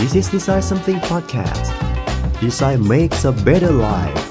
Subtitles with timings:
[0.00, 1.66] This is Design Something Podcast
[2.40, 4.28] Design makes a better life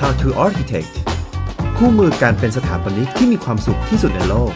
[0.00, 0.92] How to Architect
[1.76, 4.52] คู่มือการเป็นสถาปนิกที่มีความสุขที่สุดในโลก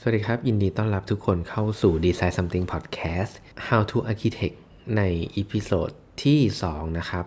[0.00, 3.32] สวัสดีครับ ยินดีต้อนรับทุกคนเข้าสู่ Design Something Podcast
[3.66, 4.56] How to Architect
[4.96, 5.02] ใน
[5.36, 5.90] episode
[6.22, 6.40] ที่
[6.70, 7.24] 2 นะครับ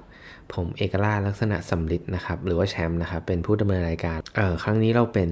[0.54, 5.29] ผมเอกราชลักษณะสำลิดนะครับ หรือว่าแชมป์นะครับ เป็นผู้ดำเนินรายการ เออครั้งนี้เราเป็น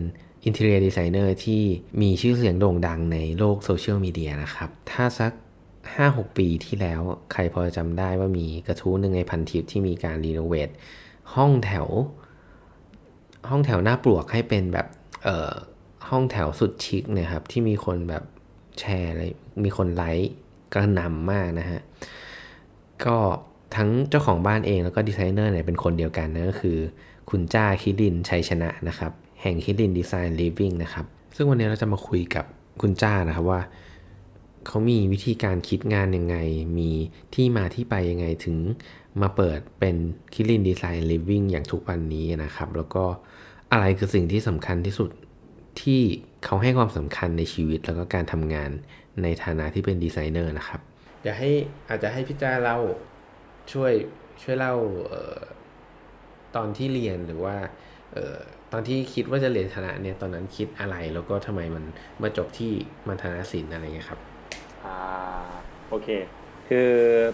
[0.48, 1.62] Interior Designer ที่
[2.02, 5.32] มีชื่อเสียงโด่งดังในโลกโซเชียลมีเดียนะครับ ถ้าสัก
[5.86, 7.02] 5-6 ปีที่แล้ว
[7.32, 10.70] ใครพอจะจำได้ว่ามีกระทู้หนึ่งในพันทิปที่มีการรีโนเวท
[11.36, 11.88] ห้องแถว
[13.50, 14.88] ห้องแถวหน้าปลวกให้เป็นแบบ
[15.24, 15.52] เอ่อ
[16.10, 18.24] ห้องแถวสุดชิคเนี่ยครับ ที่มีคนแบบ
[18.80, 19.32] แชร์เลย
[19.64, 20.32] มีคนไลค์
[20.74, 21.82] กระหน่ำมากนะฮะ
[23.06, 23.18] ก็
[23.76, 26.78] ทั้งเจ้าของบ้านเองแล้วก็ดีไซเนอร์เนี่ยเป็นคนเดียวกันนะก็คือ
[27.30, 29.12] คุณจ้าคิรินชัยชนะนะครับ
[29.42, 32.46] แห่ง Kirin Design Living นะครับซึ่งวันนี้เราจะมาคุยกับ
[32.82, 33.62] คุณจ้านะครับว่า
[34.68, 36.38] เขามีวิธีการคิดงานยังไง
[36.78, 36.90] มี
[37.34, 38.58] ที่มาที่ไปยังไงถึง
[39.22, 39.96] มาเปิดเป็น
[40.34, 43.04] Kirin Design Living อย่างทุกวันนี้นะครับ แล้วก็
[43.72, 45.10] อะไรคือสิ่งที่สำคัญที่สุด
[45.82, 46.02] ที่
[46.46, 48.70] เขาให้ความสำคัญในชีวิตแล้วก็การทำงาน
[49.22, 50.80] ในฐานะที่เป็นดีไซเนอร์นะครับ
[51.24, 51.52] อยากให้
[51.90, 52.78] อาจจะให้พี่จ้าเล่า
[53.72, 53.94] ช่วย
[54.42, 54.76] ช่วยเล่า
[55.10, 55.40] เออ
[56.56, 57.56] ตอนที่เรียนหรือว่า
[58.14, 58.38] เออ
[58.72, 61.84] ตอนที่คิดว่าจะเรียนคณะเนี่ยตอนนั้นคิดอะไรแล้วก็ทำไมมัน
[62.22, 62.72] มาจบที่
[63.08, 64.20] มัธนศิลป์อะไรเงี้ยครับ
[64.86, 64.98] อ่า
[65.90, 66.08] โอเค
[66.70, 66.92] คือ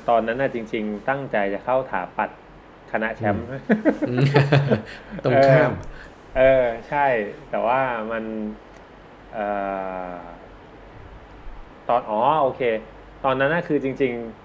[0.09, 2.29] ตอนนั้นน่ะจริง ๆ ตั้งใจจะเข้าถาปัด
[2.91, 3.45] คณะแชมป์
[5.23, 5.71] ตรงข้าม
[6.37, 7.05] เออใช่
[7.49, 8.23] แต่ว่ามัน
[9.33, 9.47] เอ่
[10.09, 10.13] อ
[11.89, 12.61] ตอนอ๋อโอเค
[13.25, 14.44] ตอนนั้นน่ะคือจริงๆ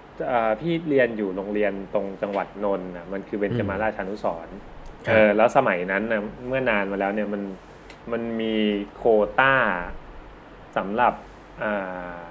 [0.61, 4.55] พี่เรียนอยู่โรงเรียนตรงจังหวัดนนท์นะมันคือเบญจมาราชานุสรณ์
[5.07, 7.41] ครับเออแล้วสมัยนั้นนะเมื่อนานมาแล้วเนี่ยมัน
[8.11, 8.55] มันมี
[8.95, 9.53] โควต้า
[10.77, 11.13] สำหรับ
[11.63, 12.21] อ่า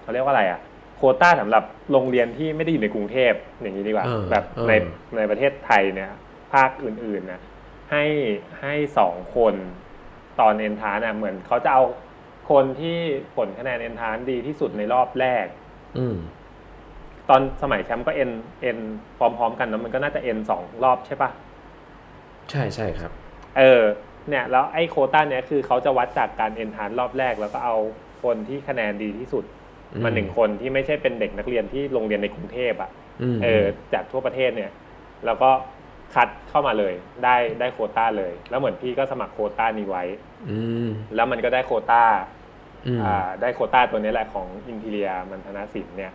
[0.00, 0.60] เขาเรียกว่าอะไรอะ
[0.96, 4.72] โควต้าสำหรับโรงเรียนที่ไม่ได้อยู่ในกรุงเทพอย่างนี้ดีกว่าเออแบบเออใน
[5.16, 6.10] ในประเทศไทยเนี่ย
[6.52, 7.40] ภาคอื่นๆนะ
[7.90, 8.04] ให้
[8.60, 9.54] ให้สองคน
[10.40, 11.82] ตอนเอนทานอะเหมือนเขาจะเอา
[12.50, 12.98] คนที่
[13.36, 15.46] ผลคะแนนเอนทานดีที่สุดในรอบแรก
[15.98, 16.16] อืม
[17.30, 18.30] ตอนสมัยแชมป์ก็เอ็น
[18.62, 18.78] เอ็น
[19.18, 21.30] พร้อมๆกันนะมันก็น่าจะเอ็นสองรอบใช่ปะ
[22.50, 23.10] ใช่ใช่ครับ
[23.58, 23.82] เออ
[24.28, 27.76] เนี่ยแล้วไอ้โควต้าเนี้ยคือเขาจะวัดจากการเอนทานรอบแรก แล้วก็เอา
[28.22, 29.44] คนที่คะแนนดีที่สุด
[29.92, 32.90] อืมมาหนึ่งคนที่ไม่ใช่เป็นเด็กนักเรียนที่โรงเรียนในกรุงเทพอะ
[33.34, 34.70] มเออจากทั่วประเทศเนี่ย
[35.26, 35.50] แล้วก็
[36.14, 36.94] คัดเข้ามาเลย
[37.24, 40.04] ได้ได้โควต้าเลย แล้วเหมือนพี่ก็สมัครโควต้านี้ไว้
[40.50, 42.04] อืมแล้วมันก็ได้โควต้า
[42.86, 46.14] อืมอ่าได้โควต้าตัวนี้แหละของอินทีเรียมันธนศิลป์เนี่ยม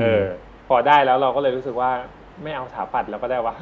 [0.00, 0.24] เออ
[0.68, 1.90] พอได้แล้วเราก็เลยรู้สึกว่า
[2.42, 3.54] ไม่เอาถาปัดแล้วก็ได้วะ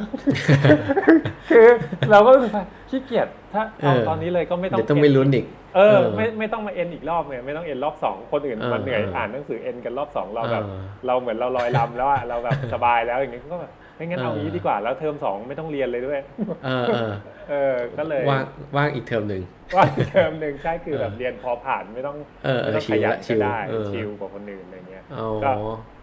[1.51, 1.69] คือ
[2.11, 5.47] เราก็รู้สึกว่าขี้เกียจถ้าเอาเออตอนนี้เลยก็ไม่ต้องเดี๋ยวต้องไปลุ้นอีก
[5.77, 16.21] เออเออ ไม่ไม่ต้องมาเอ็นอีกรอบเลยไม่ต้องเอ็นรอบสองคนอื่นเออมันเหนื่อยเอออ่อ่านหนังสือเอ็นกันรอบสองเราแบบเออเราเหมือนเราลอยลำแล้วอะเราแบบสบายแล้วอย่างเงี้ยก็แบบไม่งั้นเอาเอองี้ดีกว่าแล้วเทอมสองไม่ต้องเรียนเลยด้วย
[16.65, 17.13] เออเออ
[17.51, 18.45] เออก็เลยว่าง
[18.77, 19.43] ว่างอีกเทอมหนึ่ง
[19.77, 25.53] ว่าเทอมหนึ่งใช่คือแบบเออเรียนพอผ่านไม่ต้องเออเอไม่อต้องชิขลยันละชิก็ลได้เออชิลกว่าคนอื่นอะไรเงี้ยอ๋อก็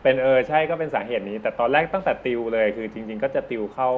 [0.04, 3.90] เป็นเออใช่ก็เป็นสาเหตุนี้ แต่ตอนแรกตั้งแต่ติวเลย คือจริง ๆ ก็จะติวเข้า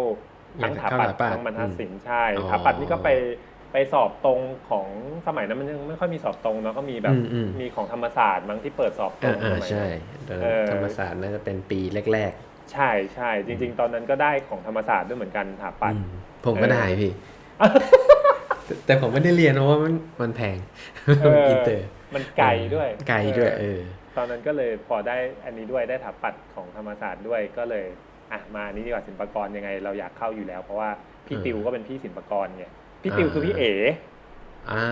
[0.64, 3.10] ทั้งถาปัดเข้าถาปัดทั้งบรรทัดศิลป์ใช่อ๋อถาปัดนี่ก็ไป
[3.74, 4.40] ไปสอบตรง
[4.70, 4.88] ของ
[5.28, 9.92] สมัยนั้นมันยังไม่ค่อยมีสอบตรงเนาะก็มีแบบอืมอืมมีของธรรมศาสตร์มั้งที่เปิดสอบตรอ่างอ่าสมัยใช่นั้น
[10.28, 11.80] เออเออธรรมศาสตร์น่าจะเป็นปี
[12.14, 12.34] แรก
[12.74, 16.10] ใช่ใช่จริง ๆ ตอนนั้นก็ได้ของธรรมศาสตร์ด้วยเหมือนกันถาๆปัดอืม
[16.46, 17.12] ผมก็เออได้พี่
[18.66, 20.58] แต่แต่ผมไม่ได้เรียนเพราะว่ามันมันแพง
[21.22, 23.80] เอออินเตอร์ มันไกลด้วย ไกลด้วย เออ
[24.18, 27.86] ตอนนั้นก็เลยพอได้อันนี้ด้วยได้ถาปัดของธรรมศาสตร์ด้วยก็เลย
[28.32, 30.90] อะมาอันนี้ดีกว่าศิลปากรยังไง เราอยากเข้าอยู่แล้ว เพราะว่า
[31.28, 32.66] พี่เออติวก็เป็นพี่ศิลปากรไง
[33.02, 33.72] พี่ติวอ่าคือพี่เอ๋
[34.72, 34.84] อ่า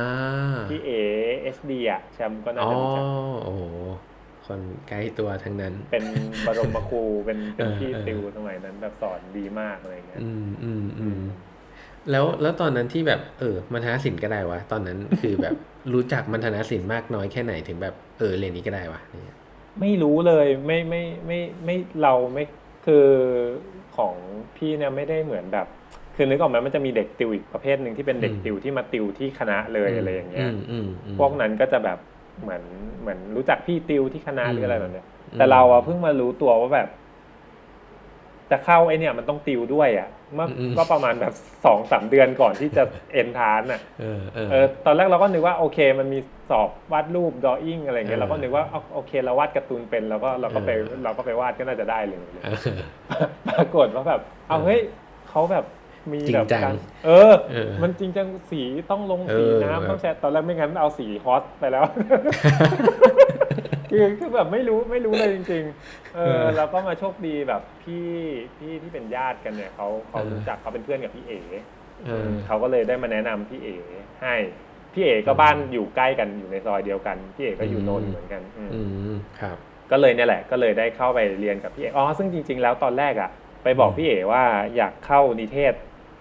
[0.69, 1.01] พี่เอ๋
[1.41, 3.05] เอสดีอะแชมป์ก็น่าอ๋อจะรู้จัก
[3.43, 3.63] โอ้โห
[4.45, 6.03] คนใกล้ตัวทั้งนั้น เป็น
[6.45, 11.19] บรมครูเป็นเป็นเออพี่เออติวสมัยนั้นแบบสอนดีมากอะไรเงี้ยอืมอืมอืม
[12.11, 15.55] แล้วแล้วตอนนั้นที่แบบเออมัธนศิลป์ก็ได้วะตอนนั้นคือแบบ
[15.93, 19.35] รู้จักมัธนศิลป์มากน้อยแค่ไหนถึงแบบเออเรียนนี้ก็ได้วะเนี่ย
[19.81, 22.43] ไม่รู้เลยไม่ไม่ไม่ไม่เราไม่
[22.85, 23.05] คือ
[23.97, 24.13] ของ
[24.55, 25.67] พี่เนี่ยไม่ได้เหมือนแบบ
[26.15, 31.97] คือนึกออกไหมมันจะมีเด็กติวอีกประเภทหนึ่งที่เป็นเด็กอืมติวที่มาติวที่คณะเลยอะไรอย่างเงี้ยมอืมอืมพวกนั้นก็จะแบบ
[32.41, 32.63] เหมือน
[33.01, 36.87] เหมือนรู้จักพี่ติวที่คณะอืมหรืออะไรแบบเนี้ยอืมแต่เราอะเพิ่งมารู้ตัวว่าแบบ
[38.51, 41.33] จะเข้าไอเนี่ยมันต้องติวด้วยอะ เมื่ออก็ประมาณแบบ
[41.65, 42.83] สองสามเดือนก่อนที่จะ
[43.13, 52.57] เอนทานอะเออเออเออตอนแรกเราก็นึกว่าโอเค มันมีสอบวาดรูปดออิ่งอะไรเงี้ยเออเราก็นึกว่าเอาโอเคเราวาดการ์ตูนเป็นเราก็เราก็ไปเออเราก็ไปวาดก็น่าจะได้เลยเออ
[53.57, 54.79] ปรากฏว่าแบบเอาเฮ้ย
[55.29, 55.65] เขาแบบ
[56.11, 58.61] มีจริแบงบจังการเออเออ มันจริงจังสี
[58.91, 61.85] ต้องลงสีเออน้ำแบบต้องแช่ตอนแรกไม่งั้นเอาสีฮอตไปแล้ว
[63.91, 68.07] คือคือแบบไม่รู้ไม่รู้เลยจริง ๆ เออแล้วก็มาโชคดีแบบพี่
[68.57, 71.39] พี่ที่เป็นญาติกันเนี่ยเขาเขารู้จักเขาเป็นเพื่อนกับพี่เอ๋
[72.05, 73.77] เออเขาก็เลยได้มาแนะนำพี่เอ๋
[74.21, 74.35] ให้
[74.93, 78.81] พี่เอ๋ก็บ้านอยู่ใกล้กันอยู่ในซอยเดียวกันพี่เอ๋ก็อยู่อืมนนท์เหมือนกัน อืมอื
[79.13, 79.57] มครับ
[79.91, 83.29] ก็เลยเนี่ยแหละ ก็เลยได้เข้าไปเรียนกับพี่เอ๋อ๋อซึ่งจริง ๆ แล้วตอนแรกอะ
[83.63, 84.43] ไปบอกพี่เอ๋ว่า
[84.77, 85.73] อยากเข้านิเทศ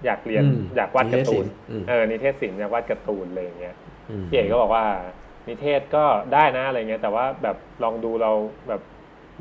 [0.04, 3.74] อยากเรียนอืมอยากวาดการ์ตูนนิเทศศิลป์อืมเออนิเทศศิลป์อยากวาดการ์ตูนอะไรอย่างเงี้ย
[4.22, 4.84] มพี่เอ๋ก็บอกว่า
[5.48, 6.04] นิเทศก็
[6.34, 8.32] ได้นะอะไรเงี้ย แต่ว่าแบบลองดูเรา
[8.68, 8.80] แบบ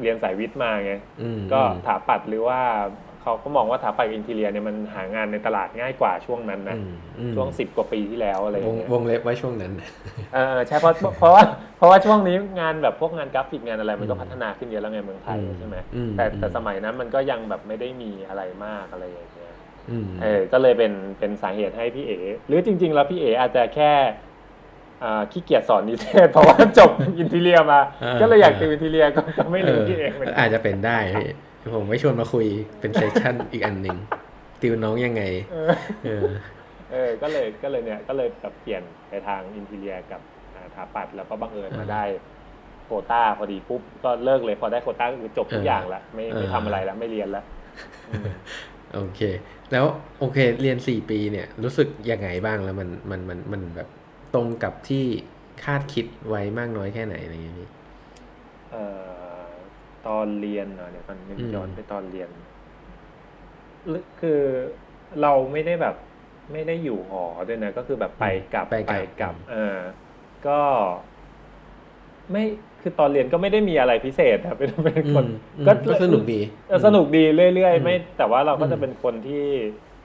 [0.02, 2.60] เรียนสายวิทย์มาไงอืมก็ถาปัดหรือว่า
[3.22, 6.90] เขาก็มองว่าถาปัดอินทีเรียเนี่ยมันหางานในตลาดง่ายกว่าช่วงนั้นนะอืม
[7.20, 9.72] อืมช่วงสิบกว่าปีที่แล้วอะไรอวย่างงเงี้ยวงเล็บไว้ช่วงนั้น
[10.34, 11.44] เออใช่เพราะเพราะว่า
[11.78, 19.54] เพราะว่าช่วงนี้งานแบบพวกงานกราฟิกงานอะไรมันก็อืมพัฒนาขึ้นเยอะแล้วไงเมืองไทยอืมใช่ไหมอืมแต่อืมแต่สมัยนั้นมันก็ยังแบบไม่ได้มีอะไรมากอะไรอย่างเงี้ย
[19.90, 22.14] อืมเออก็เลยเป็นเป็นสาเหตุให้พี่เอ
[22.48, 24.27] หรือจริง ๆ แล้วพี่เออาจจะแค่อ่า
[25.32, 27.80] ขี้เกียจสอนนิเทศ เพราะว่าจบ interior มา
[28.22, 32.48] ก็เลยอยากติว interior ก็ก็ไม่รู้พี่เอเหมือนกันอาจจะเป็นได้พี่ผมไม่ชวนมาคุย
[32.80, 33.98] เป็น session อีกอันหนึ่ง
[34.62, 35.72] ติวน้องยังไง เออ
[36.06, 36.26] เออ
[36.92, 40.22] เออก็เลยก็เลยเนี่ยก็เลยแบบเปลี่ยนไปทางอินทีเรียกับ
[40.56, 42.04] อ่าถาปัดแล้วก็บังเอิญมาอ่าได้
[42.86, 47.46] โควต้าพอดีปุ๊บก็เลิกเลยพอได้โควต้าก็คือจบทุกเออออย่างละไม่ไม่เออทำอะไรแล้วไม่เรียนแล้ว
[48.10, 48.28] อืม
[48.96, 49.22] โอเค
[49.72, 49.86] แล้ว
[50.20, 53.88] โอเค เรียนสี่ปีเนี่ย รู้สึกยังไงบ้างแล้วมันมันมันมันแบบ
[54.34, 55.06] ตรงกับที่
[55.64, 57.70] คาดคิดไว้มากน้อยแค่ไหนอะไรอย่างเงี้ยพี่
[58.70, 58.84] เอ่
[59.50, 59.54] อ
[60.08, 62.30] ตอนเรียนเนาะเดี๋ยวมันนึกอืมย้อนไปตอนเรียน
[63.88, 64.42] หรือคือ
[65.22, 65.96] เราไม่ได้แบบ
[66.52, 68.74] ไม่ได้อยู่หอด้วยนะก็คือแบบไปกลับไป
[69.20, 69.78] กลับ เออ
[70.48, 70.60] ก็
[72.32, 72.44] ไม่
[72.82, 75.26] คือตอนเรียนก็ไม่ได้มีอะไรพิเศษอะเป็นเป็นคน
[75.58, 79.46] อืมก็ก็สนุกดีเออสนุกดีเรื่อยอืๆมไม่ แต่ว่าเราก็อืจะมเป็นคนที่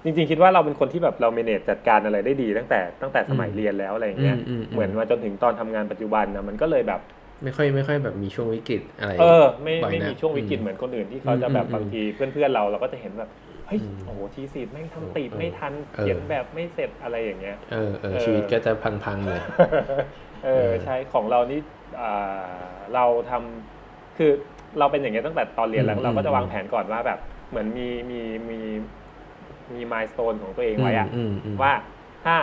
[0.04, 7.00] จริงๆ คิดว่าเราเป็นคนที่แบบเราเมเนจจัดการอะไรได้ดี ตั้งแต่ตั้งแต่สมัยอืมเรียนแล้วอะไรอย่างเงี้ยอืมอืมเหมือนมาจนถึงตอนทำงานปัจจุบันนะมันก็เลยแบบ
[7.42, 13.30] ไม่ค่อยไม่ค่อยแบบมีช่วงวิกฤตอะไรเออไม่บ่อยไม่นะมีช่วงวิกฤตอืมเหมือนคนอื่นที่เขาจะอืมแบบอืมบางทีเพื่อนๆเราเราก็จะเห็นแบบ
[13.66, 18.72] เฮ้ยอืมโอ้โหทีสีแม่งทำตีบเออไม่ทันเออเขียนแบบไม่เสร็จอะไรอย่างเงี้ยเออเออเออชีวิตก็จะ
[19.04, 19.40] พังๆเลย
[20.44, 21.60] เออใช่ของเรานี่
[22.00, 22.62] อ่า
[22.94, 24.30] เราทำคือ
[24.78, 27.18] เราเป็นอย่างเงี้ยตั้งแต่ตอนเรียนแล้วอืมเราก็จะวางแผนก่อนว่าแบบ
[27.50, 28.20] เหมือนมีมี
[28.50, 28.60] มี
[29.76, 31.72] มีมายสเตนของตัวเองไว้อะอืมอืมว่า
[32.24, 32.36] ถ้า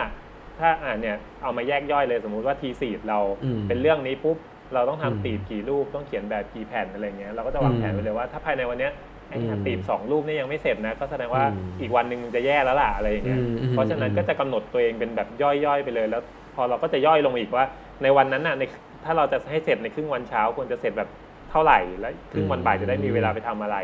[0.60, 4.36] ถ้าอ่านเนี่ยเอามาแยกย่อยเลยสมมุติว่าทีสีเราอืมเป็นเรื่องนี้ปุ๊บ
[4.74, 8.92] เราต้องทำอืมตีบกี่รูปต้องเขียนแบบกี่แผ่นอะไรเงี้ยเราก็จะวางแผนอืมไว้เลยว่าถ้าภายในวันเนี้ย
[9.28, 16.22] ไอ้อืมตีบสองรูปนี่ยังไม่เสร็จนะก็แสดงว่าอืมอีกวันหนึ่งจะแย่แล้วล่ะอะไรอย่างเงี้ยอืมอืมเพราะฉะนั้นอืมก็จะกำหนดตัวเองเป็นแบบย่อยๆไปเลย แล้ว
[16.54, 17.64] พอเราก็จะย่อยลงอีกว่า
[18.02, 18.62] ในวันนั้นน่ะใน
[19.04, 21.08] ถ้าเราจะให้เสร็จในครึ่งวันเช้าควรจะเสร็จแบบ
[21.50, 23.76] เท่าไหร่ แล้วครึ่งวันบ่ายจะได้มีเวลาไปทำอะไร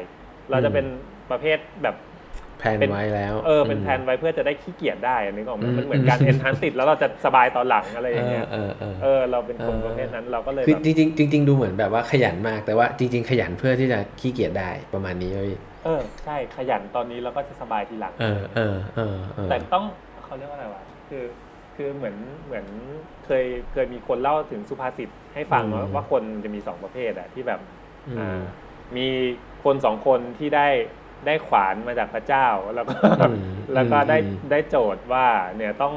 [0.51, 0.87] เราจะเป็น
[1.31, 1.97] ประเภทแบบ
[2.59, 15.51] แผนไว้แล้ว เออเป็นแผนไว้เพื่อจะได้ขี้เกียจได้อันนี้ก็อืมมันเหมือนการเอ็นทันติดแล้วเราจะสบายตอนหลังอะไรอย่างเงี้ยเออเออเออเราเป็นคนประเภทนั้นเราก็เลยคือแบบจริงๆจริงๆดูเหมือนแบบว่าขยันมากแต่ว่าจริง ๆ ขยันเพื่อที่จะขี้เกียจได้ประมาณนี้เลย
[15.85, 19.85] เออใช่ขยันตอนนี้เราก็จะสบายทีหลังเออเออเออเออแต่ต้อง
[20.25, 21.25] เขาเรียกว่าอะไรวะคือ
[21.77, 22.17] คือเหมือน
[22.47, 22.67] เหมือน
[23.27, 27.61] เคยเคยมีคนเล่าถึงสุภาษิตให้ฟังว่าว่าคนจะมีสองประเภทอะที่แบบ
[28.09, 28.41] อือ่าม
[28.97, 29.09] มี
[29.65, 30.69] คนสองคนที่ได้
[31.27, 32.93] ได้ขวานมาจากพระเจ้าแล้วก็
[33.31, 33.43] อืม
[33.75, 35.27] แล้วก็ได้อืมได้โจทย์ว่า
[35.57, 35.95] เนี่ยต้อง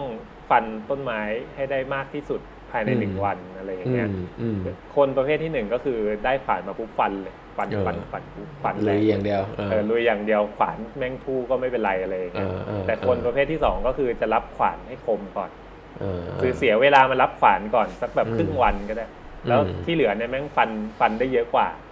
[0.50, 1.22] ฟันต้นไม้
[1.56, 4.12] ให้ได้มากที่สุดภายในอืมหนึ่งวันอะไรอย่างอืเงี้ยม
[4.42, 4.58] อืม
[4.96, 15.51] คนประเภทที่หนึ่งก็คือได้ขวานมาปุ๊บฟันเลยฟันเออฟันฟันปุ๊บฟันเลเลยอย่างเดียวเออเออลุยอย่างเดียวขวานแม่งทู่ก็ไม่เป็นไรอะไรอย่างเงี้ยเออเออแต่คนประเภทที่สองก็คือจะรับขวานให้คมก่อน
[16.00, 19.08] เออคือเสียเวลามารับขวานก่อนสักแบบอืมครึ่งวันก็ได้
[19.48, 21.88] แล้วอืมที่เหลือเนี่ยแม่งฟันฟันได้เยอะกว่าอืม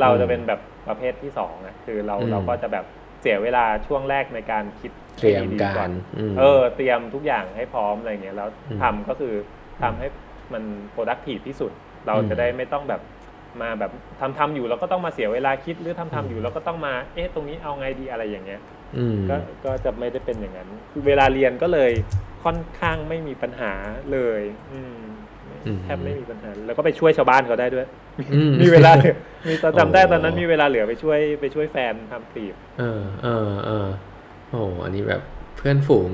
[0.00, 2.84] เราจะเป็นแบบประเภทที่สองนะคือเราอืมเราก็จะแบบ
[3.20, 9.34] เสียเวลาช่วงแรกในการคิดเตรียมให้ดีกาๆอนรอืมเออ เตรียมทุกอย่างให้พร้อมอะไรเงี้ยแล้วอืมทำก็คือ
[9.82, 10.06] ทำให้
[10.52, 10.62] มัน
[10.94, 11.72] productive ที่สุด
[12.06, 13.00] เราอืมจะได้ไม่ต้องแบบ
[13.62, 18.60] มาแบบทำทำอยู่แล้วก็ต้องมาเสียเวลาคิดหรือทำทำอยู่แล้วก็ต้องมา เอ๊ะตรงนี้เอาไงดีอะไรอย่างเงี้ย
[18.96, 21.90] อืมก็ก็จะไม่ได้เป็นอย่างนั้นคือเวลาเรียนก็เลย
[22.44, 23.72] ค่อนข้างไม่มีปัญหา
[24.12, 24.42] เลย
[24.72, 25.03] อืมอืม
[25.84, 27.86] แทบไม่มีปัญหาแล้วก็ไปช่วยชาวบ้านเขาได้ด้วย
[28.34, 29.16] อืมมีเวลาเหลือ
[29.48, 33.88] มีตอนจำได้โอ้ตอนนั้นมีเวลาเหลือไปช่วยไปช่วยแฟนทำตีบเออเออเออ
[34.50, 35.22] โอ้โหอันนี้แบบ
[35.56, 36.10] เพื่อนฝูง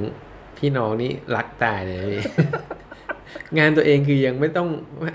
[0.58, 2.22] พี่น้องนี่รักตายเลยพี่
[3.58, 4.68] งานตัวเองคือยังไม่ต้อง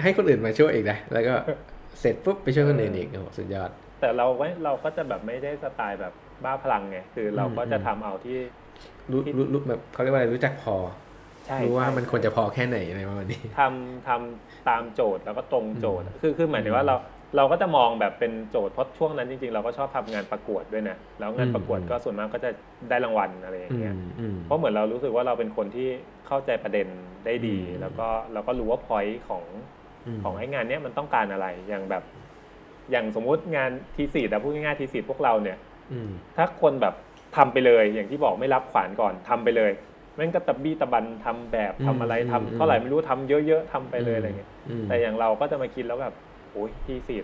[0.03, 1.35] ให้คนอื่นมาช่วยอีกนะแล้วก็
[1.99, 6.13] เสร็จปุ๊บไปช่วยคนอื่นอีกโอ้โหสุดยอด แต่เราไม่เราก็จะแบบไม่ได้สไตล์แบบ
[6.43, 8.37] บ้าพลังไงคือเราก็จะทำเอาที่
[9.11, 11.04] รู้รู้รู้แบบเขาเรียกว่าอะไรรู้จักพอใช่
[11.63, 16.95] รู้ว่าใช่มันควรจะพอแค่ไหนอะไรประมาณนี้ทำทำตามโจทย์แล้วก็ตรงโจทย์ คือคือหมายถึงว่าเรา
[17.37, 22.49] เราก็จะมองแบบเป็นโจทย์เพราะช่วงนั้นจริงๆ เราก็ชอบทำงานประกวดด้วยนะแล้วงานประกวดก็ส่วนมากก็จะ
[22.89, 23.95] ได้รางวัลอะไรอย่างเงี้ย
[24.45, 25.87] เพราะเหมือนเรารู้สึกว่าเราเป็นคนที่
[26.27, 26.87] เข้าใจประเด็น
[27.25, 29.43] ได้ดี แล้วก็เราก็รู้ว่าพอยต์ของ
[30.23, 32.03] ของไอ้งานเนี้ยมันต้องการอะไรอย่างแบบ
[32.91, 35.57] อย่างสมมุติงานทีสีแต่พูดง่ายๆทีสีพวกเราเนี่ย
[36.37, 36.95] ถ้าคนแบบ
[37.37, 39.71] ทำไปเลยอย่างที่บอกไม่รับขวานก่อนทำไปเลย
[40.15, 44.49] แม่งก็ตะบี้ตะบันทำแบบทำอะไรทำเท่าไหร่ไม่รู้ทำเยอะๆทำไปเลยอะไรเงี้ย
[44.87, 46.13] แต่อย่างเราก็จะมาคิดแล้วแบบ
[46.51, 47.23] โอ้ยทีสิบ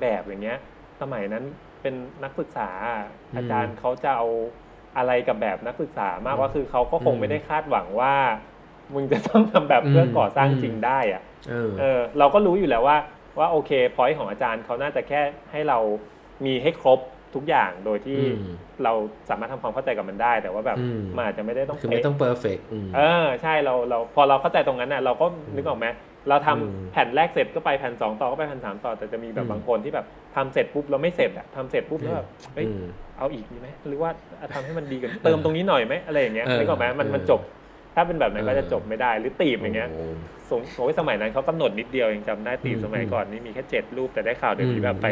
[0.00, 0.58] แบบอย่างเงี้ย
[1.00, 1.44] สมัยนั้น
[1.82, 2.68] เป็นนักศึกษา
[3.36, 4.26] อาจารย์เขาจะเอา
[4.96, 8.14] อะไรกับแบบนักศึกษามากว่าคือเขาก็คงไม่ได้คาดหวังว่า
[8.94, 11.22] มึงจะต้องทำแบบเพื่อก่อสร้างจริงได้อะ
[11.80, 12.98] เออ เราก็รู้อยู่แล้วว่า
[13.38, 15.20] ว่าโอเค point ของอาจารย์เขาน่าจะแค่
[15.52, 15.78] ให้เรา
[16.44, 16.98] มีให้ครบ
[17.36, 18.18] ทุกอย่างโดยที่
[18.84, 18.92] เรา
[19.28, 20.78] สามารถทำความเข้าใจกับมันได้ แต่ว่าแบบ
[21.16, 22.58] มันอาจจะไม่ได้ต้องคือไม่ต้องเพอร์เฟก
[22.96, 25.26] เออใช่เราเราพอเราเข้าใจตรงนั้นน่ะเราก็
[25.56, 25.86] นึกออกไหม
[26.28, 32.66] เราทำแผ่นแรกเสร็จก็ไปแผ่นสองต่อก็ไปแผ่นสามต่อแต่จะมีแบบบางคนที่แบบทำเสร็จปุ๊บเราไม่เสร็จอะทำเสร็จปุ๊บแล้วแบบเฮ้ย
[33.18, 34.10] เอาอีกดีไหมหรือว่า
[34.54, 37.40] ทำให้มันดีกว่าเติมตรงนี้หน่อยไหมอะไรอย่างเงี้ยนึกออกไหมมันมันจบ
[37.94, 39.90] ถ้าเป็นแบบนั้นก็จะจบไม่ได้หรือทีฟอย่างเงี้ย
[40.50, 45.08] สงโอ้ยสมัยนั้นเขากำหนดนิดเดียวเองจำได้ทีฟสมัยก่อนนี่มีแค่เจ็ดรูปแต่ได้ข่าวเดี๋ยวนี้แบบไป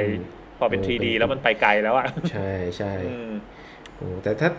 [0.59, 2.93] พอเป็น 3D แล้วมันไปไกลแล้วอะใช่ใช่
[3.97, 4.51] โอ้แต่ถ้า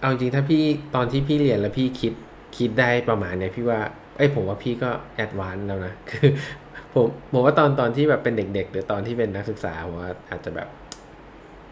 [0.00, 0.62] เอาจริงถ้าพี่
[0.94, 2.12] ตอนที่พี่เรียนแล้วพี่คิด
[2.58, 3.80] คิดได้ประมาณเนี้ยพี่ว่า
[4.18, 6.28] ไอ้ผมว่าพี่ก็ advance แล้วนะคือ
[6.94, 10.68] ผมผมว่าตอนตอนที่แบบเป็นเด็ก ๆ หรือตอนที่เป็นนักศึกษาผมว่าอาจจะแบบ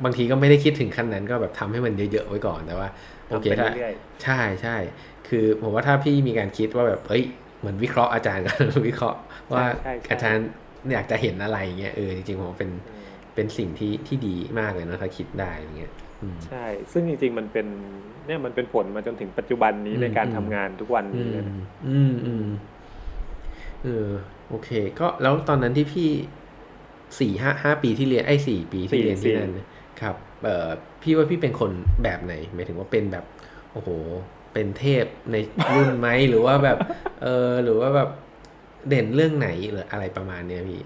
[0.04, 2.88] บางทีก็ไม่ได้คิดถึงขั้นนั้นก็แบบทำให้มันเยอะๆไว้ก่อนแต่ว่า
[3.28, 3.70] โอเคถ้า
[4.24, 4.76] ใช่ใช่
[5.28, 7.24] คือผมว่าถ้าพี่มีการคิดว่าแบบเอ้ย
[7.58, 8.56] เหมือนวิเคราะห์อาจารย์กัน
[8.88, 9.18] วิเคราะห์
[9.52, 9.64] ว่า
[10.10, 10.46] อาจารย์
[10.92, 12.70] อยากจะเห็นอะไรเงี้ยเออจริงๆผมเป็น
[13.40, 15.92] เป็นสิ่งที่ที่ดีมากเลยนะถ้าคิดได้เงี้ย
[16.46, 17.66] ใช่ ซึ่งจริงๆมันเป็น
[18.26, 21.44] เนี่ยมันเป็นผลมาจนถึงปัจจุบันนี้ในการทำงานทุกวันนี้เลย
[21.88, 22.46] อืมอืม
[23.84, 24.08] เออ
[24.48, 24.70] โอเค
[25.00, 26.08] ก็แล้วตอนนั้นที่พี่
[27.20, 29.50] สี่ห้าห้าปีที่เรียนไอ้สี่ปีที่เรียนที่นั่น
[30.00, 30.68] ครับ เอ่อ
[31.02, 31.70] พี่ว่าพี่เป็นคน
[32.02, 33.24] แบบไหนหมายถึงว่าเป็นแบบ
[33.72, 33.88] โอ้โห
[34.52, 35.36] เป็นเทพใน
[35.74, 36.78] รุ่นไหมหรือว่าแบบ
[37.22, 38.08] เออหรือว่าแบบ
[38.88, 40.80] เด่นเรื่องไหนหรืออะไรประมาณเนี้ยพี่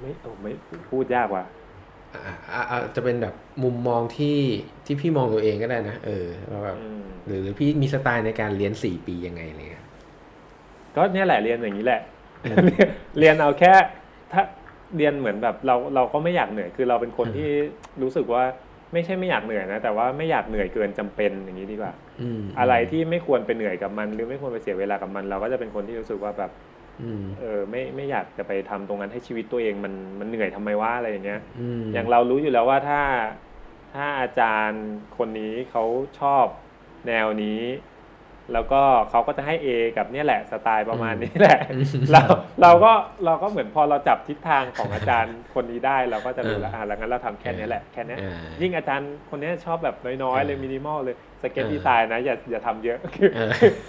[0.00, 0.52] ไม่โอ้ไม่
[0.90, 1.44] พูดยากว่ะ
[2.70, 4.38] อาจจะเป็นแบบมุมมองที่
[4.86, 6.26] ที่พี่มองตัวเองก็ได้นะเออ
[6.64, 6.78] แบบ
[7.26, 9.84] หรือหรือพี่มีสไตล์ในการเรียนสี่ปียังไงเลย
[10.96, 12.00] ก็เนี่ยแหละเรียนอย่างนี้แหละ
[13.18, 13.72] เรียนเอาแค่
[14.32, 14.42] ถ้า
[14.96, 17.50] เรียนเหมือนแบบเราเราก็ไม่อยากเหนื่อยคือเราเป็นคนที่
[18.02, 18.44] รู้สึกว่า
[18.92, 21.92] ไม่ใช่ไม่อยากเหนื่อยนะ แต่ว่าไม่อยากเหนื่อยเกินจำเป็นอย่างนี้ดีกว่า
[22.58, 26.50] อะไรที่ไม่ควรไปเหนื่อยกับมัน หรือไม่ควรไปเสียเวลากับมัน เราก็จะเป็นคนที่รู้สึกว่าแบบ
[27.40, 31.40] เออไม่ไม่อยากจะไปทำตรงนั้นให้ชีวิตตัวเองมันมันเหนื่อยทำไมว่าอะไรอย่างเงี้ย
[31.94, 33.02] อย่างเรารู้อยู่แล้วว่าถ้า
[33.94, 34.84] ถ้าอาจารย์
[35.18, 35.84] คนนี้เขา
[36.20, 36.44] ชอบ
[37.06, 37.62] แนวนี้
[38.52, 41.60] แล้วก็เขาก็จะให้ A กับเนี่ยแหละสไตล์ประมาณนี้แหละ
[42.12, 42.22] เรา
[42.62, 42.92] เราก็
[43.24, 48.16] เราก็เหมือนพอเราจับทิศทางของอาจารย์คนนี้ได้เราก็จะรู้แล้วอ่าแล้วงั้นเราทำแค่นี้แหละแค่นี้
[48.60, 53.30] ยิ่งอาจารย์คนนี้ชอบแบบน้อยๆเลยมินิมอลเลย สเก็ตดีไซน์นะอย่าอย่าทำเยอะคือ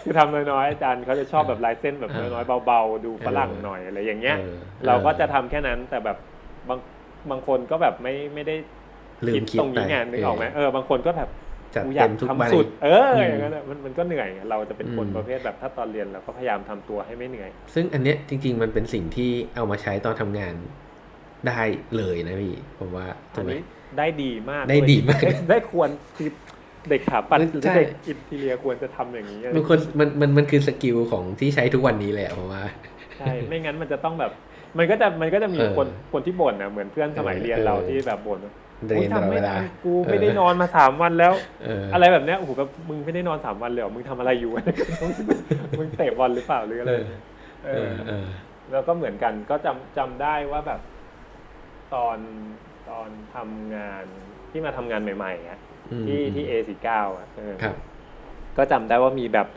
[0.03, 4.37] คือทำน้อยๆอาจารย์เขาจะชอบแบบลายเส้นแบบน้อยๆเบาๆ ดูฝรั่งหน่อยอะไรอย่างเงี้ย
[4.87, 6.17] เราก็จะทำแค่นั้นแต่แบบ
[6.69, 6.79] บาง
[7.29, 8.55] บางคนก็แบบไม่ไม่ได้
[9.51, 11.29] คิดตรงนี้งานนึกออกไหมเออบางคนก็แบบ
[11.75, 20.53] จัดเต็มทุกวันสุด เอออย่างนั้นมันมันก็เหนื่อย เราจะเป็นคนประเภทแบบถ้าตอนเรียนเราก็พยายามทำตัวให้ไม่เหนื่อย ซึ่งอันเนี้ยจริง ๆ มันเป็นสิ่งที่เอามาใช้ตอนทำงาน
[21.47, 21.61] ได้
[21.97, 23.53] เลยนะพี่ผมว่าถูกไหม
[23.97, 26.29] ได้ดีมากได้ดีมากได้ควรคือ
[26.89, 32.63] เด็กถาปัดหรือเด็ก interior ควรจะทำอย่างนี้มันคนมันมันมันคือ skill ของที่ใช้ทุกวันนี้แหละผมว่า
[33.17, 34.31] ใช่ไม่งั้นมันจะต้องแบบ
[34.77, 38.39] มันก็จะมันก็จะมีคนคนที่บ่นนะเหมือนเพื่อนสมัยเรียนเราที่แบบบ่น
[38.87, 41.33] เรียนตลอดเวลากูไม่ได้นอนมาสามวันแล้ว
[41.93, 44.51] อะไรแบบเนี้ยโอ้โหแบบมึงไม่ได้นอนสามวันเลยมึงทำอะไรอยู่
[45.77, 46.93] มึงเตะบอลหรือเปล่าหรืออะไร
[48.71, 50.81] แล้วก็เหมือนกันก็จำจำได้ว่าแบบ
[51.95, 52.17] ตอน
[52.89, 54.05] ตอนทำงาน
[54.51, 55.59] ที่มาทำงานใหม่ๆอะ
[56.05, 57.27] ที่ที่เอสี่เก้าอะ
[58.57, 59.47] ก็จำได้ว่ามีแบบ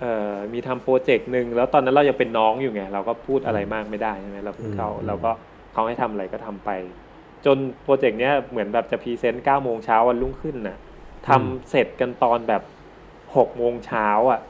[0.00, 5.30] เอ่อมีทำโปรเจกต์หนึ่งแล้วตอนนั้นเรายังเป็นน้องอยู่ไง เราก็พูดอะไรมากไม่ได้ใช่ไหมเราเพิ่งเข้าเราก็
[5.72, 6.70] เขาให้ทำอะไรก็ทำไป
[7.46, 10.76] จน project เนี้ยเหมือนแบบจะ present เก้าโมงเช้าวันรุ่งขึ้นน่ะ
[11.28, 12.62] ทำเสร็จกันตอนแบบ
[13.36, 14.40] หกโมงเช้าอะ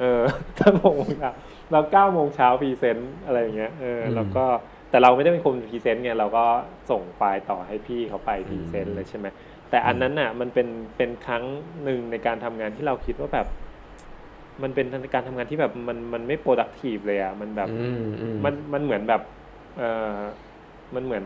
[0.00, 0.22] เออ
[0.58, 1.30] ตั้งหกโมงเช้า
[1.72, 4.44] เราเก้าโมงเช้า present อะไรอย่างเงี้ยเออแล้วก็
[4.90, 6.44] แต่เราไม่ได้เป็นคน present ไงเราก็
[6.90, 9.26] ส่งไฟล์ต่อให้พี่เขาไป present เลยใช่ไหม
[9.72, 11.44] แต่อันนั้นน่ะมันเป็นเป็นครั้ง
[11.84, 13.46] หนึ่งในการทำงานที่เราคิดว่าแบบ
[14.62, 17.68] มันเป็นการทำงานที่แบบมันมันไม่ productive เลยอะมันแบบ
[18.44, 19.22] มันมันเหมือนแบบ
[19.78, 19.82] เอ
[20.14, 20.18] อ
[20.94, 21.24] มันเหมือน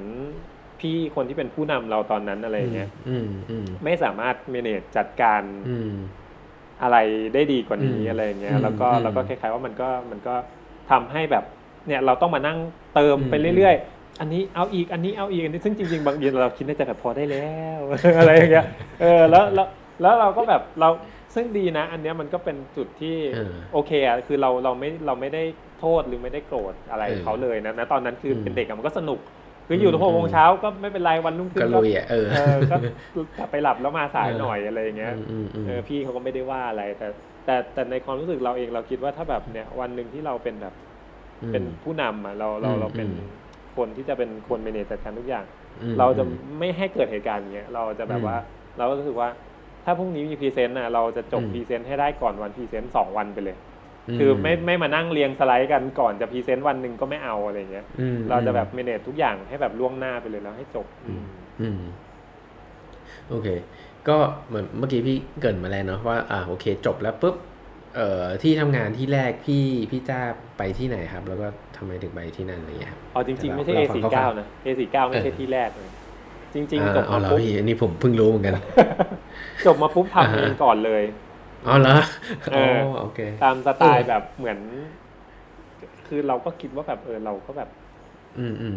[0.81, 2.91] พี่คนที่เป็นผู้นำเราตอนนั้นอะไรเงี้ย
[3.85, 5.43] ไม่สามารถเมเนจจัดการ
[6.83, 6.97] อะไร
[7.35, 10.35] ได้ดีกว่านี้อะไรเงี้ยแล้วก็แล้วก็คล้ายๆว่ามันก็มันก็
[10.91, 11.45] ทำให้แบบ
[11.87, 12.59] เนี่ยเราต้องมานั่ง
[12.95, 17.81] เติมไปเรื่อยๆ อันนี้เอาอีกอันนี้เอาอีกอันนี้ซึ่งจริงๆบางทีเราคิดในใจแบบพอได้แล้ว
[18.19, 18.67] อะไรอย่างเงี้ย
[19.01, 19.67] เออแล้วแล้ว
[20.03, 20.89] แล้วเราก็แบบเรา
[21.35, 25.43] ซึ่งดีนะ อันเนี้ยมันก็เป็นจุดที่เออโอเคอะคือเราเราไม่เราไม่ได้
[25.81, 29.19] โทษหรือไม่ได้โกรธอะไรเออเขาเลยนะนะตอนนั้นคืออมเป็นเด็กอะมันก็สนุก
[29.69, 32.77] คืออยู่ถึงหกโมงเช้าก็ไม่เป็นไรวันรุ่งขึ้นก็ลุยอะเออเออก็
[33.39, 37.09] กลับไปหลับแล้วมาสายหน่อยอะไรอย่างเงี้ยอืมอืมเออพี่เขาก็ไม่ได้ว่าอะไรแต่
[37.45, 40.75] แต่แต่ในความรู้สึกเราเองเราคิดว่าถ้าแบบเนี่ยวันหนึ่งที่เราเป็นแบบ
[41.43, 43.46] อืมเป็นผู้นำอะเราเราอืมเราเป็นอืม
[43.76, 45.45] คนที่จะเป็นคน manage จัดการทุกอย่าง
[45.83, 46.25] อืมเราจะ
[46.59, 48.37] ไม่ให้เกิดเหตุการณ์อย่างเงี้ยเราจะแบบว่า
[48.78, 49.28] เราก็รู้สึกว่า
[49.85, 53.56] ถ้าพรุ่งนี้มี present น่ะเราจะจบอืม present ให้ได้ก่อนวัน present สองวันไปเลย
[54.18, 61.25] คือไม่ไม่มานั่งเรียงสไลด์กันก่อนจะ present วันหนึ่งก็ไม่เอาอะไรเงี้ยอืมเราจะแบบ manage ทุกอย่างให้แบบล่วงหน้าไปเลยแล้วให้จบอืม
[61.61, 61.80] อืม
[63.28, 63.49] โอเค
[64.09, 64.16] ก็
[64.47, 67.37] เหมือนเมื่อกี้พี่เกริ่นมาแล้วเนาะว่าอ่าโอเค จบแล้วปุ๊บ
[67.97, 70.21] เอ่อที่ทำงานที่แรกพี่พี่จ้า
[70.59, 75.90] ไปที่ไหนครับ แล้วก็ ทำไมถึงไปที่นั่นอะไรอย่างเงี้ยครับอ๋อจริง ๆ ไม่ใช่เราฟัง A49 นะ A49 ไม่ใช่เออที่แรกเลย
[76.54, 78.54] จริงอ่าๆจบเอามาเหรอปุ๊บพี่อันนี้ผมเพิ่งรู้เหมือนกัน
[79.64, 81.02] จบมาปุ๊บอ่าทำฮะเองก่อนเลย
[81.64, 81.92] อ๋อเหรอ
[82.50, 82.61] เออ๋ออ
[82.99, 84.59] โอเค ตามสไตเอล์อแบบเหมือน
[86.06, 87.68] คือเราก็คิดว่าแบบเออเราก็แบบ
[88.37, 88.76] อืมอืม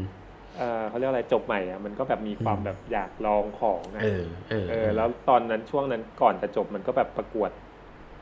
[0.57, 7.51] เออเขาเรียกอะไรจบใหม่อะมันก็แบบมีความอืมแบบอยากลองของอะเออเออเออ แล้วตอนนั้นช่วงนั้นก่อนจะจบมันก็แบบประกวด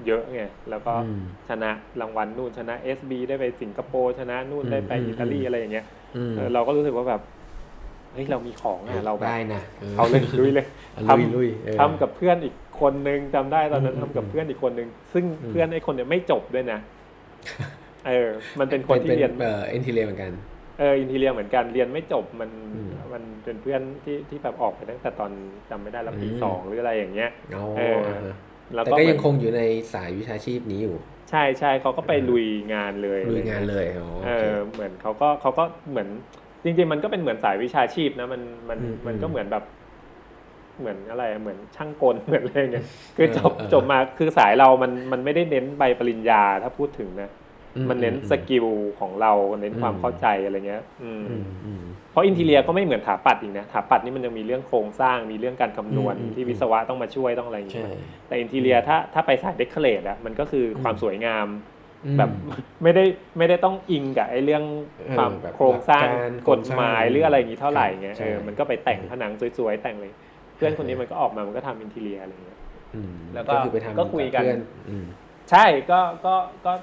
[0.05, 5.85] เยอะไงแล้วก็อืมชนะรางวัลนู่นชนะ SB ได้ไปสิงคโปร์ชนะนู่นอืมได้ไปอืมอิตาลีอืมอะไรอย่างเงี้ย
[6.17, 7.21] อืมเออเราก็รู้สึกว่าแบบ
[8.13, 9.61] เฮ้ยเรามีของอะเราแบบได้นะ
[9.97, 16.79] เอาเลยลุยเลยเอาทลุยลุยเออำทำกับเพื่อนอีกคนนึงจำได้ตอนนั้นอืมทำกับเพื่อนอีกคนนึง ซึ่งอืมเพื่อนไอ้คนเนี้ยไม่จบด้วยนะ
[18.07, 20.31] เออ มันเป็นคนที่เรียนเอ่อเอ็นทีเรียเหมือนกัน
[20.79, 25.31] เอออินทีเรียเหมือนกันเรียนไม่จบมันอืมมันเป็นเพื่อนที่ที่แบบออกไปตั้งแต่ตอน
[25.69, 28.35] จำไม่ได้แล้วปีอืมสองหรืออะไรอย่างเงี้ยอ๋อเอออ่าฮะ
[28.75, 29.61] แล้วแต่ก็ก็เหมืยัอนงคงอยู่ใน
[29.93, 30.97] สายวิชาชีพนี้อยู่
[31.29, 36.07] ใช่ใช่เขาก็ไปเออลุยงานเลยลุยงานเลยอ๋อเอโอเคอเหมือนเขาก็เขาก็เหมือน
[36.63, 39.63] จริง ๆ มันก็เป็นเหมือนสายวิชาชีพนะมันมันอืมมันก็อืมเหมือนแบบ
[40.79, 47.29] เหมือนอะไรเหมือนช่างกลเหมือนอะไรเงี้ยคือจบเออเออจบมาคือสายเรามันมันไม่ได้เน้นใบปริญญาถ้าพูดถึงนะอื
[47.89, 48.65] มันเน้นอื skill
[48.99, 57.89] ของเราเน้นความอืมเข้าใจอะไรเงี้ยอืมอืมอืมเพราะ interior ก็ไม่เหมือนถาปัดอีกนะถาปัดนี่มันยังมีเรื่องโครงสร้างมีเรื่องการคำนวณอืมที่วิศวะต้องมาช่วยต้องอะไรอย่างใช่เงี้ย
[58.27, 61.47] แต่ interior ถ้าถ้าไปสาย decorate อะมันก็คือความสวยงาม
[62.05, 62.29] อืมแบบ
[62.83, 63.03] ไม่ได้
[63.37, 64.63] ไม่ได้ต้องอิงกับไอ้เรื่อง
[64.97, 70.11] เออความแบบโครงสร้างหลักการกฎหมายโครงสร้างหรืออะไรอย่างนี้เท่าไหร่เงี้ยใช่เออมันก็ไปแต่งเออผนังสวยๆแต่งเลย
[70.55, 72.59] เพื่อนคนนี้มันก็ออกมามันก็ทำอินทีเรียอะไรเงี้ย
[72.95, 74.55] อืมแล้วก็คือไปทำก็คุยกันบเพื่อ
[74.89, 75.05] อืม
[75.51, 76.35] ใช่ก็ก็
[76.65, 76.77] ก็อ่า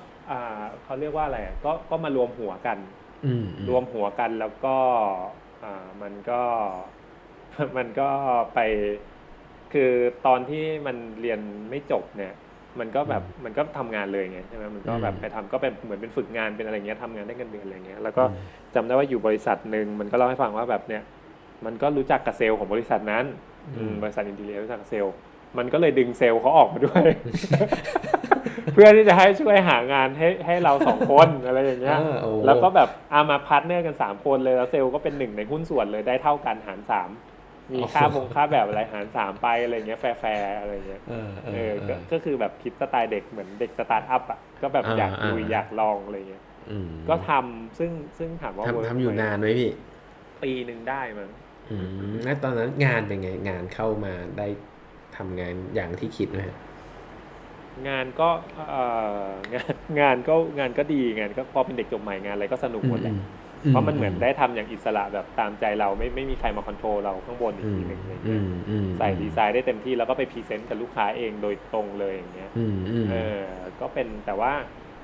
[0.85, 2.79] เขาเรียกว่าอะไรอะก็ก็มารวมหัวกัน
[3.25, 4.77] อืมอืรวมหัวกันแล้วก็
[5.65, 6.43] อ่ามันก็
[7.77, 8.09] มันก็
[8.55, 8.61] ไป
[9.73, 9.93] คือ
[10.27, 12.35] ตอนที่มันเรียนไม่จบเนี่ย
[12.81, 18.35] มันก็แบบมันก็ทำงานเลยไงใช่ไหมมันก็แบบไปทำก็เป็นเหมือนเป็นฝึกงานเป็นอะไรเงี้ยทำงานได้เงินเดือนอะไรเงี้ยแล้วก็อืม
[18.75, 21.03] จำได้ว่าอยู่บริษัทหนึ่งมันก็เล่าให้ฟังว่าแบบเนี่ย
[21.65, 23.25] มันก็รู้จักกับเซลส์ของบริษัทนั้น
[23.77, 25.15] อืมอืมบริษัท interior รู้จักกับเซลส์
[25.59, 27.05] มันก็เลยดึงเซลส์เขาออกมาด้วย
[28.75, 37.11] เพื่อที่จะให้ช่วยหางานให้ให้เราสองคนอะไรอย่างเงี้ยอ่าโอ้แล้วก็แบบอามา partner กันสามคนเลยแล้วเซลส์ก็เป็นหนึ่งในหุ้นส่วนเลยได้เท่ากันหารสาม
[37.73, 49.71] มีค่าโอ้บงค่าแบบอะไรหารสามไปอะไรเงี้ยแฟร์ๆอะไรเงี้ยเออเอเอออเอก็อก็คือแบบคิดสไตล์เด็กเหมือนเด็กสตาร์ทอัพอะก็แบบอ่าอยากลุยอ่าอยากลองอะไรเงี้ยอืมก็ทำซึ่งซึ่งถามว่าทำ work ทำอยู่ไหมนานไหมพี่
[50.43, 51.31] ปีหนึ่งได้มั้ง
[51.71, 51.77] อื
[52.11, 54.47] มแล้วตอนนั้นงานเป็นไงงานเข้ามาได้
[55.15, 56.57] ทำงานอย่างที่คิดไหมฮะ
[57.89, 58.81] งานก็เอ่
[59.27, 63.15] องานงานก็งานก็ดีงานก็พอเป็นเด็กจบใหม่งานอะไรก็สนุกหมดแหละ
[63.69, 73.43] เพราะมันเหมือนได้ทำอย่างอิสระแบบตามใจเราไม่ไม่มีใครมา control เราข้างบนอีกอืมทีหนึ่งอะไรอืเงี้ยมอืมใส่ดีไซน์ได้เต็มที่แล้วก็ไป present กับลูกค้าเองโดยตรงเลยอย่างเงี้ยอืมอืมเออ
[73.81, 74.53] ก็เป็นแต่ว่า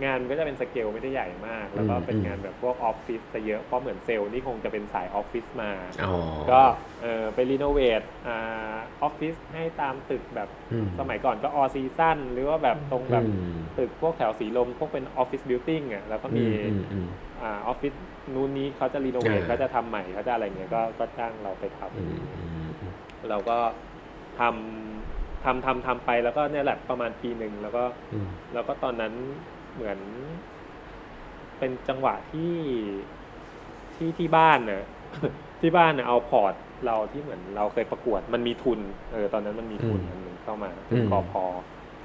[0.05, 5.71] งานก็จะเป็นสเกลไม่ได้ใหญ่มาก แล้วก็อืมเป็นอืมงานแบบพวกออฟฟิศจะเยอะเพราะเหมือนเซลส์นี่คงจะเป็นสายออฟฟิศมา
[6.03, 6.13] อ๋อ
[6.51, 6.61] ก็
[7.03, 17.07] เออไป renovate อ่าออฟฟิศให้ตามตึกแบบอืมสมัยก่อนก็ All Seasons หรือว่าแบบตรงแบบอืมตึกพวกแถวสีลมพวกเป็น office building อะแล้วก็มีอืมอืม
[17.43, 17.93] อ่าออฟฟิศ
[18.35, 22.93] นู้นนี้เขาจะรีโนเวทอ่าเขาจะทำใหม่เขาจะอะไรเงี้ยก็ก็จ้างเราไปทำอืมอืมอืม
[23.31, 23.59] เราก็
[24.41, 29.15] ทำทำทำทำไปแล้วก็เนี่ยแหละประมาณปีหนึ่งแล้วก็อืมแล้วก็ตอนนั้น
[29.81, 30.01] เหมือน
[31.59, 32.55] เป็นจังหวะที่
[33.95, 34.85] ที่ที่บ้านเน่ะ
[35.61, 36.55] ที่บ้านเน่ะเอาพอร์ต
[36.87, 38.81] เราที่เหมือนเราเคยประกวดมันมีทุน
[39.13, 41.45] เออตอนนั้นมันมีทุนอืมอันหนึ่งเข้ามาอืมกอพอ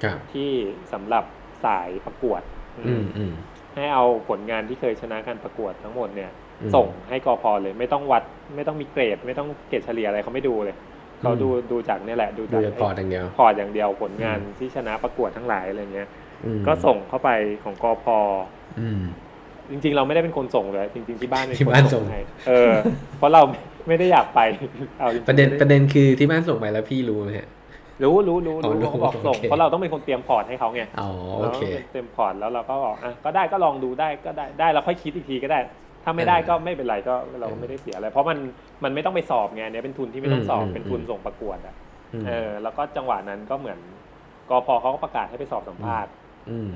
[0.04, 0.52] ครับที่
[0.94, 1.26] สำหรับ
[1.66, 2.42] สายประกวด
[2.78, 3.34] อืมอืม
[3.76, 8.24] ให้เอาผลงานที่เคยชนะการประกวดทั้งหมดเนี่ยอืมส่งให้กอพอเลย ไม่ต้องวัด
[8.56, 10.76] ไม่ต้องมีเกรด ไม่ต้องเกรดเฉลี่ยอะไรเขาไม่ดูเลย
[11.22, 16.25] เขาอืมดูดูจากเนี่ยแหละ ดูดูจากจาก port อย่างเดียว port อย่างเดียวผลงานที่ชนะประกวดทั้งหลายอะไรเงี้ยอืม
[16.68, 17.30] ก็ส่งเข้าไป
[17.64, 18.18] ของกอพอ
[18.80, 19.02] อืม
[19.72, 22.72] จริง ๆ เราไม่ได้เป็นคนส่งเลยจริง ๆ ที่บ้านเป็นที่คนบ้านส่ส่งงให้เออ
[23.18, 24.40] เพราะเราไม่ไม่ได้อยากไป
[25.00, 27.48] เอาจงๆประเด็นไม่ไประเด็นคือที่บ้านส่งไปแล้วพี่รู้ไหมฮะ
[28.04, 35.60] รู้รู้รู้อ๋อรู้เขาบอกส่งโอเคเพราะเราต้องเป็นคนเตรียมพอร์ตให้เขาไงอ๋อโอเราเคต้องเป็นเตรียมพอร์ตแล้วเราก็บอกอะก็ได้ก็ลองดูได้ก็ได้ได้แล้วค่อยคิดอีกทีก็ได้
[36.04, 38.38] ถ้าไม่ได้เออก็ไม่เป็นไรก็เราก็ไม่ได้เสียอะไร เพราะมัน
[38.84, 41.76] มันไม่ต้องไปสอบไงเนี่ยเป็นทุนที่ไม่ต้องสอบอืมเป็นทุนอืมส่งประกวดอะ
[42.24, 43.80] มเออแล้วก็จังหวะนั้นก็เหมือน
[44.50, 46.25] กพเขาก็ประกาศให้ไปสอบสัมภาษณ์ม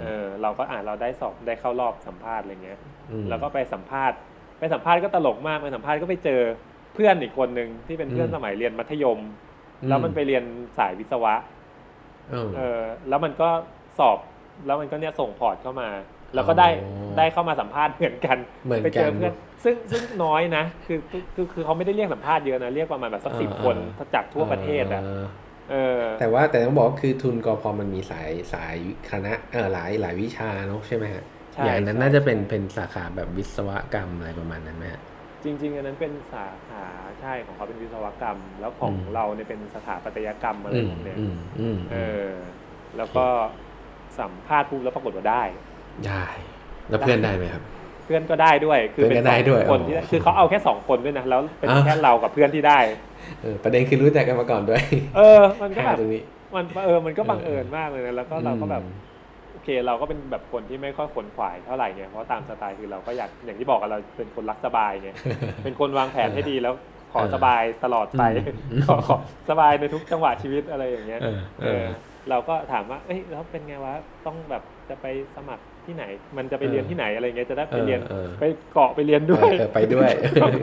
[0.02, 2.80] เออเราก็อ่านเราได้สอบได้เข้ารอบสัมภาษณ์อะไรเงี้ย
[3.22, 4.18] มแล้วก็ไปสัมภาษณ์
[4.60, 6.42] ไปสัมภาษณ์ก็ตลกมากไปสัมภาษณ์ก็ไปเจอ
[6.96, 9.20] เพื่อนอีกคนหนึ่งที่เป็นเพื่อนอืมสมัยเรียนมัธยม
[9.88, 10.44] แล้วมันไปเรียน
[10.78, 11.34] สายวิศวะ
[12.30, 13.50] เออเออแล้วมันก็
[13.98, 14.18] สอบ
[14.66, 15.90] แล้วมันก็เนี่ยส่งพอร์ตเข้ามา
[16.36, 23.76] แล้วก็ได้อ๋อได้เข้ามาสัมภาษณ์เหมือนกันเหมือนกันไปเจอเพื่อนซึ่งซึ่งน้อยนะคือคือคือคือเขาไม่ได้เรียกสัมภาษณ์เยอะนะ เรียกประมาณแบบสักสิบอ่าคน
[24.16, 25.26] จากทั่วประเทศอะาเออ
[26.16, 31.22] แต่ว่าแต่ต้องบอกว่าคือทุนกพมันมีสายสายคณะเออหลายหลายวิชาเนอะใช่ไหมฮะ
[31.54, 35.02] ใช่อย่างนั้นใช่น่าจะเป็นใช่เป็นสาขาแบบวิศวกรรมอะไรประมาณนั้นไหมฮะ
[35.44, 36.86] จริง ๆ อันนั้นเป็นสาขา
[37.20, 41.96] ใช่ของเขาเป็นวิศวกรรม แล้วของอืมเราเนี่ยเป็นสถาปัตยกรรมอะไรอืมพวกเนี้ยอืมอืมเออ
[42.96, 43.28] แล้วก็
[44.18, 45.44] สัมภาษณ์ปุ๊บแล้วปรากฏว่าได้
[46.06, 46.26] ได้
[46.90, 52.80] แล้วเพื่อนได้ไหมครับเพื่อนก็ได้ด้วย คือเป็นเพื่อนก็ได้ด้วยสองคนที่อ๋อคือเขาเอาแค่สองคนด้วยนะแล้วเป็นอ่าแค่เรากับเพื่อนที่ได้
[53.42, 54.84] เออประเด็นคือรู้จักกันมาก่อนด้วย
[55.18, 56.22] เออ มันก็แบบตรงนี้
[56.56, 59.08] มันเออมันก็บังเอิญมากเลยนะแล้วก็เราก็แบบอืม
[59.52, 65.10] โอเคเราก็เป็นแบบคนที่ไม่ค่อยขนขวายเท่าไหร่ไงเพราะตามสไตล์คือเราก็อยากอย่างที่บอกกันเราเป็นคนรักสบายไง
[65.64, 66.74] เป็นคนวางแผนให้ดีแล้ว
[67.14, 68.24] ขอเออสบายตลอดไป
[68.72, 69.18] อืมขอขอ
[69.50, 71.86] สบายในทุกจังหวะชีวิตอะไรอย่างเงี้ยเออเอเอออ
[72.30, 73.94] เราก็ถามว่าเอ้ยแล้วเป็นไงวะ
[74.26, 76.06] ต้องแบบจะไปสมัคร ที่ไหน
[76.38, 80.10] มันจะไปเรียนที่ไหนอะไรเงี้ยจะได้ไปเรียนเออเออไปเกาะไปเรียนด้วยเออไปด้วย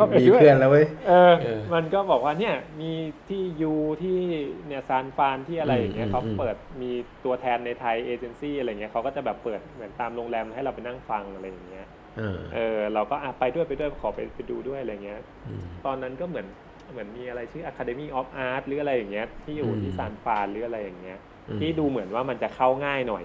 [0.00, 2.92] ก็ไปมีด้วยเพื่อนแล้วเว้ยเออเออ มันก็บอกว่าเนี่ยมี
[3.28, 4.18] ที่ยูที่
[4.66, 6.90] เนี่ยซานฟานที่อะไรอย่างเงี้ยอืมเขาอืมเปิดมี
[7.24, 11.86] ตัวแทนในไทยเอเจนซี่อะไรเงี้ยเขาก็จะแบบเปิดเหมือนตามโรงแรมให้เราไปนั่งฟังอะไรอย่างเงี้ย
[12.18, 15.20] เออเออเราก็อะไปด้วยไปด้วยขอไปไปดูด้วยอะไรเงี้ย
[15.62, 16.46] มตอนนั้นก็เหมือน
[16.92, 23.24] เหมือนมีอะไรชื่อ Academy of Art หรืออะไรอย่างเงี้ยที่อยู่อืมที่ซานฟานหรืออะไรอย่างเงี้ยอืม ที่ดูเหมือนว่ามันจะเข้าง่ายหน่อย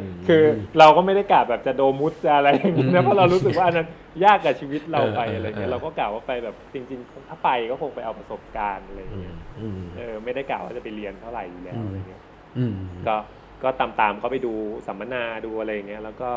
[0.00, 0.44] อืมคือ
[0.78, 3.88] เราก็ไม่ได้กะแบบจะโดมุดจะอะไรอย่างนี้อืนะมเพราะเรารู้สึกว่าอันนั้น
[4.24, 12.22] ยากกับชีวิตเราไปเออเอออะไรเงี้ยเออเราก็กะว่าไปแบบจริง ๆ ถ้าไปก็คงไปเอาประสบการณ์อะไรอืเงี้มยอืมเออไม่ได้กะว่าจะไปเรียนเท่าไหร่อยู่แล้วอืมอะไรเงี้ย
[12.58, 12.74] อืม
[13.06, 13.14] ก็
[13.62, 14.52] ก็ตามตามๆเขาไปดู
[14.86, 16.30] สัมมนาดูอะไรเงี้ยแล้วก็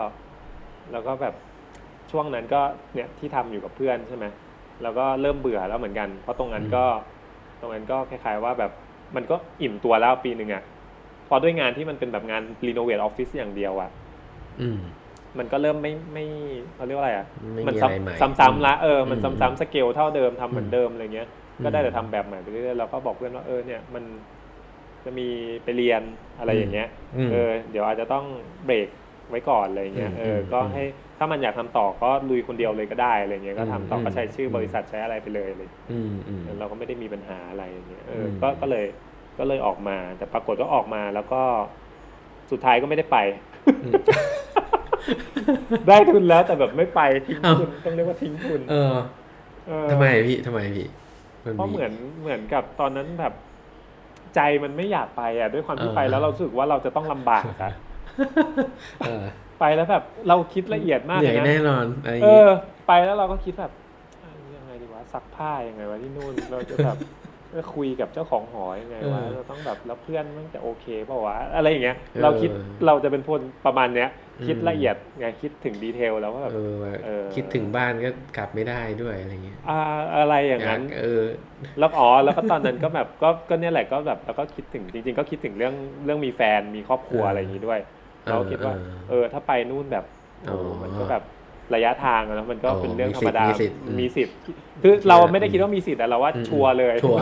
[0.92, 1.36] แล้วก็แบบ
[2.12, 2.62] ช่วงนั้นก็
[2.94, 4.26] เนี่ยที่ทำอยู่กับเพื่อนใช่ไหม
[4.84, 6.86] แล้วก็เริ่มเบื่อแล้วเหมือนกัน เพราะตรงนั้นก็
[7.62, 8.72] ตรงนั้นก็คล้ายๆว่าแบบ
[9.16, 10.64] มันก็อิ่มตัวแล้วปีหนึ่งอะ
[11.28, 13.90] พอด้วยงานที่มันเป็นแบบงานรีโนเวทออฟฟิศอย่างเดียวอะ
[14.62, 14.80] อืม
[15.38, 16.26] มันก็เริ่มไม่ไม่
[16.76, 21.28] เขาเรียกว่าอะไรอะไม่มัมีซ้อะไรใหม่ำซ้ำๆละเออมันอืมซ้ำๆสเกลเท่าเดิมทำเหมือนเดิมอะไรเงี้ย
[21.60, 24.04] อืมก็ได้แต่ทำแบบใหม่ไปเรื่อยๆเราก็บอกเพื่อนว่าเออเนี่ยมัน
[25.06, 25.28] จะมี
[25.64, 26.02] ไปเรียน
[26.40, 26.88] อะไรอย่างเงี้ย
[27.28, 28.26] มเออเดี๋ยวอาจจะต้อง
[28.66, 28.88] เบรก
[29.30, 30.84] ไว้ก่อนอะไรเงี้ยอืมเอออมก็ให้
[31.18, 38.86] ถ้ามันอยากทำต่อก็ลุยคนเดียวเลยก็ได้อะไรเงี้ยก็ทำต่ออมก็ใช้ชื่ออมบริษัทใช้อะไรไปเลยเลยอืมอืมเราก็ไม่ได้มีปัญหาอะไรอย่างเงี้ยเอออมก็ก็เลย
[39.40, 41.42] ก็เลยออกมา แต่ปรากฏว่าออกมาแล้วก็
[42.52, 43.18] สุดท้ายก็ไม่ได้ไป
[43.84, 43.94] อืม
[45.88, 48.94] ได้ทุนแล้วแต่แบบไม่ไปทิ้งอ้าวทุนต้องเรียกว่าทิ้งทุนเออ
[49.68, 50.88] เออทำไมพี่ทำไมพี่
[51.58, 53.34] เพราะเหมือนเหมือนกับตอนนั้นแบบ
[54.36, 57.72] ใจมันไม่อยากไปอะ ด้วยความที่เออไปแล้วเรารู้สึกว่าเราจะต้องลำบากอะ
[59.08, 59.24] เออ
[59.60, 62.50] ไปแล้วแบบเราคิดละเอียดมากเหนื่เลอยยแน่นะนอนอะไรอย่างเองี้อ
[62.88, 63.72] ไปแล้วเราก็คิดแบบ
[64.24, 67.25] อะยังไงดีวะซักผ้ายังไงวะที่นู่นเราจะแบบจะ
[67.76, 72.52] คุยกับเจ้าของหอยังไงวะเออเราต้องแบบแล้วเพื่อนมันจะโอเคเปล่าวะอะไรอย่างเงี้ยเออเราคิด
[72.86, 74.10] เราจะเป็นคนประมาณเนี้ย
[74.46, 79.78] คิดอืมละเอียดไงคิดถึงดีเทลแล้วว่าแบบเออว่าเออคิดถึงบ้านก็กลับไม่ได้ด้วยอะไรเงี้ยอ่า
[80.16, 81.24] อะไรอย่างนั้นกเออ
[81.80, 85.74] แล้วอ๋อแล้วก็ตอนนั้นก็แบบก็ก็เนี่ยแหละก็แบบแล้วก็คิดถึงจริง ๆ ก็คิดถึงเรื่อง
[86.06, 87.80] เรื่องมีแฟนมีครอบครัวเออออะไรอย่างนี้ด้วย
[88.26, 90.06] เออเราคิดว่าเออเออถ้าไปนู่นแบบ
[90.42, 91.24] โอ้อ๋อมันก็แบบ
[91.74, 94.36] ระยะทางอะนะมันก็อ๋อเป็นเรื่องธรรมดา มีสิทธิ์มีมีสิสิททธิ์ธิ์
[94.84, 97.22] คือเราอืมไม่ได้คิดว่ามีสิทธิ์แต่เราว่าอืมชัวร์เลยชัวร์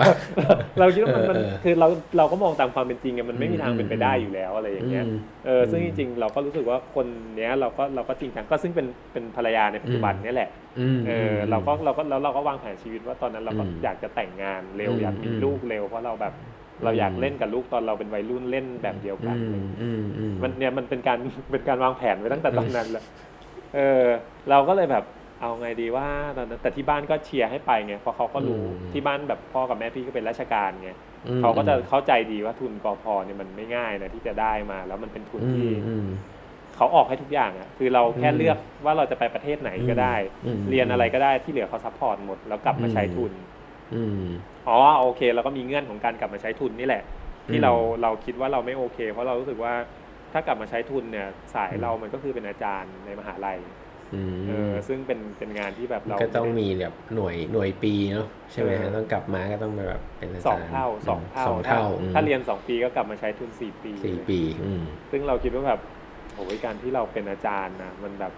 [0.80, 7.06] เราคิดว่ามันมันเออคือเราเราก็มองตามความเป็นจริงไงมันไม่มีทางอืมเป็นไปได้อยู่แล้วอะไรอย่างเงี้ยอืมเออซึ่งอืจมริงๆเราก็รู้สึกว่าคน
[7.38, 16.34] เนี้ยเราก็เราก็จริงจังก็ซึ่งเป็นเป็นภรรยาในปัจจุบันอืมเนี้ยแหละอืมเออเราก็เราก็แล้วเราก็วางแผนชีวิตว่าตอนนั้นเราก็อืมอยากจะแต่งงานเร็วอืมอยากมีอืมลูกเร็วเพราะเราแบบ
[16.84, 21.18] เราอยากเล่นกับลูกตอนเราเป็นวัยรุ่นเล่นแบบเดียวกันอืมอืมอืมมันเนี่ยมันเป็นการ
[21.52, 23.04] เป็นการวางแผนไว้ตั้งแต่ตอนนั้นเลย
[23.74, 24.08] เออ
[24.50, 25.04] เราก็เลยแบบ
[25.42, 26.08] เอาไงดีว่า
[26.38, 30.92] ตอนนั้นแต่ที่บ้านก็เชียร์ให้ไปไงเพราะเขาก็รู้อืมที่บ้านแบบพ่อกับแม่พี่ก็เป็นราชการไง
[31.28, 33.04] อืมเขาก็จะเข้าใจดีว่าทุน ก.พ.
[33.26, 36.08] เนี่ยมันไม่ง่ายนะที่จะได้มา แล้วมันเป็นทุนอืที่มอืม
[36.76, 43.34] เขาออกให้ทุกอย่างอะคือเราแค่อืมเลือกว่าเราจะไปประเทศไหนก็ได้อืมเรียนอะไรก็ได้ที่เหลือเขา support หมดแล้วกลับมาใช้ทุน
[43.94, 44.20] อืม
[44.68, 47.04] อ๋อโอเคแล้วก็มีเงื่อนของการกลับมาใช้ทุนนี่แหละ
[47.50, 49.74] ที่อืมเราเราคิดว่าเราไม่โอเค เพราะเรารู้สึกว่า
[50.34, 53.60] ถ้ากลับมาใช้ทุนเนี่ยสายอืมเรามันก็คือเป็นอาจารย์ในมหาลัย
[54.14, 65.82] อืมเออซึ่งเป็นเป็นงานที่แบบเราก็ต้องไได้มีแบบหน่วยหน่วยปีเนาะใช่ไหมเออฮะต้องกลับมาก็ต้องไปแบบเป็นอาจารย์สองเท่าสองเท่าสองเท่าถ้อืมถ้าเรียนสองปีก็กลับมาใช้ทุนสี่ปีสี่ปีอืมซึ่งเราคิดว่าแบบ
[66.36, 68.34] โอ้ยการที่เราเป็นอาจารย์นะมันแบบ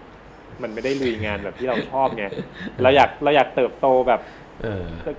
[0.62, 2.24] มันไม่ได้ลุยงานแบบที่เราชอบไง
[2.82, 4.45] เราอยากเราอยากเติบโตแบบเออ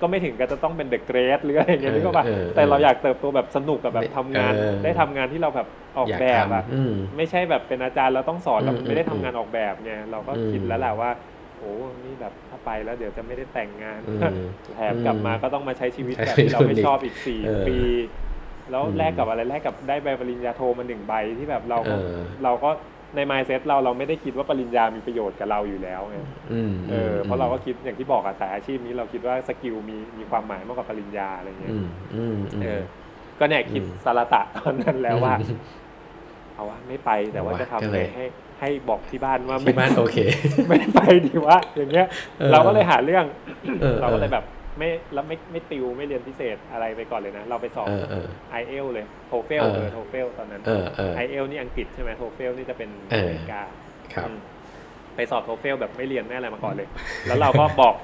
[0.02, 11.10] ก็ไม่ถึงกับจะต้องเป็นเดอะเกรดหรืออะไรอย่างเงี้ยเออนึกออกปะเออแต่เราอยากเติบโตแบบสนุกกับแบบไม่ทำงานเออได้ทำงานที่เราแบบออกอยากแบบอะทำอืมไม่ใช่แบบเป็นอาจารย์เราต้องสอนเราอืมไม่ได้ทำอืมงานออกแบบไงเราก็อืมคิดแล้วแหละว่า
[11.58, 11.72] โอ้
[12.04, 14.34] นี่แบบถ้าไปแล้วเดี๋ยวจะไม่ได้แต่งงานอืม
[14.74, 17.76] แถมกลับมาก็ต้องมาใช้ชีวิตใช้แบบที่เราไม่ชีวิตชอบอีกสี่เออปี
[18.70, 22.70] แล้วอืมแลกกับอะไรแลกกับได้ใบปริญญาโทมาหนึ่งใบที่แบบเราก็เออเราก็
[23.16, 26.16] ใน mindset เราเราไม่ได้คิดว่าปริญญามีประโยชน์กับเราอยู่แล้วไง
[26.52, 32.82] อืมเออเพราะเราก็คิดอย่างที่บอกอะสายอาชีพนี้เราคิดว่าสกิลมีมีความหมายมากกว่าปริญญาอะไรเงี้ยอืมอืมอืมเออ
[33.38, 35.58] ก็เนี่ยคิดอืมสารตะตอนนั้นแล้วว่าอืม
[36.54, 38.24] เอาว่าไม่ไปแต่ว่าเอาวะจะทำก็ไงเลยให้
[38.60, 40.18] ให้บอกที่บ้านว่าที่บ้านโอเค
[40.68, 42.06] ไม่ไม่ไปดีวะอย่างเงี้ย
[42.38, 43.24] เออเราก็เลยหาเรื่อง
[43.80, 44.44] เออเราก็เลยแบบ
[44.78, 53.62] ไม่แล้วไม่ไม่ติวไม่เรียนพิเศษอะไรไปก่อนเลยนะ เราไปสอบเออเออ IELTS เลย TOEFL เออเออ TOEFL ตอนนั้นเออเออ IELTS นี่อังกฤษใช่ไหม TOEFL นี่จะเป็นเอออเมริกา
[54.14, 54.38] ครับอืม
[55.16, 56.88] ไปสอบ TOEFL แบบไม่เรียนไม่อะไรมาก่อนเลย
[57.26, 57.94] แล้วเราก็บอก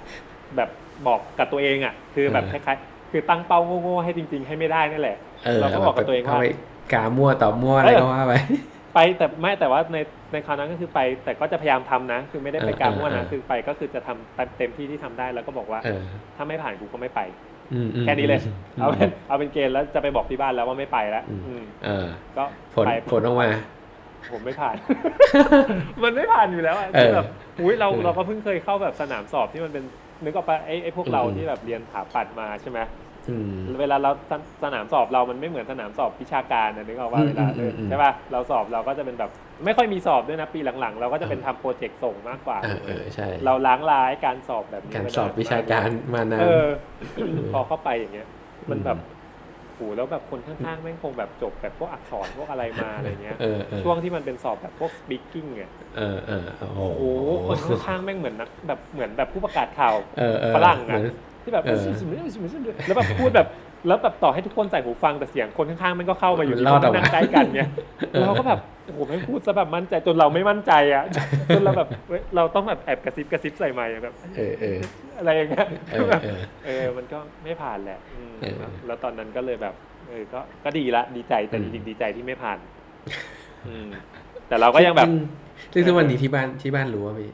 [0.56, 0.70] แบบ
[1.06, 6.46] บอกกับตัวเองอะ คือแบบเอคอล้ายๆคือตั้งเป้าโง่ๆให้จริง ๆ ให้ไม่ได้นั่นแหละเออเราก็บอกกับตัวเองว่าข้ไป
[6.92, 8.34] กามั่วต่อมั่วอะไรเออก็ว่าไป
[8.94, 9.98] ไปแต่ไม่แต่ว่าใน
[10.32, 16.02] ในคราวนั้นก็คือไป แต่ก็จะพยายามทำนะ คือไม่ได้ไปเออการมั่วเออนะเออคือไปก็คือจะทำเต็มเต็มที่ที่ทำได้แล้วก็บอกว่าเออ
[16.36, 17.20] ถ้าไม่ผ่านกูก็ไม่ไป
[17.72, 18.40] อืมอืมแค่นี้เลย
[18.76, 23.48] มเอาเป็นเอาเป็นเกณฑ์แล้วจะไปบอกที่บ้านแล้วว่าไม่ไปแล้วอืมอืมเออก็ผลไปผลออกมา
[24.32, 24.76] ผมไม่ผ่าน
[26.04, 27.26] มันไม่ผ่านอยู่แล้วอะเออคือแบบ
[27.62, 29.84] อุ้ยเราเออเราก็เพิ่งเคยเข้าแบบสนามสอบที่มันเป็น
[30.24, 33.03] นึกออกปะไอ้ไอ้พวกเราอืมที่แบบเรียนถาปัดมาใช่ไหมอืม
[33.80, 34.32] เวลาเราส
[34.62, 39.30] สนามสอบเรามันไม่เหมือนสนามสอบวิชาการนะนึกออกว่าอืมเวลาอืมอืมใช่ป่ะเราสอบเราก็จะเป็นแบบ
[39.64, 46.66] ไม่ค่อยมีสอบด้วยนะปีหลังๆ เราก็จะเป็นทำโปรเจกต์ส่งมากกว่าเออเออใช่เราล้างลายการสอบแบบนี้การมนนสอบวิชาการมานานเออ
[47.54, 48.28] พอเข้าไปอย่างเงี้ย
[48.70, 48.98] มันแบบ
[49.74, 61.04] โหแล้วแบบคนข้างๆแม่งคงแบบจบแบบพวกอักษรพวกอะไรมาอะไรเงี้ยเออเออช่วงที่มันเป็นสอบแบบพวก speaking อะเออเออโอ้โหโอ้โหคนข้างๆแม่งเหมือนนักแบบเหมือนแบบผู้ประกาศข่าวเออเออฝรั่งเหมือะอน
[61.44, 61.84] ที่แบบเออ
[62.86, 63.48] แล้วแบบพูดแบบ
[63.86, 67.70] แล้วแบบต่อให้ทุกคนใส่หูฟังแต่เสียงคนข้างๆมันก็เข้ามาอยู่มันรอดออกมานั่งใกล้กันเนี่ย
[68.12, 71.04] เออเราก็แบบโอ้โหไม่งพูดซะแบบมั่นใจจนเราไม่มั่นใจอะ
[71.54, 74.78] จนเราแบบเว้ยเราต้องแบบแอบกระซิบกระซิบใส่ไมค์อะแบบเออเออ
[75.18, 78.54] อะไรอย่างเงี้ยเออเออเออมันก็ไม่ผ่านแหละอืมเออ
[78.86, 79.74] แล้วตอนนั้นก็เลยแบบ
[80.08, 82.58] เออก็ก็ดีละดีใจแต่อืจมริงๆดีใจที่ไม่ผ่าน
[83.66, 83.88] อืม
[84.48, 85.08] แต่เราก็ยังแบบ
[85.72, 87.30] ซึ่งซึ่งวันนี้ที่บ้านที่บ้านรู้ว่าพี่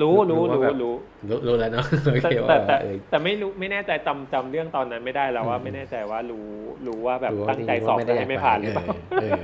[0.00, 0.94] รู้รู้รู้ว่ารู้แบบรู้
[1.28, 6.48] รู้รู้แล้วเนาะโอแต่เคแต่ว่าแต่เออแต่ไม่รู้ไม่แน่ใจจำจำเรื่องตอนนั้นไม่ได้แล้วว่าอืมไม่แน่ใจว่ารู้
[6.86, 8.86] รู้ว่าแบบรู้ว่าตั้งใจจริงๆสอบว่าไม่จะได้ให้ไม่ผ่านหรือเปล่า
[9.22, 9.42] เออ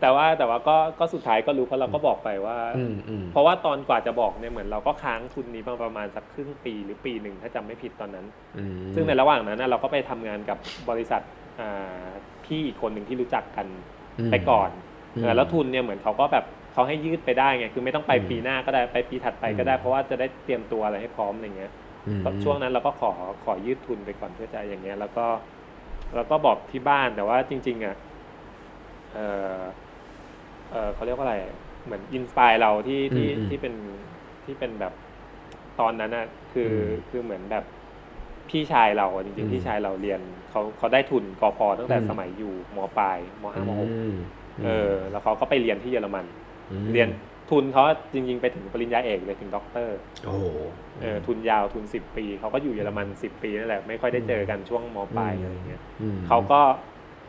[0.00, 8.26] แต่ว่าแต่ว่าก็ก็สุดท้ายก็รู้เพราะเราก็บอกไปว่าอืมอืมเพราะว่าตอนกว่าจะบอกเนี่ยเหมือนเราก็ค้างทุนนี้มาประมาณสักครึ่งปีหรือปีหนึ่งถ้าจำไม่ผิดตอนนั้น
[8.58, 10.58] อืมซึ่งในระหว่างนั้นนะเราก็ไปทำงานกับ
[10.90, 11.22] บริษัท
[11.60, 12.08] อ่า
[12.44, 13.66] พี่อีกคนหนึ่งที่รู้จักกัน
[14.26, 14.70] มไปก่อน
[15.16, 21.72] อืมเออแล้วทุนเนี่ยเหมือนเขาก็แบบเขาให้ยืดไปได้ไงคือไม่ต้องไปอืมปีหน้าก็ได้ไปปีถัดไปก็ได้อืมเพราะว่าจะได้เตรียมตัวอะไรให้พร้อมอะไรเงี้ย
[22.06, 23.12] อืมช่วงนั้นเราก็ขอ
[23.44, 25.26] ขอยืดทุนไปก่อนเพื่อจะอย่างเงี้ย แล้วก็
[26.14, 27.96] แล้วก็บอกที่บ้านแต่ว่าจริง ๆอะ
[29.14, 29.18] เอ
[29.58, 29.60] อ
[30.70, 31.36] เออเขาเรียกว่าอะไร
[31.84, 33.74] เหมือนอินสปายเราที่ที่อืมอืมที่เป็น
[34.44, 34.92] ที่เป็นแบบ
[35.80, 37.64] ตอนนั้นอะคืออมคือเหมือนแบบ
[38.48, 44.14] พี่ชายเราอะจอืริงมๆพี่ชายเราเรียนเขาเขาได้ทุนกอพอตั้งแต่อืมสมัยอยู่มปลายมห้ามหกอืม
[44.64, 46.26] เออ แล้วเขาก็ไปเรียนที่เยอรมันม
[46.92, 47.08] เรียน
[47.50, 50.44] ทุนเขาจริง ๆ ไปถึงปริญญาเอกเลยถึงด็อกเตอร์โอ้โห
[51.00, 56.60] เออทุนยาวทุนสิบปี เขาก็อยู่เยอรมันสิบปีนั่นแหละไม่ค่อยได้เจอกันช่วงมปลายอืมอะไรเงี้ยอืมเขาก็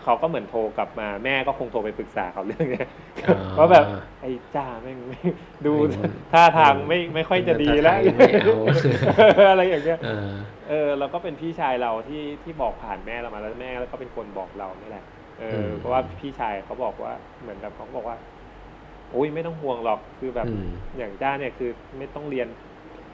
[0.03, 2.87] เขาก็เหมือนโทรกลับมาแม่ก็คงโทรไปปรึกษาเขาเรื่องเนี้ย
[3.25, 3.85] อ่าว่าแบบ
[4.21, 5.19] ไอ้จ้าแม่งไม่
[5.65, 5.97] ดูไม่
[6.33, 10.29] ท่าทางไม่ไม่ค่อยจะดีแล้วท่าทางไม่เอาอะไรอย่างเงี้ยเออ
[10.69, 15.05] เออแล้วก็เป็นพี่ชายเราที่ที่บอกผ่านแม่เรามาแล้วแม่แล้วก็เป็นคนบอกเรานี่แหละ
[15.39, 22.47] เอออมเพราะว่าพี่ชายเขาบอกว่าเหมือนแบบเขาบอกว่าโอ้ยไม่ต้องห่วงหรอกคือแบบอืมอย่างจ้าเนี่ยคือไม่ต้องเรียน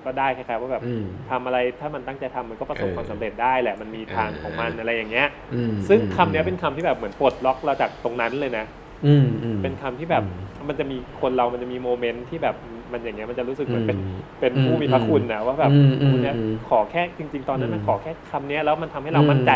[0.06, 8.66] ก็ได้คล้ายๆว่าแบบอืมทำอะไรถ้ามันตั้งใจทำมันก็ประสบเออความสำเร็จได้แหละมันมีทางของมันเออออะไรอย่างเงี้ยอืมซึ่งคำเนี้ยเป็นคำที่แบบเหมือนปลดล็อกเราจากตรงนั้นเลยนะ
[9.06, 12.56] อืมอืมเป็นคำที่แบบอืมมันจะมีคนเรามันจะมีโมเมนต์ที่แบบ
[12.92, 19.52] มันอย่างเงี้ยมันจะรู้สึกเหมือนเป็นอืมเป็นผู้มีพระคุณนะว่าแบบอืมอืมเนี่ยอืมขอแค่จริง ๆ ตอนนั้นมันอืมขอแค่คำเนี้ยแล้วมันทำให้เราอืมมั่นใจ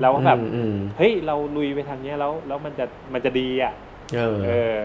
[0.00, 3.72] แล้วว่าแบบอืมอืมเฮ้ยเราลุยไปทางเนี้ยแล้วแล้วมันจะมันจะดีอะ
[4.14, 4.76] เออเออ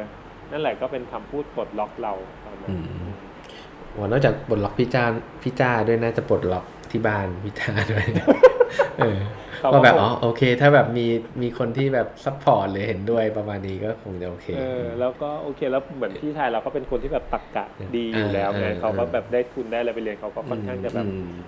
[0.51, 2.13] นั่นแหละก็เป็นคำพูดปลดล็อกเรา
[2.45, 3.10] ตอนนั้นอืม
[3.97, 5.03] ว่านอกจากปลดล็อกพี่จ้า
[5.43, 8.05] พี่จ้าด้วยน่าจะปลดล็อกที่บ้านพี่จ้าด้วย
[8.97, 9.17] เออ
[9.73, 11.05] ก็แบบอ๋อโอเค ถ้าแบบมี
[11.41, 21.07] มีคนที่แบบ support หรือเห็นด้วยประมาณนี้ก็คงจะโอเคเออแล้วก็โอเคแล้วเหมือนพี่ชายเราก็เป็นคนที่แบบตรรกะดีอยู่แล้วไงเขาก็แบบได้ทุนได้อะไรไปเรียนเขาก็ค่อนข้างจะแบบ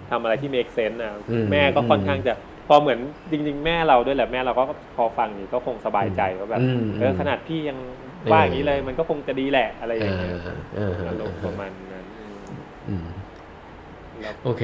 [0.09, 1.11] ทำอะไรที่ make sense อะ
[1.51, 2.33] แม่ก็ค่อนข้างจะ
[2.67, 2.99] พอเหมือน
[3.31, 4.63] จริง ๆ แม่เราด้วยแหละแม่เราก็
[4.95, 6.61] พอฟังนี้ก็คงสบายใจว่าแบบ
[6.99, 7.77] เออขนาดพี่ยัง
[8.31, 10.33] ว่าอย่างนี้เลย มันก็คงจะดีแหละอะไรอย่างเงี้ย
[11.07, 12.05] อารมณ์ประมาณนั้น
[14.43, 14.63] โอเค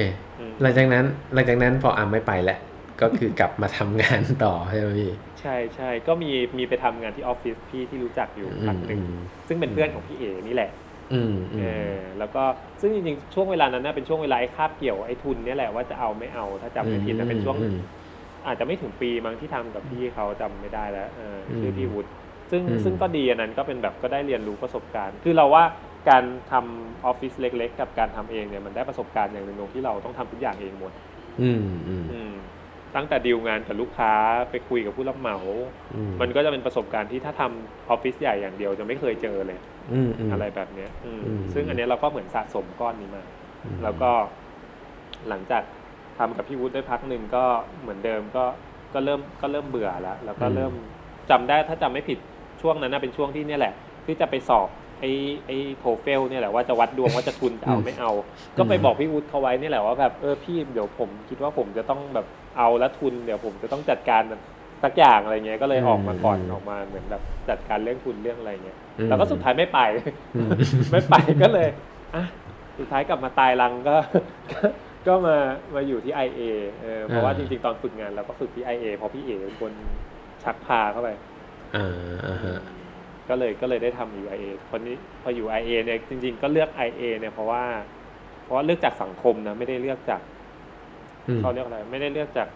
[0.61, 2.59] หลังจากนั้น หลังจากนั้นพออามไม่ไปแล้ว
[3.01, 9.01] ก็คือกลับมาทำงานต่อใช่ไหมพี่ใช่ใช่ก็มีมีไปทำงานที่ออฟฟิศพี่ที่รู้จักอยู่พักหนึ่ง
[9.47, 10.71] ซึ่งเป็นเพื่อนของพี่เอนี่แหละ
[11.59, 11.65] เอ
[11.95, 12.43] อแล้วก็
[12.81, 17.57] ซึ่งจริงๆช่วงเวลานั้นน่ะเป็นช่วงเวลาไอ้คาบเกี่ยวไอ้ทุนนี่แหละว่าจะเอาไม่เอาถ้าจำไม่ผิดนะเป็นช่วง
[18.47, 22.09] อาจจะไม่ถึงปีมั้งที่ทำกับพี่เขาจำไม่ได้แล้วเออชื่อพี่วุฒิ
[22.55, 25.63] ซึ่งซึ่งก็ดีอันนั้นก็เป็นแบบก็ได้เรียนรู้ประสบการณ์ คือเราว่า
[26.09, 30.91] การทำออฟฟิศเล็ก ๆ กับการทำเองเนี่ยมันได้ประสบการณ์อย่างหนึ่งที่เราต้องทำทุกอย่างเองหมด
[31.41, 31.61] อืม
[32.11, 32.33] อืม
[32.95, 34.13] ตั้งแต่ดีลงานกับลูกค้า
[34.51, 35.37] ไปคุยกับผู้รับเหมา
[36.21, 39.59] มันก็จะเป็นประสบการณ์ที่ถ้าทำออฟฟิศใหญ่อย่างเดียวจะไม่เคยเจอเลย
[40.31, 40.89] อะไรแบบเนี้ย
[41.53, 43.23] ซึ่งอันนี้เราก็เหมือนสะสมก้อนนี้มา
[43.83, 44.11] แล้วก็
[45.29, 45.63] หลังจาก
[46.17, 47.43] ทำกับพี่วุฒิได้พักหนึ่งก็
[47.81, 48.45] เหมือนเดิมก็
[48.93, 50.73] ก็เริ่มก็เริ่มเบื่อแล้ว แล้วก็เริ่ม
[51.29, 52.19] จำได้ถ้าจำไม่ผิด
[52.65, 53.73] ช่วงนั้นนะเป็นช่วงที่เนี่ยแหละ
[54.05, 54.67] ที่จะไปสอบ
[55.01, 55.11] ไอ้
[55.47, 58.11] ไอ้โทเฟลเนี่ยแหละว่าจะวัดดวงว่าจะทุนจะเอาไม่เอา
[58.57, 62.25] ก็ไปบอกพี่วุฒิเขาไว้นี่แหละว่าแบบเออพี่เดี๋ยวผมคิดว่าผมจะต้องแบบ
[62.57, 64.21] เอาแล้วทุนเดี๋ยวผมจะต้องจัดการ
[64.83, 68.77] สักอย่างอะไรเงี้ยก็เลยออกมาก่อนออกมาเหมือนแบบจัดการเรื่องทุนเรื่องอะไรเงี้ย
[69.09, 69.79] แล้วก็สุดท้ายไม่ไป
[70.91, 71.69] ไม่ไปก็เลย
[72.15, 72.23] อะ
[72.79, 73.95] สุดท้ายกลับมาตายรังก็
[75.07, 75.37] ก็มา
[75.75, 76.41] มาอยู่ที่ไอเอ
[77.07, 79.71] เพราะว่าจริงๆ ตอนฝึกงานเราก็ฝึกที่ไอเอเพราะพี่เอเป็นคน
[80.43, 81.09] ชักพาเข้าไป
[83.29, 87.63] ก็เลยก็เลยได้ทำอยู่ไอเอคนนี้พออยู่ไอเอเนี่ยจริง ๆ ก็เลือกไอเอเนี่ยเพราะว่า
[88.43, 90.21] เพราะว่าเลือกจากสังคมนะไม่ได้เลือกจาก
[91.39, 92.47] เขาเรียกอะไรไม่ได้เลือกจาก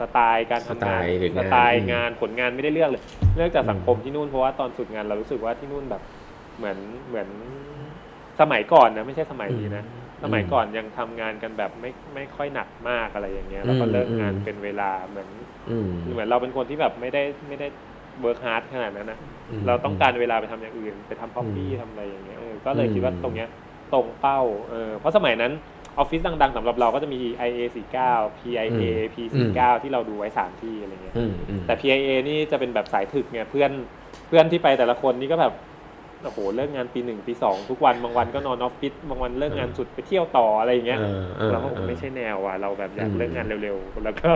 [0.00, 1.02] สไตล์การทำงาน
[1.38, 3.02] สไตล์งานผลงานไม่ได้เลือกเลย
[3.36, 6.02] เลือกจากสังคมที่นู่นเพราะว่าตอนฝึกงานเรารู้สึกว่าที่นู่นแบบ
[6.56, 7.28] เหมือนเหมือน
[8.40, 9.84] สมัยก่อนนะไม่ใช่สมัยนี้นะ
[10.22, 15.28] สมัยก่อนยังทำงานกันแบบไม่ไม่ค่อยหนักมากอะไรอย่างเงี้ยแล้วก็เลิกงานเป็นเวลาเหมือน
[16.12, 17.66] เหมือนเราเป็นคนที่แบบไม่ได้ไม่ได้
[18.20, 19.18] work hard ขนาดนั้นนะ
[19.66, 23.48] เราต้องการเวลาไปทำอย่างอื่น ไปทำ hobby ทำอะไรอย่างเงี้ยก็เลยคิดว่าตรงเนี้ย
[23.92, 25.52] ตรงเป้าเออเพราะสมัยนั้น
[25.98, 31.14] ออฟฟิศดังๆสำหรับเราก็จะมี IA49 PIA P49 ที่เราดูไว้สามที่อะไรเงี้ย
[31.66, 33.70] แต่ PIA นี่จะเป็นแบบสายถึกไงเพื่อน
[34.28, 35.52] เพื่อนที่ไปแต่ละคนนี่ก็แบบ
[36.22, 41.00] โอ้โหเลิกงานปีหนึ่งปีสองทุกวันบางวันก็นอนออฟฟิศบางวันเลิกงานสุดไปเที่ยวต่ออะไรอย่างเงี้ย
[41.52, 44.28] เราก็ไม่ใช่แนวว่ะเราแบบอยากเลิกงานเร็วๆแล้วก็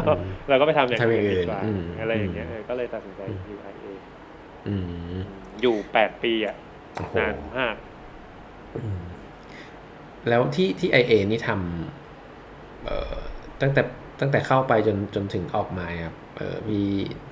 [0.48, 1.60] เราก็ไปทำอย่างอื่นดีกว่า
[2.00, 3.86] อะไรอย่างเงี้ยก็เลยตัดสินใจอยู่ IA
[5.60, 6.56] อยู่แปดปีอะ
[7.18, 7.74] นานมาก
[10.28, 13.16] แล้วที่ที่ไอเอนี่ทำเอ่อ
[13.60, 13.82] ตั้งแต่
[14.20, 16.21] ตั้งแต่เข้าไปจนจนถึงออกมาครับเออ
[16.68, 16.84] พี่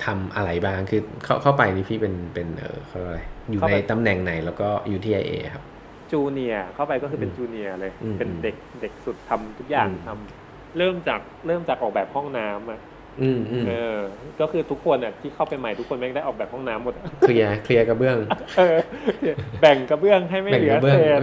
[0.05, 5.63] ทำอะไรบ้างคือเข้าเข้าไปนี่พี่เป็นเป็นเออเขาอะไรอยู่ในตำแหน่งไหนแล้วก็อยู่ที่ไอเอครับ
[6.11, 12.81] จูเนียเข้าไปก็คือเป็นจูเนียเลย เป็นเด็กเด็กสุดทำทุกอย่างทำเริ่มจากเริ่มจากออกแบบห้องน้ำอะ
[13.67, 13.97] เออ
[14.39, 18.17] ก็คือทุกคนอะที่เข้าไปใหม่ทุกคนแม่งได้ออกแบบห้องน้ำหมดเคลียร์เคลียร์กระเบื้อง
[19.61, 21.19] แบ่งกระเบื้องให้ไม่เหลือเศษ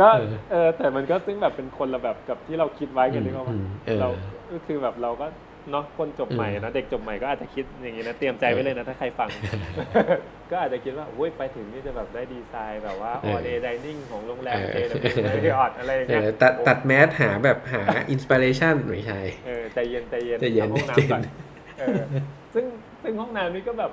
[0.00, 0.08] ก็
[0.50, 3.56] เออแต่มันก็ซึ่งแบบเป็นคนละแบบกับที่เราคิดไว้กันนี่ก็ว่า
[4.00, 4.08] เรา
[4.52, 5.26] ก็คือแบบเราก็
[5.70, 9.28] เนาะคนจบใหม่นะเด็กจบใหม่ก็อาจจะคิดอย่างนี้นะเตรียมใจไว้เลยนะถ้าใครฟัง
[10.50, 14.88] ก็อาจจะคิดว่าโอ้ยไปถึงนี่จะแบบได้ดีไซน์แบบว่าออเดย์ดิเนิ่งของโรงแรมเจน
[15.24, 15.28] เอ
[15.62, 21.22] อดอะไรเงี้ยตัดตัดแมสหาแบบหาอินสปิเรชันไม่ใช่เออใจเย็นใจเย็นทำห้องน้ำก่อน
[22.54, 22.64] ซึ่ง
[23.02, 23.92] ซึ่งห้องน้ำนี่ก็แบบ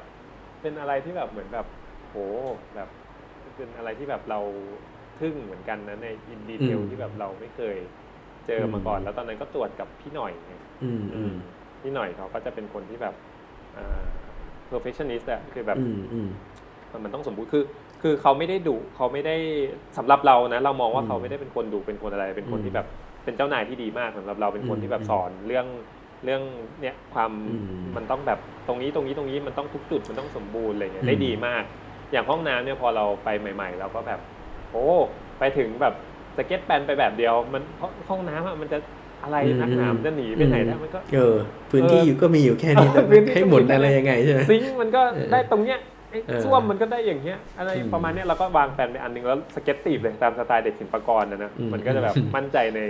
[0.62, 1.68] เป็นอะไรที่แบบเหมือนแบบ
[2.10, 2.16] โห
[2.76, 2.90] แบบ
[3.56, 4.40] เป็นอะไรที่แบบเรา
[5.20, 7.78] ทึ่งเหมือนกันนะในอินดีเทลที่แบบเราไม่เคย
[8.48, 10.54] เจอมาก่อน แล้วตอนนั้นก็ตรวจกับพี่หน่อยไง
[11.84, 13.14] พี่หน่อยเขาก็จะเป็นคนที่แบบ
[14.70, 15.78] perfectionist อะคือแบบ
[17.04, 17.64] มันต้องสมบูรณ์คือ
[18.02, 19.36] คือเขาไม่ได้ดุเขาไม่ได้
[19.98, 22.88] สำหรับเรานะ เรามองว่าเขาไม่ได้เป็นคนดุเป็นคนอะไร เป็นคนที่แบบ
[23.24, 25.66] เป็นเจ้านายที่ดีมากสำหรับเราเป็นคนที่แบบสอนเรื่อง
[26.26, 26.42] เรื่อง
[26.82, 27.32] เนี่ยความ
[27.96, 31.64] มันต้องแบบตรงนี้ตรงนี้ตรงนี้มันต้องทุกจุดมันต้องสมบูรณ์อะไรเงี้ยได้ดีมาก
[32.12, 34.20] อย่างห้องน้ำเนี่ยพอเราไปใหม่ ๆ เราก็แบบ
[34.72, 34.88] โอ้
[35.40, 35.94] ไปถึงแบบ
[36.38, 37.64] sketch plan ไปแบบเดียว มัน
[38.10, 38.78] ห้องน้ำอะมันจะ
[39.24, 41.36] อะไรนักหนามจะหนีไปไหนได้มันก็เออ
[41.72, 42.90] พื้นที่อยู่ก็มีอยู่แค่นี้
[43.34, 45.80] ให้หมดอะไรยังไงใช่ไหม sink มันก็ได้ตรงเนี้ย
[46.44, 52.82] ส้วมมันก็ได้อย่างเงี้ยอะไรประมาณนี้เราก็วางแผนไปอันนึงแล้วสเก็ตตีฟเลยตามสไตล์เด็กศิลปากรนะนะมันก็จะแบบมั่นใจใน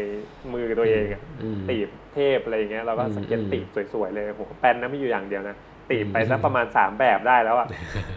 [0.54, 1.22] มือตัวเองอะ
[1.70, 5.56] ตีฟเทพอะไรอย่างเงี้ยเราก็สเก็ตตีฟสวยๆเลยโอ้โห plan นะไม่อยู่อย่างเดียวนะ
[5.90, 7.68] ตีบไปสักประมาณสามแบบได้แล้วอะ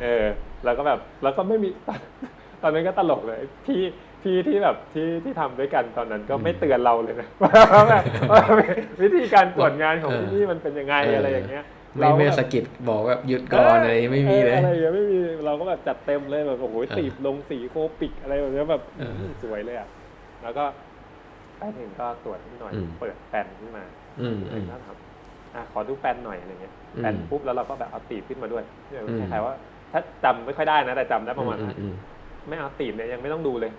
[0.03, 0.25] เออ
[0.65, 1.69] แล้วก็แบบแล้วก็ไม่มี
[2.63, 3.81] ตอนนั้นก็ตลกเลยพี่
[4.27, 8.41] พี่ที่แบบที่ที่ทำด้วยกันตอนนั้นก็ไม่เตือนเราเลยนะว่าแบบว่า
[9.03, 11.65] วิธีการตรวจงานของที่นี่มันเป็นยังไงอะไรอย่างเงี้ย
[11.97, 19.89] ไม่ไม่เราก็สะกิดบอกแบบหยุดก่อนอะไรไม่มีเลยอะไรอย่างเงี้ยไม่มีเราก็แบบจัดเต็มเลยแบบโอ้โหเออตีบลงสีโคปิกอะไรแบบเนี้ยแบบเออสวยเลยอะ
[20.43, 20.65] แล้วก็
[21.59, 23.85] ไปถึงก็ตรวจนิดหน่อยอืมเปิดแปนขึ้นมา
[24.21, 24.97] อืมอืมแล้วครับ
[25.55, 29.55] อะขอดู plan หน่อยอะไรเงี้ยอืม plan ปุ๊บแล้วเราก็แบบเอาตีฟขึ้นมาด้วยอืมคล้ายๆว่า
[29.93, 31.95] ถ้าจำไม่ค่อยได้นะแต่จำได้ประมาณอืนั้นอืม
[32.49, 33.73] ไม่เอาตีฟเนี่ยยังไม่ต้องดูเลย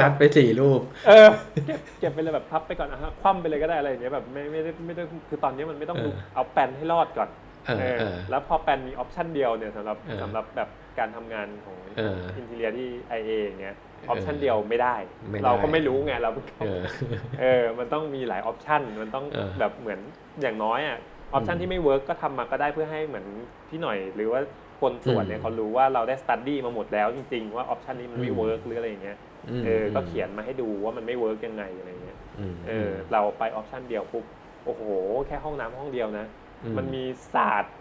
[0.00, 1.28] ซัดไปสี่รูป เออ
[1.66, 7.30] เก็บเก็บไปเลยแบบพับไปก่อนนะฮะคว่ำไปเลยก็ได้อะไรอย่างเงี้ยแบบไม่ไม่ได้ไม่ได้คือตอนนี้มันไม่ต้องดูเออเอา plan ให้รอดก่อน
[7.66, 10.68] เออเออเออแล้วพอ plan มี option เดียวเนี่ยสำหรับเออสำหรับแบบ
[10.98, 14.96] การทำงานของเออ interior ที่ IA อย่างเงี้ยเออ option เดียวไม่ได้
[15.30, 16.80] ไม่ได้ เราก็ไม่รู้ไงเราเพิ่งเออ
[17.40, 20.00] เออมันต้องมีหลาย option มันต้องเออแบบเหมือน
[20.40, 20.98] อย่างน้อยอะ
[21.32, 23.26] option อืมที่ไม่ work ก็ทำมาก็ได้เพื่อให้เหมือน
[23.68, 24.40] พี่หน่อย หรือว่า
[24.80, 29.18] คนตรวจเนี่ยอืมเขารู้ว่าเราได้ study มาหมดแล้วจริงๆ ว่า option นี้มันไม่อืม work หรืออะไรอย่างเงี้ย
[29.48, 34.24] มเออก็เขียนมาให้ดูว่ามันไม่ work ยังไงอะไรเงี้ยมเออเราไป option เดียวปุ๊บ
[34.64, 34.82] โอ้โห
[35.26, 36.26] แค่ห้องน้ำห้องเดียวนะ
[36.64, 37.04] อืมันมี
[37.34, 37.72] ศาสตร์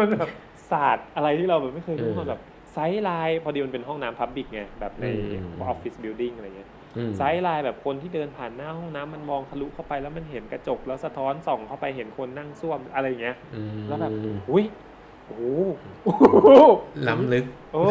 [0.00, 0.30] มันแบบ
[0.70, 2.40] ศาสตร์อะไรที่เราแบบไม่เคยรู้เออมาแบบ
[2.72, 5.08] sight line พอดีมันเป็นห้องน้ำ public ไงแบบในอื
[5.44, 14.12] ม office building อะไรเงี้ยอืม sight line แบบคนที่เดินผ่านหน้าห้องน้ำมันมองทะลุเข้าไปแล้วมันเห็นกระจกแล้วสะท้อนส่องเข้าไปเห็นคนนั่งส้วมอะไรอย่างเงี้ยอืมแล้วแบบ
[14.50, 14.64] อุ้ย
[15.30, 15.44] โอ้โห
[16.04, 16.48] โอ้โห
[17.08, 17.84] ล้ำลึกโอ้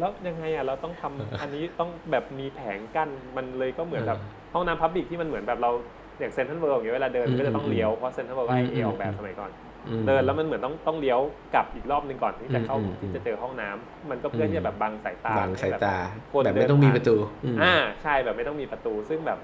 [0.00, 5.70] แล้วยังไงอะเราต้องทำอันนี้ต้องแบบมีแผงกั้นมันเลยก็เหมือนแบบเออห้องน้ำ public ที่มันเหมือนแบบเรา
[6.18, 9.50] อย่างเซนทรัลเวิลด์อย่างเงี้ยเวลาเดินอืมก็จะต้องเลี้ยวเพราะเซนทรัลเวิลด์ให้อืมเอออกแบบสมัยก่อน
[9.88, 11.20] อืมเดินแล้วมันเหมือนต้องต้องเลี้ยว
[11.54, 15.96] กลับอีกรอบหนึ่งก่อนที่จะเข้าอืมอืมที่จะเจอห้องน้ำมันก็เพื่อที่จะแบบบังสายตาบังสายตา
[16.32, 17.16] คนแบบเดิไม่นต้องมีผ่านประตู
[17.54, 19.38] มอ่าใช่แบบไม่ต้องมีประตูซึ่งแบบ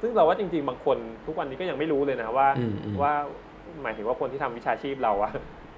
[0.00, 3.12] ซึ่งเราว่าจริง ๆ บางคนทุกวันนี้ก็ยังไม่รู้เลยนะว่าอืมอืมว่า
[3.82, 5.32] หมายถึงว่าคนที่ทำวิชาชีพเราอะ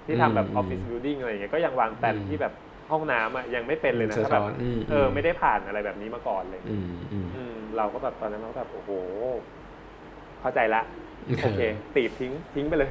[0.06, 2.52] ที่ทำแบบอือมอฟฟิศบิลดิ่งอะไรอย่างเงี้ยก็ยังวางแผนอืมที่แบบ
[2.90, 8.90] ห้องน้ำอะยังไม่เป็นเลยนะสะถ้าแบท้บอนอืมเออไม่ได้ผ่านอะไรแบบนี้มาก่อนเลยอืมอืมอืมเราก็แบบตอนนั้นเราก็แบบโอ้โห
[10.40, 10.82] เข้าใจละ
[11.42, 11.60] โอเค
[11.94, 12.90] ตีบทิ้งทิ้งไปเลย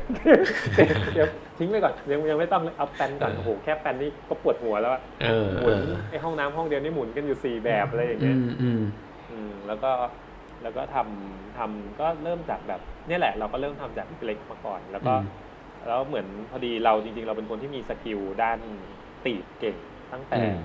[1.14, 8.82] เดี๋ยวทิ้งไปก่อนยังยังไม่ต้องเลยเอาแปนก่อนเออโอ้โหแค่แปนนี่ก็ปวดหัวแล้วอะเออหเอมุนอไอห้องน้ำห้องเดียวนี่หมุนกันอยู่สี่แบบอะไรอย่างอืเงี้ยมอืม
[9.32, 9.92] อืมแล้วก็
[10.64, 15.24] แล้วก็ทำทำก็เริ่มจากแบบเนี่ยแหละ เราก็เริ่มทำจากเล็กมาก่อน แล้วก็อืม
[15.88, 18.60] แล้วเหมือนพอดีเราจริง ๆ เราเป็นคนที่มีสกิลด้าน
[19.26, 19.78] ตีบเก่ง
[20.14, 20.58] ตั้งแต่อืม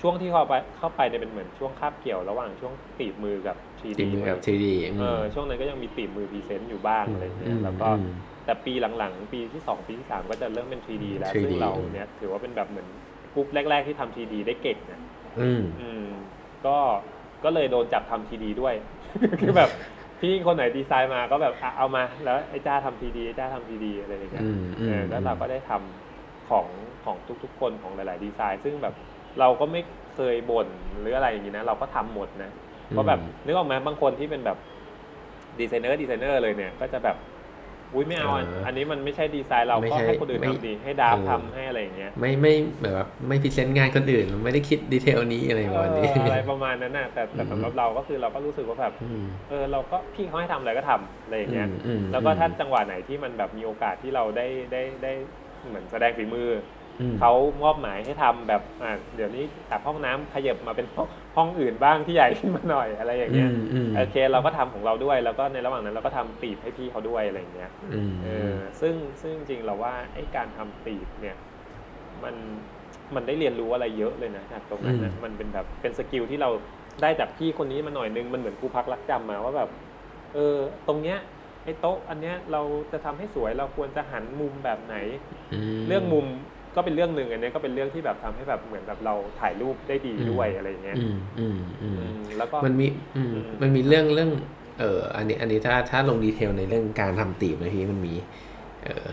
[0.00, 8.06] ช่วงที่เข้าไปเข้าไปเนี่ยเป็นเหมือนช่วงคาบเกี่ยวระหว่างช่วงตีฟมือกับ 3D ทีมือกับทีดีเออช่วงนั้นก็ยังมีตีฟมือ present อยู่บ้างอะไรอย่างเงี้ยแล้วก็อืม
[8.44, 12.88] แต่ปีหลังๆ ปีที่ 2 ปีที่ 3 ก็จะเริ่มเป็น 3D แล้ว 3D ซึ่งเราเนี่ยถือว่าเป็นแบบเหมือน
[13.34, 15.00] กรุ๊ปแรก ๆที่ทำ 3D ได้เก่งนะ
[15.40, 16.04] อืมอืม
[16.66, 16.76] ก็
[17.44, 18.74] ก็เลยโดนจับทำ 3D ด้วย
[19.40, 19.70] คือแบบ
[20.20, 26.66] พี่คนไหนดีไซน์มาก็แบบอะเอามา แล้วไอ้จ้าทำ 3D ไอ้จ้าทำ 3D อะไรอย่างเงี้ยอืมอืเอมอแล้วเราก็ได้ทำของ
[27.04, 28.94] ของทุกๆ คนของหลาย ๆ ดีไซน์ ซึ่งแบบ
[29.40, 29.82] เราก็ไม่
[30.14, 30.68] เคยบ่น
[31.00, 32.50] หรืออะไรอย่างงี้นะ เราก็ทำหมดนะ
[32.90, 34.58] เพราะแบบนึกออกไหมบางคนที่เป็นแบบ
[35.60, 37.16] designer designer เลยเนี่ย ก็จะแบบ
[37.94, 55.12] อุ้ยไม่เอาอันเอออัอันนี้มันไม่ใช่ดีไซน์เราไม่ก็ใช่ให้คนอื่นไม่ทำดีให้ draft เออทำให้อะไรอย่างเงี้ยไม่ไม่แบบว่าไม่ present งานคนอื่นไม่ได้คิด detail นี้อะไรประมาณนี้เอออะไรประมาณนั้นน่ะแต่แต่อืมสำหรับเราก็คือเราก็รู้สึกว่าแบบอืมเออเราก็พี่เขาให้ทำอะไรก็ทำอะไรอย่างเงี้ยอืมอืมแล้วก็ถ้าจังหวะไหนที่มันแบบมีโอกาสที่เราได้ได้ได้
[55.68, 56.79] เหมือนแสดงฝีมืออืม
[57.18, 57.32] เขา
[57.62, 71.36] มอบหมายให้ทำแบบอ่าเดี๋ยวนี้จากห้องน้ำขยับมาเป็นห้องห้องอื่นบ้างที่ใหญ่ขึ้นมาหน่อยอะไรอย่างเงี้ยอืมอืมโอเค เราก็ทำของเราด้วย แล้วก็ในระหว่างนั้นเราก็ทำตีบให้พี่เขาด้วยอะไรอย่างเงี้ยอืมเออซึ่งซึ่งจริงๆเราว่าไอ้การทำตีบเนี่ย
[72.24, 72.34] มัน
[73.14, 76.50] มันได้เรียนรู้อะไรเยอะเลยนะจากตรงนั้นนะมันเป็นแบบเป็นสกิลที่เรา
[77.02, 79.70] ได้จากพี่คนนี้มาหน่อยนึงมันเหมือนครูพักรักจำมาว่าแบบ
[80.34, 80.56] เออ
[80.88, 81.18] ตรงเนี้ย
[81.64, 84.96] ไอ้โต๊ะ อันเนี้ยเราจะทำให้สวยเราควรจะหันมุมแบบไหน
[85.86, 86.26] มเรื่องมุม
[86.76, 94.30] ก็เป็นเรื่องหนึ่งอันเนี้ยก็เป็นเรื่องที่แบบทำให้แบบเหมือนแบบเราถ่ายรูปได้ดีด้วยอะไรอย่างเงี้ยอืมอืมอืมอืมแล้วก็มันมีอืมอืมมันมีเรื่องเรื่อง
[94.78, 98.14] เอออันนี้ อันนี้ถ้าถ้าลงดีเทลในเรื่องการทำตีบนะพี่มันมี
[98.84, 99.06] เออ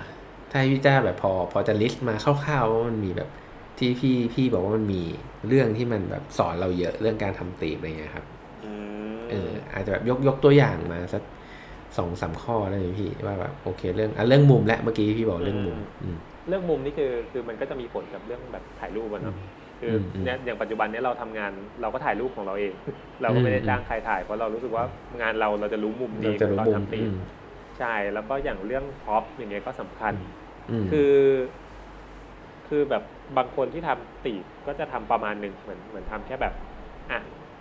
[0.52, 3.30] ถ้าให้พี่จ้าแบบพอ พอจะลิสต์มาคร่าวๆว่ามันมีแบบ
[3.78, 5.02] ที่พี่พี่บอกว่ามันมี
[5.48, 8.26] เรื่องที่มันแบบสอนเราเยอะเรื่องการทำตีบอะไรเงี้ยครับ
[8.66, 8.72] อื
[9.16, 11.24] มเออ อาจจะแบบยกยกตัวอย่างมาสัก
[11.98, 16.18] สองสามข้อได้ไหมพี่ว่าแบบโอเค เรื่องอะเรื่องมุมและเมื่อกี้พี่บอกเรื่องมุม อืม
[16.48, 19.36] เรื่องมุมนี่คือคือมันก็จะมีผลกับเรื่องแบบถ่ายรูปอะเนาะ
[19.80, 22.74] คืออมอืมเนี่ยอย่างปัจจุบันเนี้ยเราทำงานเราก็ถ่ายรูปของเราเอง
[23.22, 24.84] เราก็ไม่ได้อืมจ้างใครถ่ายเพราะเรารู้สึกว่า
[25.22, 27.16] งานเราเราจะรู้มุมดีเราจะรู้ตอนมุมทำตีอืม
[27.78, 30.14] ใช่แล้วก็อย่างเรื่องพ็อปอย่างเงี้ยก็สำคัญ
[30.70, 31.14] อืมคือ
[32.68, 33.04] คือแบบ
[33.38, 36.54] บางคนที่ทำตีบก็จะทำประมาณหนึ่งเหมือนเหมือนทำแค่แบบ
[37.12, 37.20] อะ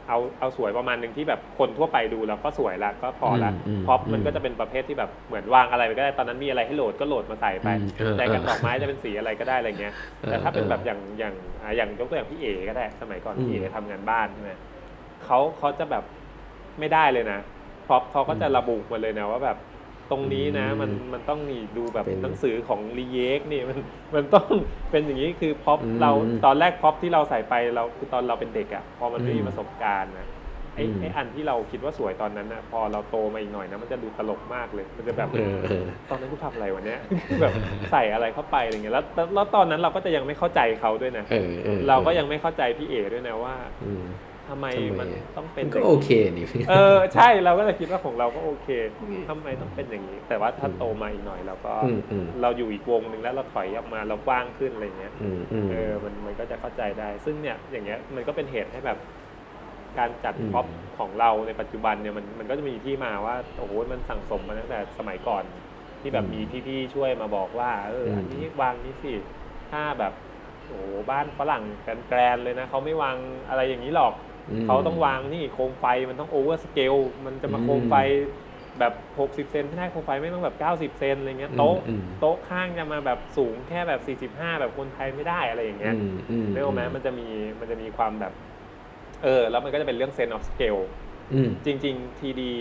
[0.08, 14.52] เอาเอาสวยประมาณหนึ่งที่แบบคนทั่วไปดูแล้วก็สวยละก็พอละอืมพ็อปอืมมันก็จะเป็นประเภทที่แบบเหมือนวางอะไรไปก็ได้ตอนนั้นมีอะไรให้โหลดก็โหลดมาใส่ไปอืมเออแต่กันเออดอกไม้จะเป็นสีอะไรก็ได้อะไรเงี้ยแต่ถ้าเป็นแบบอย่างอย่างอ่าอย่างยกตัวอย่างพี่เอก็ได้สมัยก่อนอืมพี่เอทำงานบ้านใช่ไหม
[15.24, 16.04] เขาเขาจะแบบ
[16.80, 17.40] ไม่ได้เลยนะ
[17.86, 19.56] พอเขาก็จะระบุมาเลยนะว่าแบบ
[20.10, 23.78] ตรงนี้นะมันมันต้องนี่ดูแบบเป็นหนังสือของรีเยกนี่มัน
[24.14, 24.46] มันต้อง
[24.90, 26.12] เป็นอย่างนี้คือพ็อปอืมเรา
[26.44, 30.28] ตอนแรกพ็อปที่เราใส่ไปเราคือตอนเราเป็นเด็กอะ่ะพอมันไม่มีอืมประสบการณ์นะ
[30.74, 37.00] ไอ้อืมไอ้อันที่เราคิดว่าสวยตอนนั้นนะพอเราโตมาอีกหน่อยนะมันจะดูตลกมากเลย มันจะแบบเออเออตอนนั้นกูทำอะไรวะเนี้ย
[37.40, 37.52] แบบ
[37.92, 43.54] ใส่อะไรเข้าไปอะไรเงี้ยแล้วแล้วแล้วตอนนั้นเราก็จะยังไม่เข้าใจเขาด้วยนะเออออเราก็ยังไม่เข้าใจพี่เอด้วยนะว่า
[43.84, 44.04] อืม
[44.48, 48.68] ทำไมทำไมมันต้องเป็นมันก็ย่างโอนี้เคนี่พี่เออใช่เราก็เลยคิดว่าของเราก็โอเค
[49.28, 58.98] ทำไมต้องเป็นอย่างนี้ แต่ว่าถ้าโตมาอีกหน่อยเราก็อืมอืมเราอยู่อีกวงหนึ่งแล้วเราถอยออกมาเรากว้างขึ้นอะไรเงี้ยอืมอืมเออมันมันก็จะเข้าใจได้ ซึ่งเนี่ยอย่างเงี้ยมันก็เป็นเหตุให้แบบ
[59.98, 60.66] การจัดอืมพ็อป
[60.98, 65.44] ของเราในปัจจุบันเนี่ยมันมันก็จะมีที่มาว่าโอ้โหมันสั่งสมมาตั้งแต่สมัยก่อน
[66.00, 69.12] ที่แบบมีพี่ๆช่วยมาบอกว่าเอออันนี้วางนี้สิ
[69.72, 70.12] ถ้าแบบ
[70.66, 71.62] โอ้โหบ้านฝรั่ง
[72.08, 73.16] grand ๆเลยนะเขาไม่วาง
[73.48, 74.35] อะไรอย่างนี้หรอกม
[74.66, 76.94] เขาต้องวางนี่โคมไฟมันต้อง over scale
[77.24, 77.94] มันจะมาอืมโคมไฟ
[78.78, 87.26] แบบหกสิบเซนไม่ได้โคมไฟไม่ต้องแบบเก้าสิบเซนอะไรเงี้ยโต๊ะอืมโต๊ะข้างจะมาแบบสูงแค่แบบสี่สิบห้าแบบคนไทยไม่ได้อะไรอย่างเงี้ยอืมอืมเรื่องไหมมันจะมี
[87.60, 88.32] มันจะมีความแบบ
[89.24, 90.76] เออ แล้วมันก็จะเป็นเรื่อง sense of scale
[91.34, 92.52] อืมจริง ๆ 3D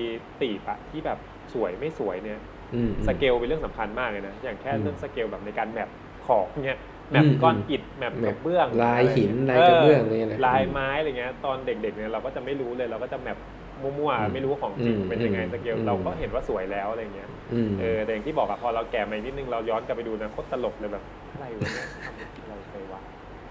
[0.42, 1.20] ตีฟอะที่แบบ
[1.54, 2.40] สวยไม่สวยเนี่ย
[2.76, 5.90] อืมสเกลเป็นเรื่องสำคัญมากเลยนะ อย่างแค่อืมเรื่องสเกลแบบในการ map
[6.28, 6.78] ของเนี่ย
[7.12, 13.38] map อืมก้อนอิฐ map map กระเบื้องลายหินะลายกระเบื้องอะไรเงี้ยนะลายไม้อะไรเงี้ยตอนเด็กๆเนี่ยเราก็จะไม่รู้เลยเราก็จะ map
[13.84, 21.04] มั่วอืมๆไม่รู้ว่าของจริงอืมเป็นยังไงอืมสเกลอืมเราก็เห็นว่าสวยแล้วอะไรเงี้ยอืมเออแต่อย่างที่บอกอะพอเราแก่มาอีกนิดนึงเราย้อนกลับไปดูนะโคตรตลกเลยแบบ
[21.34, 23.02] อะไรวะเนี่ยทำอะไรไปวะ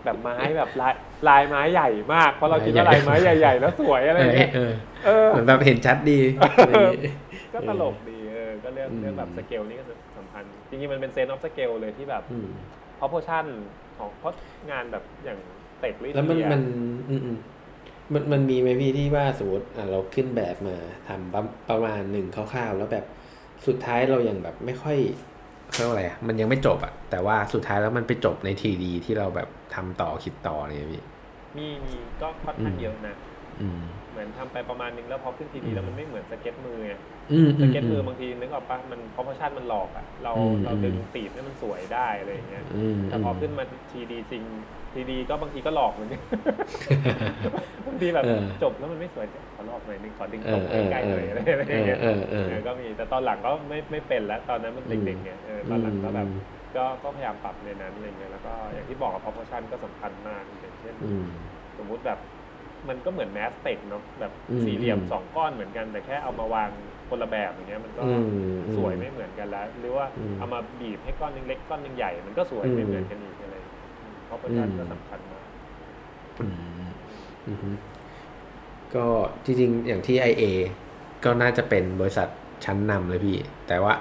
[0.04, 0.94] แบบไม้แบบลาย
[1.28, 4.72] ลายไม้ใหญ่มากเพราะเราคิดว่าลายไม้ใหญ่ ๆ แล้วสวยอะไรเออเงี้ยเออ
[5.04, 7.12] เออเหมือนแบบเห็นชัดดีอะไรอย่างงี้
[7.54, 9.84] ก็ตลกดีเออก็เรื่องอืมเรื่องแบบสเกลนี่ก็
[10.18, 12.48] สำคัญจริงๆมันเป็นเซนออฟสเกลเลยที่แบบอืม
[12.96, 13.46] เพราะโพชั่น
[13.98, 14.34] ของเพราะ
[14.70, 15.38] งานแบบอย่าง
[15.80, 16.62] เตะลิแล้วมันเทียมัน
[17.10, 17.38] อืมอืม
[18.12, 20.76] มันมันมีไหมพี่ที่ว่าสมมติอะเราขึ้นแบบมา
[21.08, 23.04] ทำประประมาณหนึ่งคร่าวๆ แล้วแบบ
[23.66, 24.98] สุดท้ายเรายังแบบไม่ค่อย
[25.70, 31.02] เขาเรียกว่าอะไรอะมันยังไม่จบอะแต่ว่าสุดท้ายแล้วมันไปจบใน 3D ที่เราแบบทำต่อคิดต่อเนี่ยพี่
[31.56, 33.14] มีมีก็ค่อนข้างเยอะนะ
[33.60, 36.98] อืมเหมือนทำไปประมาณนึงแล้วพอขึ้นทีดีอืมแล้วมันไม่เหมือนสเก็ตมือไงอืม
[37.60, 44.44] สเก็ตมือบางทีนึกออกปะมัน proportion มันหลอกอะเราอืมเราดึงตีฟให้มันสวยได้อะไรอย่างเงี้ยอืมแต่พอขึ้นมา 3D จริง
[44.94, 46.22] 3D ก็บางทีก็หลอกเหมือนกัน
[47.86, 56.42] บางทีแบบเออจบแล้วมันไม่สวยขอลอกหน่อยนึงขอดึงเอตรองเออใกล้ๆหน่อยเออะไรออย่างเงี้ยเออเออเออก็มีแต่ตอนหลังก็ไม่ไม่เป็นแล้วตอนนั้นมันเด็กๆไงเออตอนหลังก็แบบอืม
[56.76, 61.26] ก็ก็พยายามปรับในนั้นอะไรเงี้ยแล้วก็อย่างที่บอกกับ proportion ก็สำคัญมากอย่างเช่นอืม
[61.78, 62.18] สมมุติแบบ
[62.88, 66.70] มันก็เหมือนแมสเต็กเนาะแบบอืมสี่เหลี่ยมอืมสองก้อนเหมือนกันแต่แค่เอามาวาง
[67.08, 73.56] คนละแบบอย่างเงี้ยมันก็อืมสวยไม่เหมือนกันแล้ว หรือว่าอืมเอามาบีบให้ก้อนหนึงเล็กก้อนหนึงใหญ่ มันก็สวยอืมไม่เหมือนกันอีกอะไร
[74.26, 75.44] เพราะ proportion อืมก็สำคัญมาก
[76.40, 76.54] อืม
[77.48, 77.70] อือฮึ
[78.94, 79.06] ก็
[79.44, 80.44] จริงๆ อย่างที่ IA
[81.24, 82.28] ก็น่าจะเป็นบริษัท
[82.64, 83.36] ชั้นนำเลยพี่
[83.68, 83.94] แต่ว่า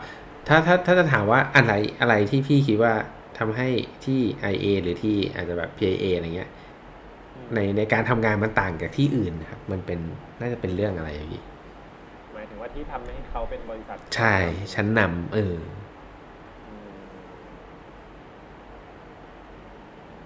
[0.47, 2.93] ถ้าถ้าถ้าจะถามว่าอะไรอะไรที่พี่คิดว่า
[3.39, 3.67] ทำให้
[4.05, 4.19] ที่
[4.53, 6.49] IA หรือที่อาจจะแบบ PIA อะไรเงี้ย
[7.53, 9.99] ในในการทำงานมันต่างจากที่อื่นนะครับ มันเป็น
[10.39, 11.52] น่าจะเป็นเรื่องอะไรอะพี่หมายถึงว่า
[12.73, 14.35] ที่ทำให้เขาเป็นบริษัท ใช่
[14.73, 15.55] ชั้นนำเออ
[16.67, 17.01] อืม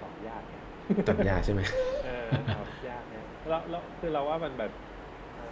[0.02, 0.56] ตอบยากไง
[1.08, 1.62] ตอบยากใช่ไหม
[2.06, 4.72] เออตอบยากนะแล้วแล้วคือเราว่ามันแบบ
[5.36, 5.52] เอ่อ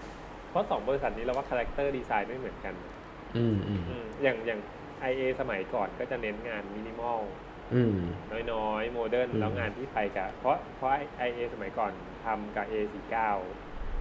[0.50, 2.74] เพราะสองบริษัทนี้เราว่า character design ไม่เหมือนกัน
[3.38, 4.60] อืมอืมอืมอย่างอย่าง
[5.10, 7.20] IA สมัยก่อนก็จะเน้นงานมินิมอล
[7.74, 7.98] อืม
[8.54, 10.92] น้อยๆ modern อืมแล้วงานที่ไปกับเพราะเพราะ
[11.28, 11.92] IA สมัยก่อน
[12.26, 13.16] ทำกับ A49 เ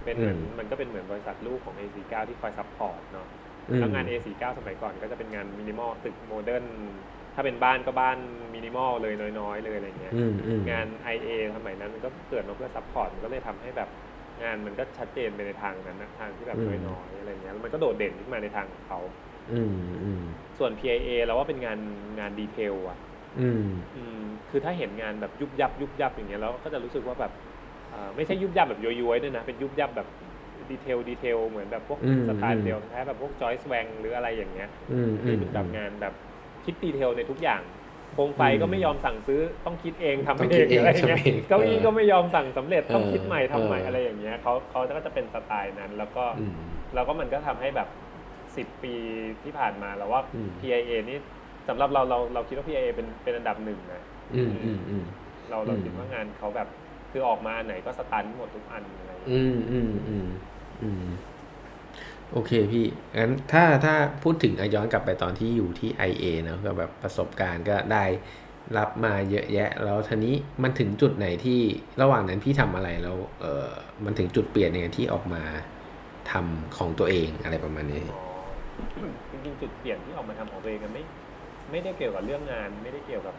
[0.07, 3.27] ป็นเหมือนอืมมันก็เป็นเหมือนบริษัทลูกของ A49 ที่คอย support เนาะ
[3.69, 6.65] อืมแล้วงาน A49 สมัยก่อนก็จะเป็นงานมินิมอลตึก modern
[7.35, 8.17] ถ้าเป็นบ้านก็บ้าน
[8.53, 13.89] มินิมอลเลยน้อยๆ เลยอะไรเงี้ยอืมอืมงาน IA สมัยนั้นมันก็เกิดมาเพื่อ support มันก็เลยทำให้แบบ
[14.41, 18.99] งานมันก็ชัดเจนไปในทางนั้นนะทางที่แบบอืมน้อยๆอะไรเงี้ยแล้วมันก็โดดเด่นขึ้นมาในทางของเขา
[19.49, 19.71] อืม
[20.03, 20.21] อืม
[20.57, 21.79] ส่วน PIA เราว่าเป็นงาน
[22.19, 22.97] งาน detail อะ
[23.37, 23.61] อืม
[23.95, 27.54] อืมคือถ้าเห็นงานแบบยุบยับยุบยับอย่างเงี้ยเราก็จะรู้สึกว่าแบบอ่า
[28.15, 30.07] ไม่ใช่ยุบยับแบบย้อยๆด้วยนะ เป็นยุบยับแบบ
[30.71, 36.13] detail detail เหมือนแบบพวกอืมสไตล์อืมเดียวแท้แบบพวก Joyce Wang หรืออะไรอย่างเงี้ยอืมอืที่มเป็นแบบงานแบบ
[36.65, 37.61] คิดดีเทลในทุกอย่าง
[38.13, 46.53] โคมไฟอืมก็ไม่ยอมสั่งซื้อต้องคิดเองทำต้องเอคิงดเองอะไรอย่างเงี้ยทำเองเก้าอี้เออก็ไม่ยอมสั่งสำเร็จต้องเออคิดใหม่ทำใหม่เออออะไรอย่างเงี้ยเขาเขาก็จะเป็นสไตล์นั้น แล้วก็อืม
[46.95, 47.87] แล้วก็มันก็ทำให้แบบ
[48.55, 48.93] สิบปี
[49.43, 51.17] ที่ผ่านมาแล้วว่าอืม PIA นี่
[51.67, 54.01] สำหรับเราเราเราคิดว่า PIA เป็นเป็นอันดับหนึ่งนะ
[54.35, 55.03] อืมอืมอืม
[55.49, 56.67] เราเราอืมคิดว่างานเขาแบบ
[57.17, 60.27] คือออกมาอันไหนก็สตันหมดทุกอันอะไรอย่างเงี้ยอืมอืมอืม
[60.81, 61.05] อืม
[62.31, 62.85] โอเคพี่
[63.17, 68.05] งั้นถ้าถ้าพูดถึงอะย้อนกลับไปตอนที่อยู่ที่ IA เนอะก็แบบประสบการณ์ก็ได้
[68.77, 71.59] รับมาเยอะแยะ แล้วทีนี้มันถึงจุดไหนที่
[72.01, 73.69] ระหว่างนั้นพี่ทำอะไรแล้วเออ
[74.05, 75.41] มันถึงจุดเปลี่ยนยังไงที่ออกมา
[76.31, 78.23] ทำของตัวเองอะไรประมาณนี้อ๋อ
[79.31, 81.03] จริงๆจุดเปลี่ยนที่ออกมาทำของตัวเองกันไม่
[81.71, 83.35] ไม่ได้เกี่ยวกับเรื่องงาน ไม่ได้เกี่ยวกับ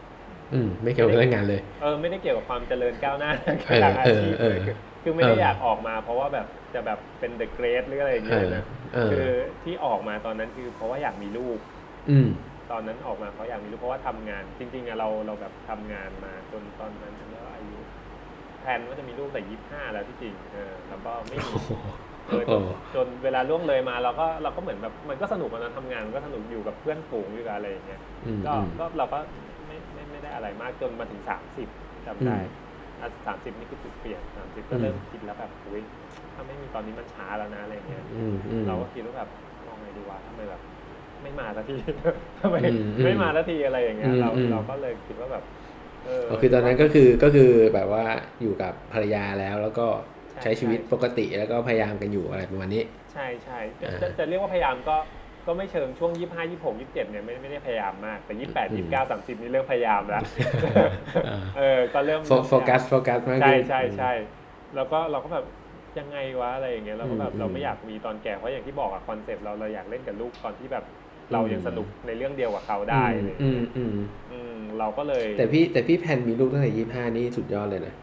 [0.53, 3.31] อืมไม่เกี่ยวกับเรื่องงานเลย เออไม่ได้เกี่ยวกับความเจริญก้าวหน้า
[3.67, 9.29] เออทางอาชีพเออเลยเออคือคือไม่ได้เอออยากออกมา เพราะว่าแบบจะแบบเป็นเดอะเกรดหรืออะไรอย่างเงี้ยนะเออเออคือ
[9.63, 11.59] ที่ออกมาตอนนั้นคือเพราะว่าอยากมีลูก
[12.09, 12.27] อืม
[12.71, 17.77] ตอนนั้นออกมาเพราะอยากมีลูกเพราะว่าทำงาน จริงๆอะเราเราแบบทำงานมาจนตอนนั้นแล้วอายุ
[18.61, 21.53] แพลนว่าจะมีลูกแต่ยี่ห้าแล้วที่จริงเออแล้วก็ไม่มี
[22.27, 22.61] เออจน
[22.95, 29.19] จนเวลาล่วงเลยมาเราก็เราก็เหมือนแบบมันก็สนุกตอนนั้นทำงานมันก็สนุกอยู่กับเพื่อนฝูงอยู่กับอะไรอย่างเงี้ยอืมก็อืมก็เราก็
[30.29, 31.67] ไม่ไม่ไม่ได้อะไรมากจนมาถึงสามสิบ
[32.05, 32.37] จำได้
[33.01, 35.81] อืมสามสิบนี่คือจุดเปลี่ยนสามสิบก็อืมเริ่มคิดแล้วแบบอุ้ย
[36.33, 39.29] ถ้าไม่มีตอนนี้มันช้าแล้วนะอะไรเงี้ยอืมอืมเราก็คิดว่าแบบ
[39.67, 40.61] มองไงดีวะทำไมแบบ
[41.23, 41.75] ไม่มาสักที
[42.41, 45.43] ทำไมอืมอืมไม่มาสักทีอะไรอย่างเงี้ยอืมเราอืมเราก็เลยคิดว่าแบบ
[46.05, 48.05] เออก็คือตอนนั้นก็คือก็คือแบบว่า
[48.41, 49.87] อยู่กับภรรยาแล้วแล้วก็
[50.33, 54.95] ใช่ใช้ชีวิตใช่ปกติแล้วก็พยายามกันอยู่อะไรประมาณนี้ ใช่ใช่จะอ่าจะจะเรียกว่าพยายามก็
[55.47, 60.23] ก็ไม่เชิงช่วงยี่ห้ายี่หกยี่เจ็ดเนี่ยไม่ไม่ได้พยายามมาก แต่ยี่แปดอืมยี่เก้าสามสิบนี่เริ่มพยายามแล้ว
[61.27, 64.11] อ่าเออก็เริ่มโฟโฟกัสโฟกัสมากใช่ขึ้นใช่ใช่
[64.75, 65.45] แล้วก็เราก็แบบ
[65.99, 70.83] ยังไงวะอะไรอย่างเงี้ยเราก็แบบอืมเราไม่อยากมีตอนแก่เพราะอย่างที่บอกอะ concept เราเราอยากเล่นกับลูกตอนที่แบบ
[71.33, 73.95] เรายังอืมสนุกในเรื่องเดียวกับเขาได้อะไรอย่างอืเงี้มยอืม
[74.31, 77.93] อืมเราก็เลย แต่พี่แต่พี่แพนมีลูกตั้งแต่ยี่ห้านี่สุดยอดเลยนะ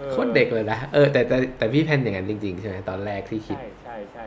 [0.00, 4.24] ออโคตรเด็กเลยนะเออแต่แต่แต่พี่แพนอย่างนั้นจริง ๆ ใช่ไหมตอนแรกที่คิด ใช่ใช่ใช่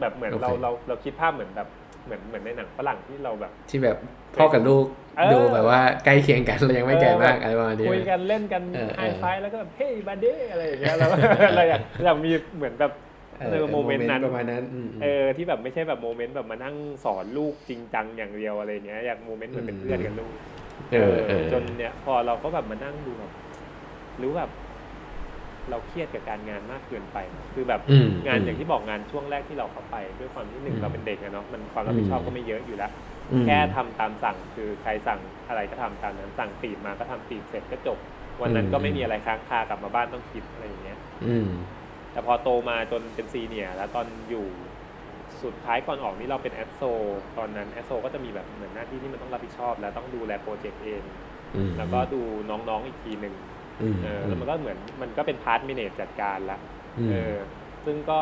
[0.00, 1.68] แบบเหมือนโอเคเราเราเราคิดภาพเหมือนแบบ
[2.04, 3.96] เหมือนเหมือนในหนังฝรั่งที่เราแบบ ที่แบบ
[4.34, 4.84] พ่อกับลูก
[5.18, 11.06] เออดูแบบว่าใกล้เคียงกันเรายังไม่แก่มากอะไรประมาณนี้คุยกันเล่นกันเออไฮเออ five แล้วก็แบบเฮ้ย buddy อะไรอย่างเงี้ยเรา
[11.56, 12.92] เราอยากอยากมีเหมือนแบบ
[13.38, 16.74] เออเออ moment นั้นประมาณนั้นอืมอืมเออที่แบบไม่ใช่แบบ moment แบบมานั่ง
[17.04, 20.32] สอนลูกจริงจังอย่างเดียวอะไรเงี้ยอยาก moment เหมือนเป็นเพื่อนกันลูก
[20.92, 23.32] เออเออจนเนี่ยพอเราก็แบบมานั่งดูแบบ
[24.22, 24.50] รู้แบบ
[25.70, 27.18] เราเครียดกับการงานมากเกินไป
[27.54, 32.90] คือแบบอืมงานอืมอย่างที่บอกงานช่วงแรกที่เราเข้าไปด้วยความที่หนึ่งอืมเราเป็นเด็กอะเนาะมันความรับผิดชอบอืมก็ไม่เยอะอยู่แล้ว
[33.32, 37.98] อืมแค่ทำตามสั่งคือใครสั่งอะไรก็ทำตามนั้นสั่งตีบมาก็ทำตีบเสร็จก็จบ
[38.42, 41.48] วันนั้นอืมก็ไม่มีอะไรค้างคากลับมาบ้านต้องคิดอะไรอย่างเงี้ยอืม
[42.12, 44.46] แต่พอโตมาจนเป็นซีเนียร์แล้วตอนอยู่
[45.42, 46.82] สุดท้ายก่อนออกนี่เราเป็นแอดโซ
[47.38, 51.02] ตอนนั้น asso ก็จะมีแบบเหมือนหน้าที่ที่มันต้องรับผิดชอบ แล้วต้องดูแล project เอง
[51.54, 53.55] อืมแล้วก็ดูน้องๆอีกทีหนึ่งอืม
[54.00, 56.54] เออแล้วมันก็เหมือนมันก็เป็น part manage จัดการละ
[56.96, 57.14] มเออ
[57.84, 58.14] ซึ่งก็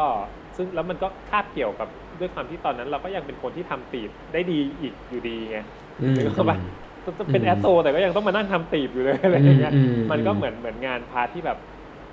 [0.57, 1.89] ซึ่งแล้วมันก็คาบเกี่ยวกับ
[2.21, 5.57] ด้วยความที่ตอนนั้นเราก็ยังเป็นคนที่ทำตีฟได้ดีอีกอยู่ดีไง
[6.01, 6.59] อืมนึกออกปะ
[7.05, 11.59] จะเป็นอืมแอดโซแต่ก็ยังต้องมานั่งทำตีฟอยู่เลยอะไรอย่างเงี้ยอืมอืมมันก็เหมือนเหมือนงาน part ที่แบบ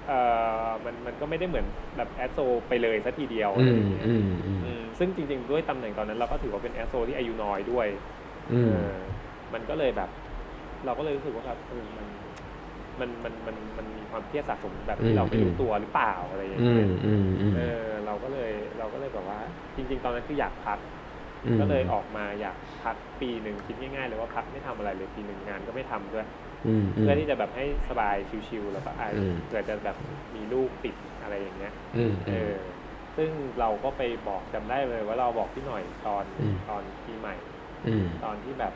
[0.05, 0.13] เออ
[0.85, 1.65] มันมันก็ไม่ได้เหมือน
[1.97, 7.87] แบบ assoไปเลยสัทีเดียวอะไรอือมย่างเงี้ยอืมอืมอืมซึ่งจริง ๆ ด้วยตำแหน่งตอนนั้นเราก็ถือว่าเป็นแอดโซที่อายุน้อยด้วย
[8.49, 8.95] อืมเออ
[9.53, 10.09] มันก็เลยแบบ
[10.85, 12.07] เราก็เลยรู้สึกว่าแบบเออมัน
[12.99, 17.59] มันมันมันมันมีความเครียดสะสมแบบที่เราไม่รู้ตัวหรือเปล่าอะไรอย่างอืเงี้มยอืมอืมเออ
[18.05, 19.39] เราก็เลยเราก็เลยแบบว่า
[19.75, 20.79] จริง ๆ ตอนนั้นคืออยากพัก
[21.45, 26.25] มก็เลยออกมาอยากพักปีหนึ่งคิดง่ายๆเลยว่าพักไม่ทำอะไรเลยปีหนึ่งงานก็ไม่ทำด้วย
[26.65, 28.15] อืมเพื่อที่จะแบบให้สบาย
[28.49, 29.97] ชิวๆแล้วก็อาจอืมเผื่อจะแบบ
[30.35, 32.55] มีลูกติดอะไรอย่างเงี้ยอืมเออืมอ
[33.17, 33.29] ซึ่ง
[33.59, 37.35] เราก็ไปบอกจำได้เลยว่าเราบอกพี่หน่อยตอนอืมตอนปีใหม่
[37.85, 38.73] อืมตอนที่แบบ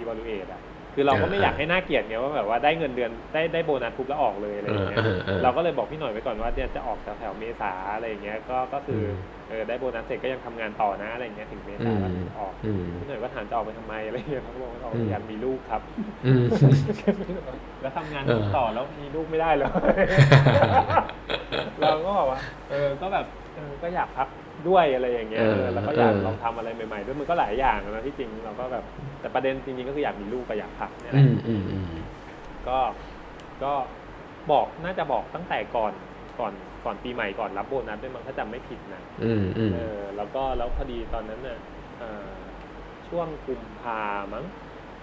[0.00, 0.62] evaluate อะ
[0.94, 9.14] คือเราก็ไม่อ่าอยากให้น่าเกลียดไงว่าแบบว่าได้เงินเดือนได้ได้โบนัสทุบแล้วออกเลยอะไรอย่างเงี้ยเออเออเออเราก็เลยบอกพี่หน่อยไว้ก่อนว่าเนี่ยจะออกแถวๆเมษาอะไรอย่างเงี้ยก็ก็คืออม
[9.48, 15.82] เออได้โบนัสเสร็จก็ยังทำงานต่อนะอะไรอย่างเงี้ยถึงเมษาแล้วถึงออกอืมพี่หน่อยก็ถามจะออกไปทำไมอะไรอย่างเงี้ยเขาก็บอกว่าออกอืมอยากมีลูกครับ
[16.26, 16.42] อืม
[17.80, 19.68] แล้วทำงานเออต่อแล้วมีลูกไม่ได้เลย
[21.80, 23.49] เราก็บอกว่าเออก็แบบเออ
[23.82, 24.28] ก็อยากพัก
[24.68, 28.84] ด้วยอะไรอย่างเงี้ยเออเออแล้วก็อยากเออลองทำอะไรใหม่ๆด้วยมันก็หลายอย่างนะที่จริงเราก็แบบ
[29.20, 31.84] แต่ประเด็นจริงๆก็คืออยากมีลูกกับอยากพักเนี่ยแหอืละมอืมอืม
[32.68, 32.78] ก็
[33.62, 33.72] ก็
[34.52, 35.92] บอกน่าจะบอกตั้งแต่ก่อน
[36.40, 36.52] ก่อน
[36.84, 41.58] ก่อนปีใหม่ก่อนรับโบนัสด้วยมั้งถ้าจำไม่ผิดนะอืมอืมเออ แล้วก็แล้วพอดีตอนนั้นน่ะ
[41.98, 42.34] เอ่อ
[43.08, 44.00] ช่วงกุมภา
[44.34, 44.44] มั้ง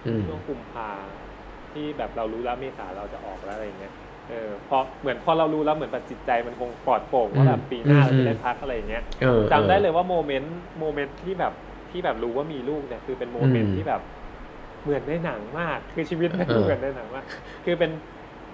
[0.06, 0.90] อืมช่วงกุมภา
[1.72, 3.92] ที่แบบเรารู้แล้วเมษาเราจะออกแล้วอะไรเงี้ย
[4.28, 11.52] เออพอเหมือนพอเรารู้แล้วเหมือนแบบจิตใจมันคงปลอดโปร่งว่าแบบปีหน้าเราจะได้พักอะไรอย่างเงี้ยเออจำได้เลยว่า moment moment ที่แบบ
[11.90, 14.00] ที่แบบรู้ว่ามีลูกเนี่ยคือเป็น moment อืมที่แบบ
[14.82, 17.24] เหมือนในหนังมาก คือชีวิตมันเออเหมือนในหนังมาก
[17.64, 17.90] คือเป็น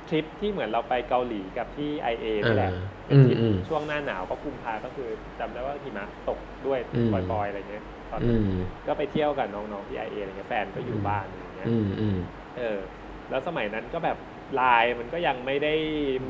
[0.09, 2.73] ทริปที่เหมือนเราไปเกาหลีกับที่ไอเอนี่แหละ
[3.07, 5.09] เออเป็นทริปอืมอืมช่วงหน้าหนาวก็กุมภาก็คือ
[5.39, 8.41] จำได้ว่าหิมะตกด้วยอืมปล่อยๆอะไรเงี้ยตอนอืนั้นม
[8.87, 12.17] ก็ไปเที่ยวกับน้องๆที่ไอเออะไรเงี้ยแฟนก็อยู่บ้านอะไรเงี้ยอืมอืม
[12.57, 12.79] เออ
[13.29, 14.17] แล้วสมัยนั้นก็แบบ
[14.55, 15.75] ไลน์มันก็ยังไม่ได้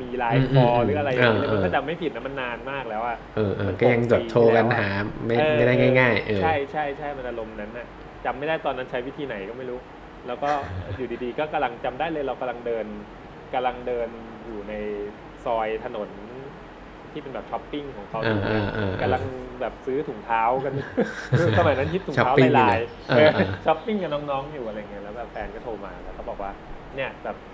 [0.01, 4.89] มีไลน์อืมคออืมหรืออะไรเอออย่างเงี้ยมันก็เออจำไม่ผิดนะมันนานมากแล้วอะเออเออมันก็ยังจดโทรกันหา
[5.27, 7.87] ไม่เออไม่ได้ง่ายๆเออใช่ใช่ใช่มันอารมณ์นั้นน่ะ
[8.25, 9.79] จำไม่ได้ตอนนั้นใช้วิธีไหนก็ไม่รู้
[10.27, 10.51] แล้วก็
[10.97, 12.87] อยู่ดีๆ ก็กำลังจำได้เลยเรากำลังเดิน
[13.55, 14.09] กำลังเดิน
[14.45, 14.75] อยู่ใน
[15.45, 16.09] ซอยถนน
[17.12, 19.22] ที่เป็นแบบช้อปปิ้งของเขาอยู่เออเออเออกำลัง
[19.61, 20.75] แบบซื้อถุงเท้ากัน
[21.59, 26.51] สมัยนั้นฮิตถุงเท้าลายๆนะช้อปปิ้งอยู่เออเออช้อปปิ้งกับน้องๆอยู่อะไรเงี้ยแล้วแบบแฟนก็โทรมาแล้วเขาบอกว่า
[26.97, 27.37] เนี่ยแบบ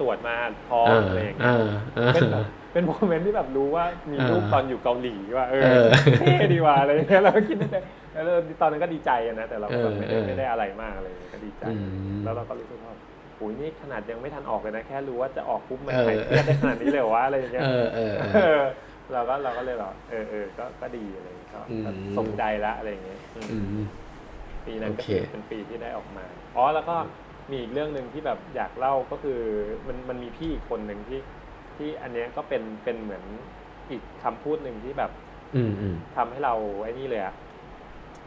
[0.00, 0.36] ตรวจมา
[0.68, 1.62] ท้องเอออะไรอย่างเอเงี้ยเออ
[1.94, 5.86] เออเป็นแบบเป็น moment ที่แบบรู้ว่ามีเออรูปตอนอยู่เกาหลีว่าเออเออ
[6.18, 7.76] เท่ดีว่ะอะไรอย่างเงี้ยเราก็คิดในใจ
[8.12, 8.24] แล้ว
[8.60, 11.74] ตอนนั้นก็ดีใจอะนะแต่เราก็แบบไม่ได้เออเออไม่ได้อะไรมากอะไรอย่างเงี้ยก็ดีใจอื
[12.18, 12.94] มแล้วเราก็รู้สึกว่า
[13.36, 18.62] โอ้ยนี่ขนาดยังไม่ทันออกเลยนะแค่รู้ว่าจะออกปุ๊บมันเออหายเครียดได้ขนาดนี้เลยเหรอวะอะไรอย่างเงี้ยเออเออเออเออ
[19.12, 23.86] เราก็เราก็เลยแบบเออเออก็ก็ดีอะไรอย่างเงี้ยก็อืมก็สมใจละอะไรอย่างเงี้ยอืมอืม
[24.66, 26.24] ปีนั้นก็โอเคคือเป็นปีที่ได้ออกมา
[26.56, 26.96] อ๋อแล้วก็
[27.50, 29.40] มีอีกเรื่องหนึ่งที่แบบอยากเล่าก็คือ
[29.88, 31.20] มันมันมีพี่อีกคนหนึ่งที่
[31.76, 33.24] ที่อันเนี้ยก็เป็นเป็นเหมือน
[33.90, 35.10] อีกคำพูดหนึ่งที่แบบ
[35.54, 37.34] อืมอืมทำให้เราไอ้นี่เลยอะ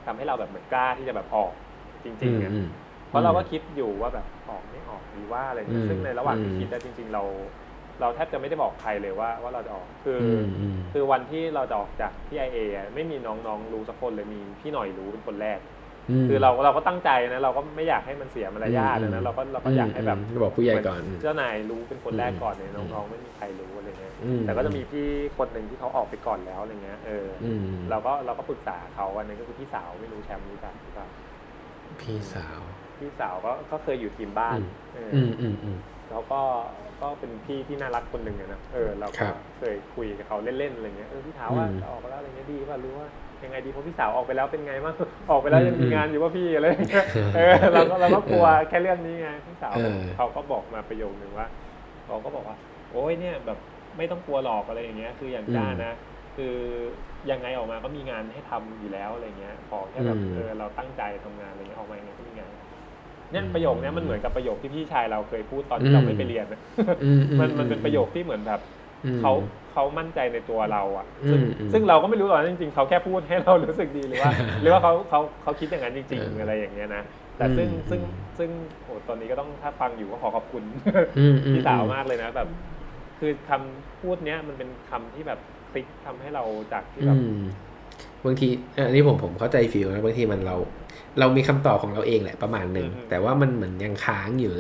[0.06, 1.54] ทำให้เราแบบเหมือนกล้าที่จะแบบออก
[2.04, 2.68] จริอืงมๆอะอืม
[3.10, 7.24] เพราะเราก็คิดอยู่ว่าแบบออกไม่ออกดีว่าอะไรเงี้อืยมซึ่งในระหว่างที่อืมคิดอะจริง ๆ เรา
[8.02, 15.73] เราแทบจะไม่ได้บอกใครเลยว่า ว่าเราจะออกคือออืมอืมคือวันที่เราจะออกจากที่ไอเอะไม่มีน้องๆรู้สักคนเลยมีพี่หน่อยรู้เป็นคนแรกม
[16.30, 31.08] คือเราเราก็ตั้งใจนะเราก็ไม่อยากให้มันเสียมารยาทอืมนะเราก็เราก็อยากให้แบบอืมบอกผู้ใหญ่ก่อนเจ้านายรู้เป็นคนแรกก่อนเนี่ยอืมน้องๆไม่มีใครรู้อะไรเงี้ยอืมแต่ก็จะมีพี่คนหนึ่งที่เขาออกไปก่อนแล้วอะไรเงี้ยเออออืมเราก็เราก็ปรึกษาเขาอันนี้ก็คือพี่สาวไม่รู้แชมป์รู้จักหรือเปล่า
[32.02, 32.60] พี่สาว
[33.00, 35.78] พี่สาวก็ก็เคยอยู่ทีมบ้านอืมเออออืมอืมอืม
[36.10, 36.42] เขาก็
[37.02, 43.08] ก็เป็นพี่ที่น่ารักคนหนึ่งอะนะเออเราครัก็บเคยคุยกับเขาเล่นๆอะไรเงี้ยเออพี่สาวว่าอืมจะออกไปแล้วอะไรเงี้ยดีป่ะรู้ว่า
[43.44, 44.96] ยังไงดีเพราะพี่สาวออกไปแล้วเป็นไงบ้าง
[45.30, 51.48] ออกไปแล้วยังมีงานอยู่ว่าพี่อะไรอย่างเงี้ยเออเราก็เราก็กลัวแค่เรื่องนี้ไงพี่สาวเออเขาก็บอกมาประโยคนึงว่า
[52.06, 52.58] เขาก็บอกว่า
[52.92, 53.60] โอ้ยเนี่ยแบบ
[53.98, 55.92] ไม่ต้องกลัวหลอกอะไรอย่างเงี้ย คืออย่างจ้านะ
[56.38, 56.56] คือ
[57.32, 62.52] ยังไงออกมาก็มีงานให้ทำอยู่แล้วอะไรเงี้ยขอแค่แบบอืมเออเราตั้งใจทำงานอะไรเงี้ยออกมายังไงก็มีงาน
[63.32, 66.62] เนี่ยอืมประโยคเนี้ยมันเหมือนกับประโยคที่พี่ชายเราเคยพูดตอนที่เราไม่ไปเรียนนะ
[67.04, 68.62] อืมอืมันมันเป็นประโยคที่เหมือนแบบ
[69.06, 69.32] อืมเขา
[69.74, 77.04] เขามั่นใจในตัวเราอะซึ่งอืมอืมซึ่งเราก็ไม่รู้หรอกนะจริงๆเขาแค่พูดให้เรารู้สึกดีหรือว่า หรือว่าเขาเขาเขาคิดอย่างนั้นจริงเออๆอะไรอย่างเงี้ยนะ
[77.38, 78.50] แต่ซึ่งอืมซึ่งอืมซึ่ง
[78.84, 80.64] โอ้ตอนนี้ก็ต้องถ้าฟังอยู่ก็ขอขอบคุณ
[81.20, 82.48] อืมอืมพี่สาวมากเลยนะแบบ
[83.20, 85.40] คือคำพูดเนี้ยมันเป็นคำที่แบบ
[85.72, 86.44] คลิกทำให้เรา
[86.74, 87.42] จากที่อืแบบม
[88.26, 90.56] บางทีเอออันนี้ผมผมเข้าใจฟิลนะบางทีมันเรา
[91.20, 94.54] เรามีคำตอบของเราเองแหละประมาณหนึ่งแต่ว่ามันเหมือนยังค้างอยู่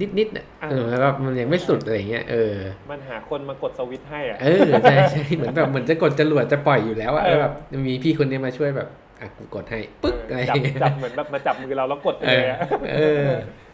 [0.00, 2.54] นิดนิดๆอะเออแล้วก็มันยังไม่สุดอะไรเงี้ยเออ
[2.90, 7.52] มันหาคนมากดสวิตช์ให้อะเออใช่ใช่เหมือนแบบเหมือนจะกดจรวดจะปล่อยอยู่แล้วอะเออแล้วแบบ
[7.88, 8.88] มีพี่คนนี้มาช่วยแบบ
[9.20, 12.58] อะกูกดให้ปึ๊กอะไรจับเงี้ยจับเหมือนแบบมาจับมือเราแล้วกดไปเอเลอยอะ
[12.94, 13.24] เออ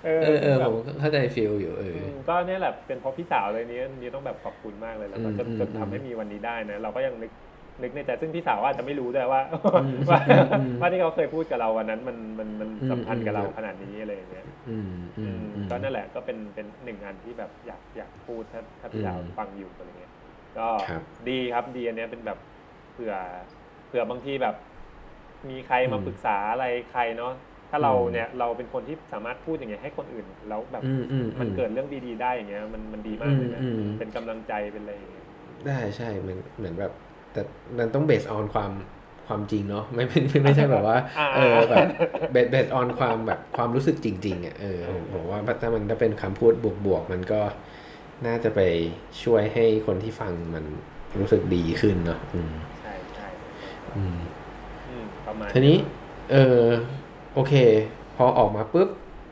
[0.05, 7.31] เอเออเออแบผบมเข้าใจฟิลอยู่เออมก็เนี่ยแหละเป็นเพราะพี่สาวเลยนี้นี้ต้องแบบขอบคุณมากเลยแล้วก็จนอืมจนทำให้มีวันนี้ได้นะเราก็ยังนึก
[7.83, 9.43] นึกในใจซึ่งพี่สาวอาจจะไม่รู้ด้วยว่า
[9.77, 10.19] อืมว่า
[10.53, 20.13] อืมว่าที่เขาเคยพูดกับเราวันนั้นมันมันมันอืมสัมพันธ์กับเราอืมขนาดนี้อะไรอย่างเงี้ยอืมอืมอืมก็นั่นแหละก็เป็นเป็นหนึ่งอันที่แบบอยากอยากพูดถ้าถ้าพี่สาวอืมฟังอยู่อะไรเงี้ย
[20.59, 22.39] ก็ครับดีครับดีอันเนี้ยเป็นแบบ
[22.93, 23.15] เผื่อ
[23.89, 24.57] เผื่อบางทีแบบ
[25.51, 27.33] มีใครมาปรึกษาอะไรใครเนาะ
[27.71, 35.27] ถ้าเราเนี่ยเราเป็นคนที่สามารถพูดอย่างเงี้ยให้คนอื่น แล้วแบบอืมอืมมันอืเกิดเรื่องดีๆได้อย่างเงี้ยมันมันดีมากเลยนะอืมอืมเป็นกำลังใจเป็นอะไรอย่างเงี้ย
[35.67, 36.93] ได้ใช่เหมือนเหมือนแบบ
[37.33, 37.43] แต่
[37.79, 38.71] มันต้องเบสออนความ
[39.27, 41.87] ความจริงเนาะไม่ไม่ไม่ไม่ใช่แบบว่าอ่าเออแบบ
[42.33, 46.53] เบสเบสออนความแบบความรู้สึกจริงๆอะเออผมผมว่าถ้ามันถ้าเป็นคำพูด
[46.87, 47.41] บวกๆมันก็
[48.27, 48.61] น่าจะไป
[49.23, 50.65] ช่วยให้คนที่ฟังมัน
[51.19, 53.29] รู้สึกดีขึ้นเนาะอืมใช่ใช่
[53.97, 54.19] อืม
[54.89, 55.77] อืมประมาณทีนี้
[56.33, 56.65] เออ
[57.35, 57.55] โอเค
[58.17, 58.89] พอออกมาปุ๊บ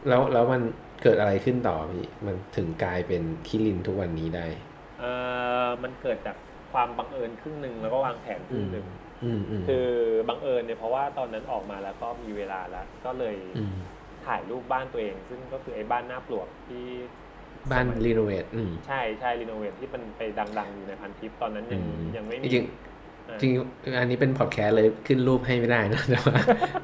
[0.08, 0.62] แล้วแล้วมัน
[1.02, 4.46] เกิดอะไรขึ้นต่อพี่ มันถึงกลายเป็นคิรินทุกวันนี้ได้
[5.00, 5.04] เอ
[5.64, 6.36] อมันเกิดจาก
[6.72, 8.86] ความบังเอิญครึ่งหนึ่งแล้วก็วางแผนครึ่งหนึ่ง
[9.24, 9.86] อืมอืมคือ
[10.28, 13.68] บังเอิญเนี่ยเพราะว่าตอนนั้นออกมาแล้วก็มีเวลาแล้ว ก็เลยม
[14.26, 16.86] ถ่ายรูปบ้านตัวเอง ซึ่งก็คือไอ้บ้านหน้าปลวกที่
[17.70, 20.22] บ้านสมัย renovate อืมใช่ใช่ renovate ที่มันไป
[20.58, 22.64] ดัง ๆ อยู่ในพันทิปตอนนั้นยังอืมยังไม่มีจริง
[23.28, 23.52] เออจริง
[23.98, 26.38] อันนี้เป็นพอดแคสต์เลยขึ้นรูปให้ไม่ได้นะแต่ว่า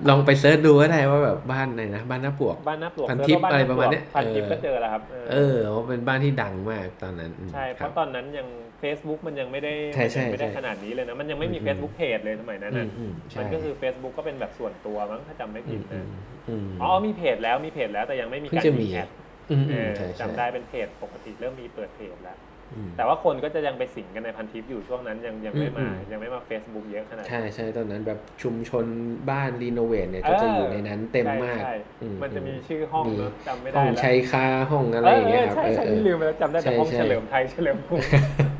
[0.09, 8.49] ลองไป search ดูก็ได้ว่าแบบบ้านไหนนะบ้านหน้าปลวกบ้านหน้าปลวกพันทิปแล้วก็บ้อะไรหประมาณเนี้ยพันทิปเออก็เจอแล้วครับ เออว่าเป็นบ้านที่ดังมากตอนนั้นอืมใช่เพคบราะตอนนั้นยัง
[8.85, 16.09] Facebook มันยังไม่ได้ใช่ใช่มันยังไม่ได้ใช่ขนาดนี้เลยนะ มันยังไม่มี อืม Facebook Page เลยสมัยนั้นนะอืมอืมใช่มันก็คือ Facebook ก็เป็นแบบส่วนตัวมั้งถ้าจำไม่ผิดนะอืมอืม
[16.49, 19.09] อืมอ๋อมีเพจแล้วมีเพจแล้วแต่ยังไม่มีเพิ่งการจะมีแอด
[19.51, 22.54] อืมเออืมอใช่ใช่จำได้เป็นเพจปกติเริ่มมีเปิดเพจแล้วอืม
[22.97, 28.85] แต่ว่าคนก็จะยังไปสิงกันในพันทิปอยู่ช่วงนั้นยังยังไม่อืมามอืมยังไม่มา Facebook เยอะขนาดนั้นใช่ใช่ตอนนั้นแบบชุมชน
[29.31, 38.03] บ้านรีโนเวทเนี่ย ก็จะอยู่ในนั้นเต็มมากใช่อืใช่มันจะมีชื่อห้องมีเนอะจำไม่ห้ได้องแล้วชัยคาห้องอะไรอย่างเงี้ยครับใช่ใช่เออนี่ลืมไปแล้วจำได้แต่ใช่ห้องใช่เฉลิมไทยเฉลิมกรุง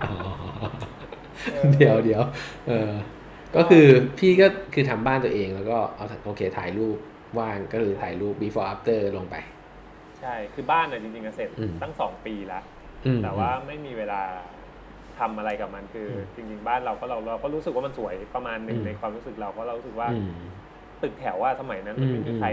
[0.05, 0.15] อ๋อ
[1.53, 2.23] เออเดี๋ยวเดี๋ยว
[2.69, 2.93] เออ
[3.57, 3.87] ก็คือ
[4.19, 6.97] พี่ก็คือทำบ้านตัวเองแล้วก็เอาโอเคถ่ายรูป
[7.39, 9.37] ว่างก็คือถ่ายรูป before after ลงไป
[10.21, 12.74] ใช่คือบ้านเนี่ยจริงๆอะเสร็จอืมตั้งสองปีแล้วอืม
[13.23, 14.23] แต่ว่าไม่มีเวลา
[15.19, 20.31] ทำอะไรกับมันคืออมจริง ๆ บ้านเราก็เราเราก็รู้สึกว่ามันสวยประมาณหนึ่งอืมในความรู้สึกเราเพราะเรารู้สึกว่าอืม
[21.03, 22.49] ตึกแถวว่าสมัยนั้นมันไม่อืมมีใคร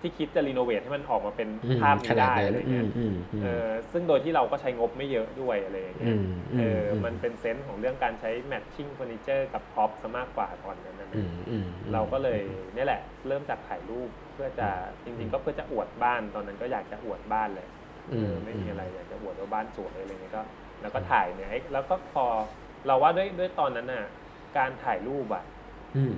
[0.00, 6.22] ที่คิดจะรีโนเวทให้มันออกมาเป็นอืมภาพขนี้นาดได้นั้นอะไรเงี้ยอืมอืมอืมเออซึ่งโดยที่เราก็ใช้งบไม่เยอะด้วยอะไรอย่างเงี้อืยม
[6.58, 12.40] เอออมมันเป็นเซนส์ของเรื่องการใช้แมทชิ่งเฟอร์นิเจอร์กับพ็อปซะมากกว่าตอนนั้นนะอืมอืมเราก็เลย
[12.76, 14.68] นี่แหละ เริ่มจากถ่ายรูปเพื่อจะ
[15.04, 17.77] จริง ๆ ก็เพื่อจะอวดบ้านตอนนั้นก็อยากจะอวดบ้านเลยเออ
[18.44, 20.42] ไม่มีอะไรอยากจะอวดว่าบ้านสวยอะไรเงี้ยก็
[20.82, 22.24] แล้วก็ถ่ายเนี่ยไอ้แล้วก็พอ
[22.86, 24.06] เราว่าด้วยด้วยตอนนั้นน่ะ
[24.56, 25.44] การถ่ายรูปอะ
[25.96, 26.12] อืม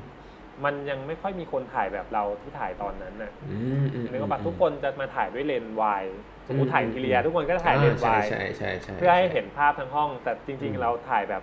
[0.64, 6.05] มันยังไม่ค่อยมีคนถ่ายแบบเราที่ถ่ายตอนนั้นน่ะอืมอืมนึกว่าทุกคนจะมาถ่ายด้วยเลนส์วาย
[6.49, 11.43] สมมติถ่ายอืมอินทีเรียทุกคนก็จะถ่ายเลนส์วายใช่ใช่ใช่เพื่อให้เห็นภาพทั้งห้อง แต่จริงๆอืมเราถ่ายแบบ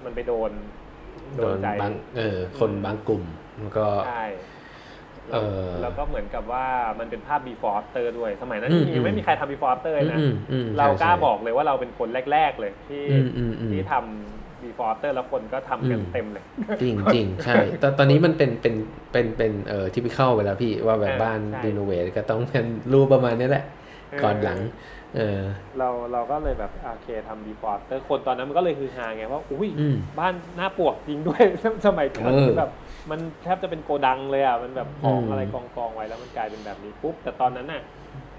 [0.06, 0.52] มันไปโดน
[1.38, 3.24] โดนใจบางเออคนอืมบางกลุ่ม
[3.60, 4.26] แล้วก็ใช่
[5.34, 6.66] เออแล้วก็เหมือนกับว่า
[7.00, 16.46] มันเป็นภาพ before after ด้วย สมัยนั้นอืมจริงๆไม่มีใครทำ before after เลยนะอืมอืมเรากล้าใช่บอกเลยว่าเราเป็นคนแรก ๆ เลยที่อืมอืมอืมที่ทำ before after แล้วคนก็ทำกันอืมเต็มเลย
[16.82, 18.76] จริงจริงใช่ตอนตอนนี้มันเป็นเป็น
[19.12, 23.66] เป็นเป็นเอ่อที่ไปเข้าไปแล้วพี่ว่าแบบเออบ้านใช่รีโนเวทก็ต้องเป็นรูปประมาณนี้แหละ
[24.24, 24.60] ก่อนหลัง
[25.16, 25.42] เออ
[25.80, 31.42] เราเราก็เลยแบบโอเคทำ before after คนตอนนั้นมันก็เลยคือฮาไงว่าอุ้ยอืมบ้านหน้าปวกจริงด้วย
[31.88, 32.72] สมัยก่อนเออแบบ
[33.10, 37.82] มันแทบจะเป็นโกดังเลยอะมันแบบของอืมอะไรกองกองๆไว้แล้วมันกลายเป็นแบบนี้ปุ๊บแต่ตอนนั้นน่ะ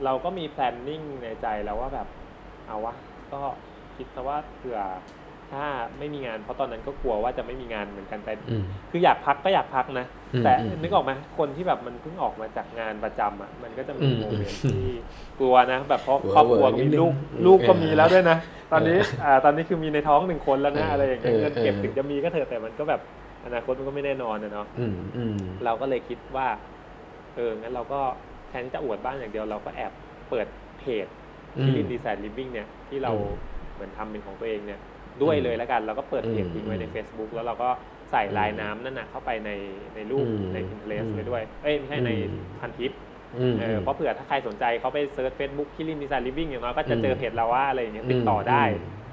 [0.04, 2.08] เราก็มี planning ในใจแล้วว่าแบบ
[2.66, 2.94] เอาวะ
[3.32, 3.40] ก็
[3.96, 4.78] คิดซะว่าเผื่อ
[5.52, 5.64] ถ้า
[5.98, 14.86] ไม่มีงานเพราะตอนนั้นก็กลัวว่าจะไม่มีงานเหมือนกันแต่อืมคืออยากพักก็อยากพักนะอืมแต่อืมนึกออกไหมคนที่แบบมันเพิ่งออกมาจากงานประจำอะมันก็จะมีอืม moment ที่
[15.40, 18.38] กลัวนะ แบบเพราะกลัวครอบครัวเวอร์นิมีดนึงลูกอืมลูกก็เออมีแล้วด้วยนะ
[18.72, 23.00] ตอนนี้อ่าตอนนี้คือมีในท้องหนึ่งคนแล้วนะเออออะไรอย่างเงี้ยเออเงินเก็บเออถึงจะมีก็เถอะแต่มันก็แบบ
[23.44, 26.48] อนาคตมันก็ไม่แน่นอนนะเนาะอืมอืมเราก็เลยคิดว่า
[27.36, 28.00] เอองั้นเราก็
[28.48, 29.92] แทนที่จะอวดบ้านอย่างเดียวเราก็แอบ
[30.30, 30.46] เปิด
[30.78, 31.06] เพจ
[31.58, 33.26] อืที่ คิริน Design Living เนี่ยที่เราอืม
[33.74, 34.80] เหมือนทำเป็นของตัวเองเนี่ย
[35.22, 37.68] ด้วยเลยแล้วกัน เราก็เปิดเพจอืมทิ้งไว้ใน Facebook แล้วเราก็
[38.10, 39.50] ใส่ลายน้ำนั่นนะเข้าไปใน
[39.94, 42.92] ในรูปอืมใน Pinterest อืมไปด้วย เอ้ยไม่ใช่ในอืมพันทิป
[43.38, 48.62] อืมเออเพราะเผื่อถ้าใครสนใจเขาไป search Facebook คิริน Design Living อย่างน้อยก็จะเจอเพจเราว่าอะไรอย่างเงี้ยติดต่อได้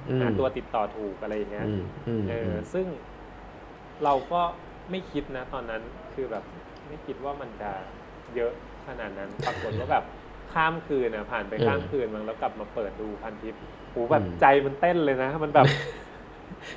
[0.10, 2.86] อืมหาตัวติดต่อถูกอะไรอย่างเงี้ยอืมอืมเออซึ่ง
[4.04, 4.42] เราก็
[4.92, 5.82] ไม่คิดนะตอนนั้น
[6.14, 6.44] คือแบบ
[6.88, 7.72] ไม่คิดว่ามันจะ
[8.36, 8.52] เยอะ
[8.88, 10.06] ขนาดนั้นปรากฏว่าแบบ
[10.54, 13.56] ข้ามคืนนะผ่านไปข้ามคืนมั้งแล้วกลับมาเปิดดูพันทิป
[13.96, 15.66] โหแบบใจมันเต้นเลยนะ มันแบบ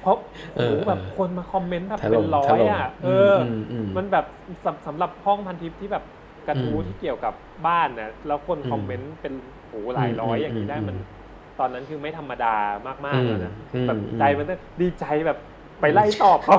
[0.03, 0.17] เพราะ
[0.55, 4.27] โหแบบคนมาคอมเมนต์แบบถเป็ล่มนร้อถยล่มอะเอออมอืมมันแบบ
[4.65, 6.05] สำสำหรับห้องพันทิปที่แบบ
[6.47, 7.35] กระทู้อืมที่เกี่ยวกับ
[7.67, 9.35] บ้านนะแล้วคนอืมคอมเมนต์เป็น
[9.69, 10.97] โหหลายร้อยอืมอย่างนี้ได้อืมมัน
[11.59, 12.55] ตอนนั้นคือไม่ธรรมดา
[13.07, 15.39] มากๆแล้วนะอืมแบบอืมใจมันเต้นดีใจแบบ
[15.81, 16.57] ไปไล่ตอบเขา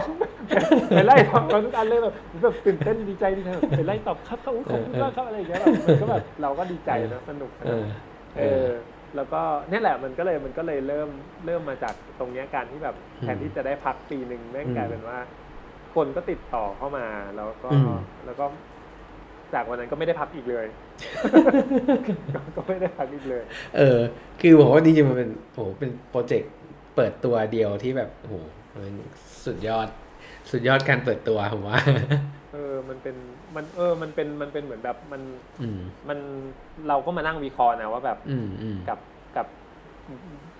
[0.95, 7.85] ไปไล่ตอบเขาทุกอันเลยแบบแบบตื่นเต้นดีใจดีใจแบบไปไล่ตอบครับเขาขอบคุณมากครับอะไรอย่างเงี้ยแบบมันก็แบบเราก็ดีใจนะสนุกนะเออ
[8.39, 8.65] เออ
[9.15, 11.09] แล้วก็เนี่ยแหละมันก็เลยมันก็เลยเริ่ม
[11.45, 15.17] เริ่มมาจากตรงเนี้ยการที่แบบอืมแทนที่จะได้พักปีหนึ่งแม่งอืมกลายเป็นว่า
[15.95, 17.05] คนก็ติดต่อเข้ามา
[17.35, 17.91] แล้วก็อืม
[18.25, 18.45] แล้วก็
[19.53, 20.65] จากวันนั้นก็ไม่ได้พักอีกเลย
[22.33, 23.43] ก็ก็ไม่ได้พักอีกเลย
[23.77, 23.99] เออ
[24.41, 26.53] คือผมว่าจริงๆมันเป็นโอ้โหเป็นโปรเจกต์
[26.95, 28.35] เปิดตัวเดียวที่แบบโอ้โห
[28.75, 28.93] มัน
[29.45, 29.87] สุดยอด
[30.51, 31.79] สุดยอดการเปิดตัวผมว่า
[32.53, 33.15] เออมันเป็น
[33.55, 35.21] มันเออมันเป็นมันเป็นเหมือนแบบมัน
[35.61, 35.79] อืม
[36.09, 36.19] มัน
[36.87, 38.99] เราก็มานั่งวิเคราะห์นะว่าแบบอืมอืมกับ
[39.35, 39.47] กับ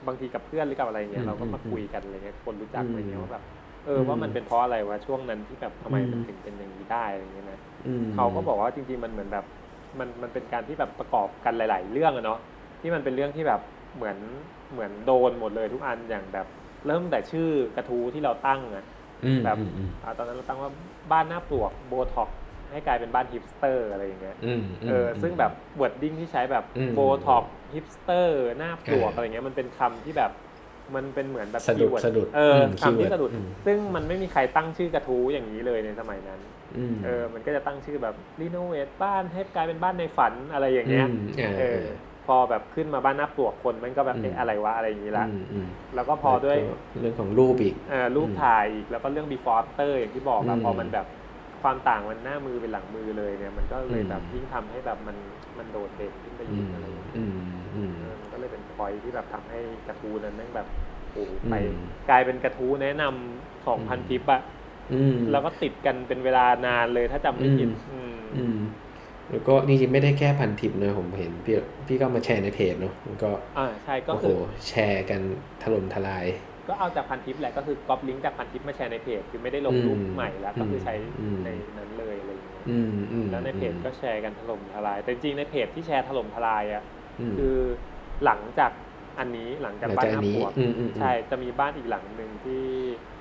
[0.07, 3.43] บางทีกับเพื่อนหรือกับอะไรเงี้อืยมเราก็มาอืมคุยกันอะไรเงี้ยคนรู้จักอืมอะไรเงี้ยว่าแบบ
[3.85, 9.45] เอออืมว่ามันเป็นเพราะอะไรวะช่วงนั้นที่แบบทำไมมันอืมถึงเป็นอย่างนี้ได้อะไรเงี้ยนะอืมเขาก็บอกว่าจริง ๆ มันเหมือนแบบ
[9.99, 12.39] มันมันเป็นการที่แบบประกอบกันหลาย ๆ เรื่องอะเนาะ
[12.81, 13.61] ที่มันเป็นเรื่องที่แบบ
[13.95, 14.17] เหมือน
[14.73, 16.47] เหมือนโดนหมดเลยทุกอันอย่างแบบ
[16.87, 18.85] เริ่มแต่ชื่อกระทู้ที่เราตั้งอะ
[19.25, 20.71] อืมแบบอืมอืมอ่าตอนนั้นเราตั้งว่า
[21.11, 22.30] บ้านหน้าปลวกโบท็อกซ์
[22.72, 27.43] ให้กลายเป็นบ้านฮิปสเตอร์อะไรอย่างเงี้ยอืมเออซึ่งแบบ wording ที่ใช้แบบอืมโบท็อกซ์
[27.74, 30.32] ฮิปสเตอร์หน้าปลวกเออออะไรเงี้ยมันเป็นคำที่แบบ
[30.95, 36.39] มันเป็นเหมือนแบบสะดุด keyword สะดุดเอออืมคำที่ keyword สะดุดอืมซึ่งมันไม่มีใครตั้งชื่อกระทู้อย่างนี้เลยในสมัยนั้น
[36.78, 41.88] อืมเออ มันก็จะตั้งชื่อแบบรีโนเวทบ้านให้กลายเป็นบ้านในฝันอะไรอย่างเงี้ยอืมเออเอเอออ
[42.26, 51.05] พพอแบบขึ้นมาบ้านหน้าปลวกคนมันก็แบบอืมเอ๊ะอะไรวะอะไรอย่างนี้ละอืมอืมแล้วก็พอด้วยแล้วก็เรื่องของรูปอีกเอ่อรูปถ่ายอีกแล้วก็เรื่อง before after อย่างที่บอกอะอืมพอมันแบบ
[51.62, 55.18] ความต่างมันหน้ามือเป็นหลังมือเลยเนี่ย มันก็เลยอืมแบบยิ่งทำให้แบบมัน
[55.57, 57.38] มันโดดเด่นขึ้นไปอือีกมอะไรอย่างเงี้ยอืม
[57.76, 60.68] อืมเออมันก็เลยเป็นพอยที่แบบทำให้กระทู้นั้นแม่งแบบ
[61.14, 61.74] โอ้โหไปอืม
[62.10, 64.41] กลายเป็นกระทู้แนะนำสองพันอืมทิปอะ
[64.91, 68.57] อืมแล้วก็ติดกันเป็นเวลานานเลยถ้าจำไม่ผิดอืมอืมอืม
[69.30, 71.55] แล้วก็จริงๆไม่ได้แค่พันทิปนะผมเห็นพี่
[71.88, 74.36] พี่ก็มาแชร์ในเพจเนาะมันก็อ่าใช่ก็โอ้โหคือ
[74.68, 75.22] แชร์กัน
[75.64, 76.26] ถล่มทลาย
[76.70, 87.55] ก็เอาจากพันทิปแหละก็คือก๊อปลิงก์จากพันทิปมาแชร์ในเพจคือไม่ได้ลงรูปอืมใหม่แล้วก็คือใช้อืมในนั้นเลยอะไรอย่างเงี้ยอืมอืมแล้วในเพจก็แชร์กันถล่มทลาย แต่จริงๆในเพจที่แชร์ถล่มทลายอะคือ
[88.26, 88.72] หลังจาก
[89.20, 92.63] อันนี้หลังจากหลังจากอันนี้บ้านหอัน้าปวกอืมอืมใช่จะมีบ้านอีกหลังหนึ่งที่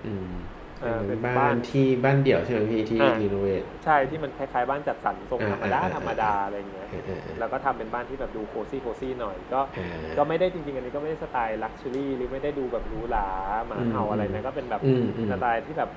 [0.05, 13.29] อืม เออเป็นเป็นบ้านบ้านที่บ้านเดี่ยวใช่ไหมพี่ที่อ่า renovateใช่ที่มันคล้ายๆบ้านจัดสรรทรงอ่าธรรมดาอ่าอ่าธรรมดาอะไรเงี้ยเออเออเออแล้วก็ทำเป็นบ้านที่แบบดู cozy cozy หน่อยก็อ่าก็ไม่ได้จริงๆอันนี้ก็ไม่ได้สไตล์ luxury หรือไม่ได้ดูแบบหรูหรา
[13.67, 15.91] หมาเห่าอะไรนะก็เป็นแบบอืมอืมสไตล์ที่แบบ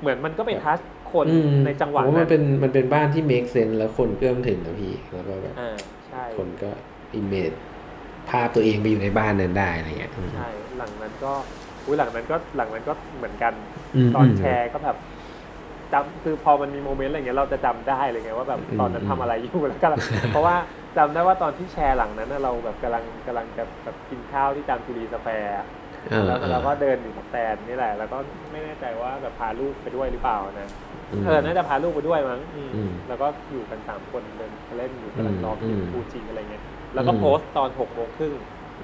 [0.00, 0.78] เหมือนมันก็เป็น touch
[1.12, 5.76] คนอืมในจังหวะนั้นผมว่ามันั้นเป็นมันเป็นบ้านที่ make sense แล้วคนเอื้อมถึงนะพี่แล้วก็แบบอ่า
[6.08, 6.70] ใช่คนก็
[7.20, 7.56] image
[8.30, 11.32] ภาพตัวเองไปอยู่ในบ้านนั้นได้อะไรเงี้ยอืมใช่หลังนั้นก็
[11.86, 13.73] อุ้ยหลังนั้นก็หลังนั้นก็เหมือนกันม
[14.14, 14.96] ตอนมแชร์ก็แบบ
[15.92, 19.88] จำคือพอมันมี moment อะไรเงี้ยเราจะจำได้เลยไงว่าแบบอืมตอนนั้นทำอะไรอยู่แล้วก็
[20.30, 20.56] เพราะว่า
[20.96, 25.64] จำได้ว่าตอนที่แชร์หลังนั้นน่ะเราแบบกำลังกำลังจะแบบกินข้าวที่จามจุรีสแควร์
[26.10, 28.18] เออแล้วเออเราก็เดินอยู่กับแฟนนี่แหละ แล้วก็
[28.50, 30.68] ไม่แน่ใจว่าแบบพาลูกไปด้วยหรือเปล่านะ
[31.18, 36.64] มเออน่าจะพาลูกไปด้วยมั้งอืมอืมแล้วก็อยู่กันสามคนเดินเล่นอยู่กำลังรอกินอืมฟูจิอะไรเงี้ย
[36.94, 38.34] แล้วก็อืมโพสต์ตอนหกโมงครึ่ง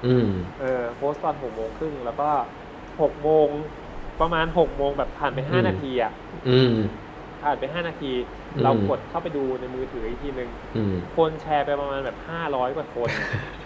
[0.05, 0.27] อืม
[0.59, 2.29] เออโพสต์ตอนหกโมงครึ่งแล้วก็
[3.01, 3.47] หกโมง
[4.19, 6.11] ประมาณหกโมงแบบผ่านไปห้าอืมนาทีอะ
[6.49, 6.73] อืม
[7.43, 8.11] ผ่านไปห้านาที
[8.55, 13.09] อืมเรากดเข้าไปดูในมือถืออีกทีหนึ่งอืมคนแชร์ไปประมาณแบบห้าร้อยกว่าคน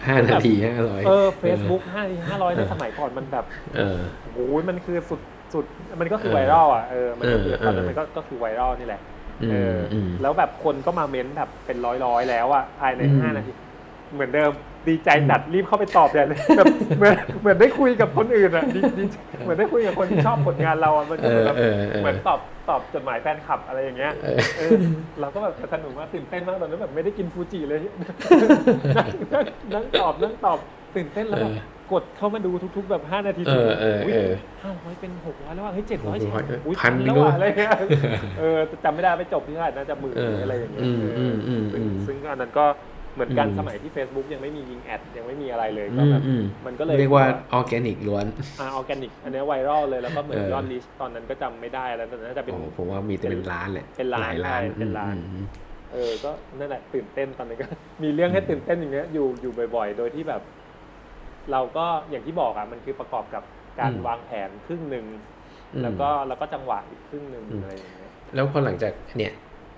[0.08, 4.00] ห้านาทีห้าร้อยเออเฟซบุ๊กห้าทีห้าร้อยในสมัยก่อนมันแบบเออ
[4.34, 5.22] โอ้ยมันคือสุด
[5.54, 5.66] สุด
[6.00, 9.02] มันก็คือเออไวรัลอะเออมันก็คือเออตอนนั้นเออมันก็ก็คือไวรัลนี่แหละ
[9.44, 13.52] อืเอมออมแล้วแบบคนก็มาเม้นแบบเป็นร้อยร้อยๆแล้วอะภายในอืมห้านาที
[14.14, 14.52] เหมือนเดิม
[14.88, 16.66] ดีใจจัดรีบเข้าไปตอบอย่างเลยแบบ
[16.98, 19.04] เหมือนเหมือนได้คุยกับคนอื่นอะดีดี
[19.44, 24.72] เหมือนได้คุยกับคนที่ชอบผลงานเราอะมันก็เอเหมือนแบบอเออเออเหมือนตอบตอบจดหมายแฟนคลับอะไรอย่างเงี้ยเออเออ
[25.20, 30.58] เราก็แบบสนุกมากตื่นเต้นมากตอนนั้นแบบไม่ได้กินฟูจิเลยนั่งนั่งนั่งตอบนั่งตอบ
[30.96, 34.32] ตื่นเต้นแล้วแบบเออกดเข้ามาดูทุกๆแบบห้านาทีเออเออเออ
[34.64, 37.72] ห้าร้อยเป็นหกร้อยแล้วว่ะเฮ้ยเจ็ดร้อย600อุ้ยพันแล้วด้วยว่ะอะไรเงี้ย
[38.40, 42.66] เออแต่จำไม่ได้ไปจบที่เท่าไหร่น่าจะหมื่นเอออะไรอย่างเงี้ยอืมเอออมอืมซึ่งอืมซึ่งอันนั้นก็
[43.16, 48.26] เหมือนกันอืมสมัยที่ Facebook ยังไม่มียิง ad ยังไม่มีอะไรเลยก็แบบอืมอืมมันก็เลยเรียกว่าออร์แกนิกล้วน
[48.60, 55.46] อ่าออร์แกนิกอันเนี้ย viral เลยแล้วก็เหมือนเออยอด reach ตอนนั้นก็จำไม่ได้แล้วแต่น่าจะเป็นโอ้โหผมว่ามีแต่เป็นล้านแหละเป็นล้านหลายล้านใช่เป็นล้านอืมอืม
[55.92, 57.66] เออก็นั่นแหละตื่นเต้นตอนนี้ก็
[58.04, 60.42] มีเรื่องให้ตื่นเต้นอย่างเงี้ยอยู่อยู่บ่อย ๆ โดยที่แบบ
[61.52, 63.44] เราก็อย่างที่บอกอะมันคือประกอบกับ
[63.80, 65.06] การอืมวางแผนครึ่งหนึ่ง
[65.74, 69.32] อืมแล้วก็แล้วก็จังหวะอีกครึ่งหนึ่งอืมอะไรอย่างเงี้ยแล้วพอหลังจากเนี่ย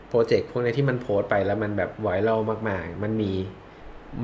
[0.10, 3.32] โปรเจกต์พวกนี้ที่มันโพสต์ไปแล้วมันแบบไวรัลมาก ๆ มันมี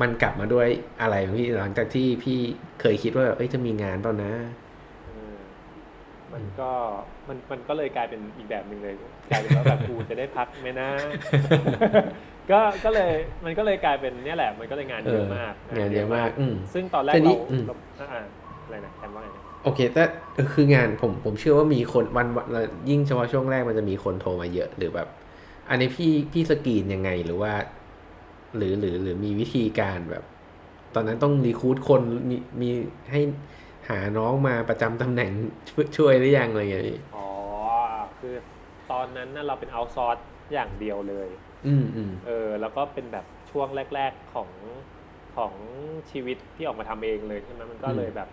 [0.01, 0.67] มันกลับมาด้วย
[1.01, 2.39] อะไรพี่หลังจากที่พี่
[2.81, 4.31] เคยคิดว่าแบบเอ้ยจะมีงานเปล่านะ
[5.05, 5.37] เออ
[6.33, 6.71] มันก็
[7.27, 8.95] มันมันก็เลยกลายเป็นอีกแบบหนึ่งเลย
[9.29, 10.89] กลายเป็นว่าแบบกูจะได้พักไหมนะ
[12.51, 13.11] ก็ก็เลย
[13.45, 18.23] มันก็เลยกลายเป็นเนี่ยแหละ มันก็เลยงานเยอะมากเอองานเยอะมากอืมซึ่งตอนแรกแต่นี่เราอืมเราอ่า
[18.65, 20.03] อะไรนะแคนว่าไงนะโอเค แต่
[20.35, 22.47] เออคืองานผมผมเชื่อว่ามีคนวันวัน
[22.89, 25.07] ยิ่งเฉพาะช่วงแรกมันจะมีคนโทรมาเยอะ หรือแบบ
[25.69, 27.53] อันนี้พี่พี่สกรีนยังไงหรือว่า
[28.55, 30.23] หรือหรือหรือมีวิธีการแบบ
[30.93, 32.69] ตอนนั้นต้องรีคูดคนมีมี
[33.11, 33.19] ให้
[33.89, 35.31] หาน้องมาประจำตำแหน่ง
[35.69, 37.27] ช่วยช่วยหรือยังอะไรอย่างเงี้ยพี่อ๋อ
[38.19, 38.35] คือ
[38.91, 40.17] ตอนนั้นน่ะเราเป็นเอาซอร์ส
[40.53, 41.29] อย่างเดียวเลย
[41.67, 44.49] อืมอืมเออ แล้วก็เป็นแบบช่วงแรก ๆของ
[45.35, 45.53] ของ
[46.11, 48.29] ชีวิตที่ออกมาทำเองเลยใช่ไหมมันก็เลยแบบ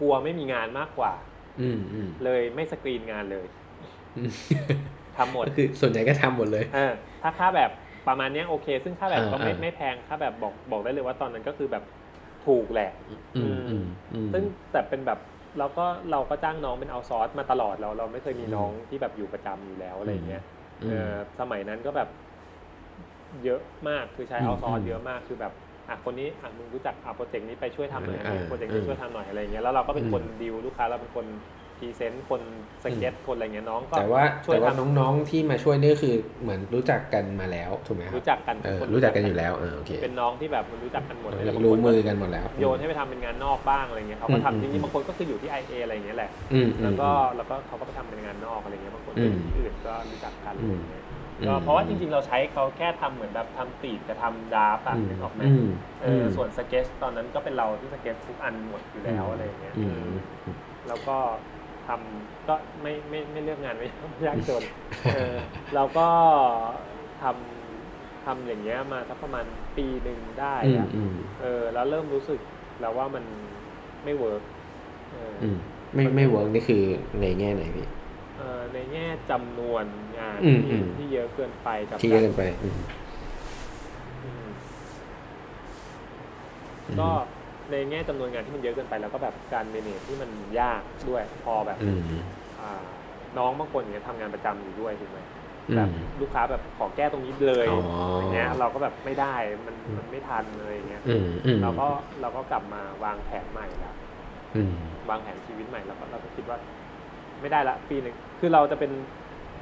[0.00, 1.12] กลัวไม่มีงานมากกว่า
[1.60, 3.46] อืมอืมเลยไม่สกรีนงานเลย
[4.16, 4.30] อืม
[5.20, 6.92] ทำหมดก็คือส่วนใหญ่ก็ทำหมดเลยเออ
[7.22, 7.70] ถ้าค่าแบบ
[8.06, 11.84] ประมาณเนี้ยโอเค ซึ่งค่าแบบก็ไม่อ่าอ่าไม่แพงค่าแบบบอกบอกได้เลยว่าตอนนั้นก็คือแบบ
[12.46, 12.90] ถูกแหละ
[13.34, 15.18] อืมอืมอืมซึ่งแต่เป็นแบบ
[15.58, 20.42] เราก็เราก็จ้างน้องเป็น outsource มาตลอดเราเราไม่เคยมีอืมน้องที่แบบอยู่ประจำอยู่แล้วอะไรอย่างเงี้ย
[20.80, 22.08] อืมเออสมัยนั้นก็แบบ
[23.44, 25.52] เยอะมากคือใช้อืมเอาซอร์สอืมเยอะมากคือแบบ
[25.88, 31.26] อะคนนี้อะมึงรู้จักอะ project นี้ไปช่วยทำหน่อยอ่า project นี้อืมช่วยทำหน่อยอะไรอย่างเงี้ยแล้วเราก็เป็นอืมคนดีลลูกค้าเราเป็นคน
[31.80, 32.42] present คน
[32.84, 51.04] สเก็ตคนอะไรเงี้ยน้องก็แต่ว่าช่วยแต่ว่าทำน้องๆที่มาช่วยนี่คือเหมือนรู้จักกันมาแล้วถูกไหมครับรู้จักกันเออคนรู้จักกันอยู่แล้วเออโอเคเป็นน้องที่แบบมันรู้จักกันหมดเลยแล้วบางรู้คนมือกันหมดแล้ว โยนให้ไปทำเป็นงานนอกบ้างอะไรเงี้ยเขาก็อืมทำจอืริงๆบางคนก็คืออยู่ที่ไอเออะไรอย่างเงี้ยแหละอืมแล้วก็อืมแล้วก็เขาก็ไปทำเป็นงานนอกอะไรเงี้ยบางคนก็อยู่ที่อื่นอืมก็รู้จักกันอือะไรมเงี้ย
[51.42, 55.62] เก็อืมเพราะว่าจริงๆ เราใช้เขาแค่ทำเหมือนแบบทำ 3D กับทำ draft อะนึกออกไหมอืม
[56.02, 60.10] เออส่วนสเก็ตตอนนั้นก็เป็นเราที่สเก็ตทุกอันหมดอยู่แล้วอะไรอย่างเงี้ยอืมเออ
[60.88, 61.16] แล้วก็
[61.90, 63.88] ทำก็ไม่ไม่ไม่เลือกงานไม่
[64.26, 64.62] ยากจน
[65.14, 65.36] เออ
[65.74, 66.08] เราก็
[67.22, 69.44] ทำทำอย่างเงี้ยมาสักประมาณ
[69.76, 72.40] ปีหนึ่งได้อืมอะอืมเออ แล้วเริ่มรู้สึก
[72.80, 73.24] แล้วว่ามัน
[74.04, 74.42] ไม่ work
[75.12, 75.56] เออออืม
[75.94, 76.82] ไม่ไม่ workนี่คือ
[77.20, 77.86] ในแง่ไหนพี่
[78.38, 79.84] เอ่อในแง่จำนวน
[80.18, 82.78] งานอืมที่อืมที่เยอะเกินไปกับที่เยอะเกินไปอืม
[84.24, 84.48] อืม
[87.00, 87.10] ก็
[87.70, 92.00] ในแง่จำนวนงานที่มันเยอะเกินไป แล้วก็แบบการ manage ที่มันยากด้วยพอแบบอืม
[92.60, 92.72] อ่า
[93.38, 95.18] น้องบางคนอย่างเงี้ยทำงานประจำอยู่ด้วยถูกไหม
[95.68, 97.80] อืแบบมลูกค้าแบบขอแก้ตรงนี้เลยอ๋อ
[98.14, 99.34] ออย่างเงี้ยเราก็แบบไม่ได้
[99.66, 101.86] มันมันไม่ทันเลยอย่างเงี้ยอืมอืมเราก็
[102.20, 103.94] เราก็กลับมาวางแผนใหม่แล้ว
[104.56, 104.72] อืม
[105.10, 106.58] วางแผนชีวิตใหม่แล้วก็เราก็คิดว่า
[107.40, 108.90] ไม่ได้ละปีหนึ่งคือเราจะเป็น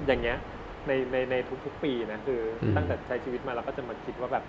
[0.07, 0.37] อย่างเงี้ย
[0.87, 1.35] ในในใน
[1.65, 4.45] ทุกๆปีนะคืออมตั้งแต่ใช้ชีวิตมาเราก็จะมาคิดว่าแบบ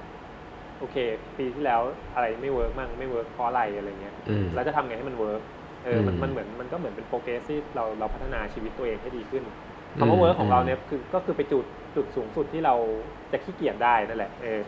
[0.80, 0.96] โอเค
[1.38, 1.82] ปีที่แล้ว
[2.16, 5.41] อะไรไม่ work มั่งไม่ work เพราะอะไรอะไรเงี้ยอืมเราจะทำไงให้มัน work
[5.86, 9.44] เออมันอืมมันเหมือนมันก็เหมือนเป็น progress ที่เราเราพัฒนาชีวิตตัวเองให้ดีขึ้น
[9.96, 11.66] อืมคำว่า work ของเราอืมเนี่ยคือก็คือไปจุด
[11.96, 12.76] จุดสูงสุดที่เรา
[13.32, 14.60] จะขี้เกียจได้นั่นแหละเออ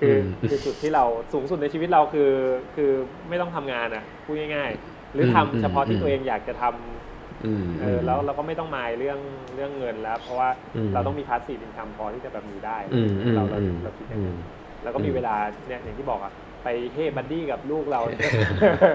[0.00, 2.30] คืออมคือจุดที่เราสูงสุดในชีวิตเราคือ
[2.76, 2.90] คือ
[3.28, 9.20] ไม่ต้องทำงานอะพูดง่ายๆ หรือทำอืมเฉพาะที่อืมตัวเองอยากจะทำอืมเออแล้วเราก็ไม่ต้องมายเรื่อง
[9.54, 14.36] เรื่องเงินแล้ว เพราะว่าอืมเราต้องมี passive income พอที่จะแบบมีได้อืมอืมเราเราอืมเราคิดอย่างอืนั้มน
[14.82, 15.30] แล้วก็มีอืมเวลา
[15.66, 18.30] เนี่ยอย่างที่บอกอะไปเฮ buddy กับลูกเราเออ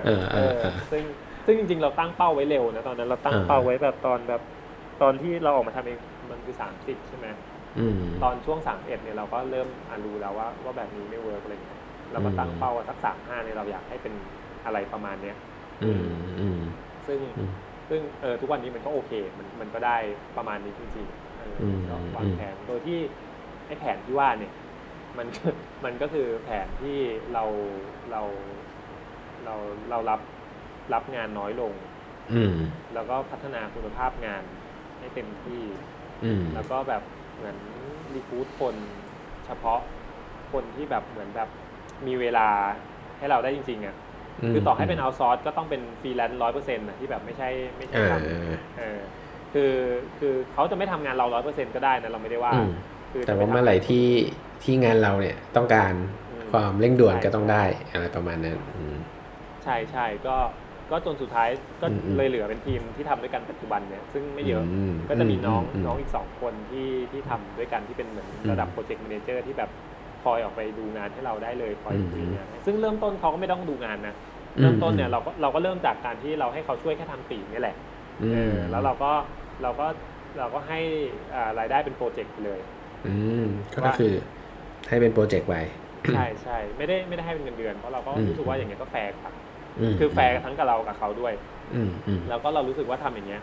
[0.04, 0.40] เออเออ
[0.92, 1.04] ซึ่ง
[1.46, 4.42] ซึ่งจริง ๆ เราตั้งเป้าไว้เร็วนะตอนนั้นเราตั้งเออเป้าไว้แบบตอนแบบ
[5.02, 5.98] ตอนที่เราออกมาทำเอง
[6.32, 7.28] มันคือสามสิบใช่ไหม
[7.76, 11.80] อืมตอนช่วงสามเอ็ดเนี่ยเราก็เริ่มอ่านรู้แล้วว่าว่าแบบนี้ไม่ work อะไรเงี้ย
[12.12, 14.14] เราก็ตั้งอืมเป้าว่าสักสามห้าเนี่ยเราอยากให้เป็น
[14.66, 15.36] อะไรประมาณเนี้ย
[15.82, 16.02] อืม
[16.40, 16.58] อืม
[17.08, 17.52] ซึ่งอืม
[17.90, 19.98] ซึ่งเออทุกวันนี้มันก็โอเคมันมันก็ได้
[20.38, 23.00] ประมาณนี้จริงๆเอออมก็วางแผนโดยที่
[23.68, 24.52] ไอ้แผนที่ว่าเนี่ย
[25.18, 25.28] มัน
[25.86, 26.98] มันก็คือแผนที่
[27.34, 27.44] เรา
[28.12, 28.22] เรา
[29.46, 29.56] เรา
[29.90, 30.20] เรารับ
[30.94, 31.74] รับงานน้อยลง
[32.34, 32.56] อืม
[32.94, 34.44] แล้วก็พัฒนาคุณภาพงาน
[35.00, 35.64] ให้เต็มที่
[36.24, 37.04] อืมแล้วก็แบบ
[37.36, 37.58] เหมือน
[38.14, 38.76] recruit คน
[39.46, 39.80] เฉพาะ
[40.52, 41.50] คนที่แบบเหมือนแบบ
[42.08, 42.48] มีเวลา
[43.18, 43.96] ให้เราได้จริงๆอะ
[44.54, 49.00] คือต่อให้เป็น outsource ก็ต้องเป็นฟรีแลนซ์ร้อยเปอร์เซ็นต์นะที่แบบไม่ใช่ไม่ใช่เออทำเออ
[49.54, 49.74] คือ
[50.20, 52.70] คือเขาจะไม่ทำงานเราร้อยเปอร์เซ็นต์ก็ได้นะเราไม่ได้ว่าอืม
[53.12, 54.06] คือแต่ว่าเมื่อไหร่ที่
[54.64, 55.94] ที่งานเราเนี่ยต้องการ
[56.32, 58.96] อืมความเร่งด่วนใช่ก็ต้องได้อะไรประมาณนั้นอืม
[59.64, 60.38] ใช่ใช่ก็
[60.92, 61.50] ก็จนสุดท้าย
[61.82, 69.70] ก็อืมอืมเลยเหลือเป็นทีมที่ทำด้วยกันปัจจุบันเนี่ยซึ่งไม่เยอะอืมก็จะมีน้องอืมน้องอีกสองคนที่ที่ทำด้วยกันที่เป็นเหมือนอืมระดับโปรเจกต์ a ม a เจอร์ที่แบบ
[70.24, 74.16] คอยออกไปดูงานให้เราได้เลยคอยอืมคุยงานให้ซึ่งเริ่มต้นเขาก็ไม่ต้องดูงานนะ
[74.58, 77.76] อืมเริ่มต้นเนี่ยเราก็เราก็เริ่มจากการที่เราให้เขาช่วยแค่ทำ 3D นี่แหละ
[78.24, 79.12] อืเอมอแล้วเราก็
[79.64, 79.88] เราก็
[80.40, 80.80] เราก็ให้
[81.34, 82.60] อ่ารายได้เป็น project ไปเลย
[83.08, 83.46] อืม
[83.86, 84.14] ก็คือ
[84.90, 85.56] ให้เป็น project ไป
[86.14, 89.34] ใช่ใช่ไม่ได้ไม่ได้ให้เป็นเงินเดือนเพราะเราก็อืมรู้สึกว่าอย่างเงี้ยก็แฟร์ครับ
[89.92, 91.34] มคือแฟร์ทั้งกับเรากับเขาด้วย
[91.76, 93.42] อืมอืมแล้วก็เรารู้สึกว่าทำอย่างเงี้ย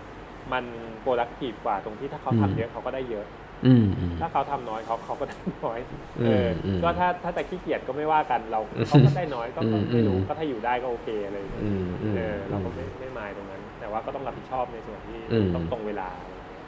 [0.53, 0.64] มัน
[1.03, 3.26] productive กว่าตรงที่ถ้าเขาอืมทำเยอะเขาก็ได้เยอะ
[3.66, 5.36] อืมอืมถ้าเขาทำน้อยเขาเขาก็ได้
[5.66, 5.78] น้อย
[6.20, 16.64] อืมเอออมก็ถ้าถ้าแต่ขี้เกียจก็ไม่ว่ากันเราเขาก็ได้น้อยก็ก็อืมไม่รู้อืมก็ถ้าอยู่ได้ก็โอเคอะไรอย่างเงี้ยอืมอืมเออเราก็ไม่ไม่มายตรงนั้น แต่ว่าก็ต้องรับผิดชอบในส่วนที่อืมต้องตรงเวลาอะไรอย่างเงี้ย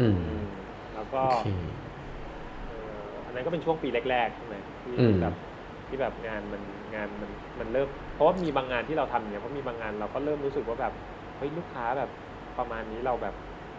[0.00, 0.46] อืมอืม
[0.94, 1.85] แล้วก็โอเคเอ่ออั
[3.36, 5.34] นนั้นก็เป็นช่วงปีแรกๆใช่ไหมที่อืมแบบ
[5.88, 6.62] ที่แบบงานมัน
[6.94, 7.30] งานมัน
[7.60, 10.92] มันเริ่มเพราะว่ามีบางงานที่เราทำเนี่ยเพราะมีบางงานเราก็เริ่มรู้สึกว่าแบบ
[11.36, 12.10] เฮ้ยลูกค้าแบบ
[12.58, 13.34] ประมาณนี้เราแบบ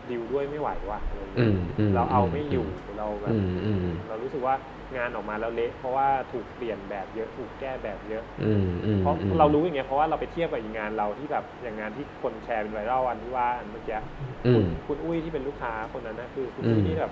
[0.10, 4.56] ดิวด้วยไม่ไหวว่ะอะไรอย่างอืเงี้ยมอืมเราเอาไม่อยู่เราแบบอืมอืมเรารู้สึกว่า
[4.98, 13.98] งานออกมาแล้วเละเพราะว่าถูกเปลี่ยนแบบเยอะถูกแก้แบบเยอะอืมอืมเพราะอืมเรารู้อย่างเงี้ยเพราะว่าเราไปเทียบกับอีกงานเราที่แบบอย่างงานที่คนแชร์เป็นไวรัลอันที่ว่าอันเมื่อกี้
[14.46, 17.12] อืคุณมคุณอุ้ยที่เป็นลูกค้าคนนั้นนะคือคุณอืมอุ้ยที่แบบ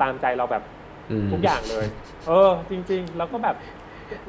[0.00, 0.83] ตามใจเราแบบม
[1.32, 1.86] ทุกอย่างเลย
[2.28, 3.56] เออ จริง ๆ แล้วก็แบบ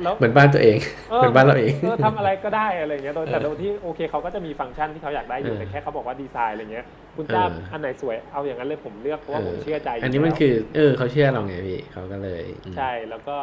[0.03, 0.78] แล้วเหมือนบ้านตัวเอง
[1.17, 13.38] เหมือนบ้านเราเองเออทำอะไรก็ได้อะไรเงี้ยโดยแต่เออโดยที่โอเคเขาก็จะมีฟังก์ชันที่เขาอยากได้อยู่เออแต่แค่เขาบอกว่าดีไซน์อะไรเงี้ย คุณจ้าเอออัอันไหนสวยเอาอย่างนั้นเลยผมเลือกเพราะว่าผมเชื่อใจอยู่อันนี้มันแล้วคือ เออเขาเชื่อเราไงพี่เขาก็เลยอืมใช่แล้วก็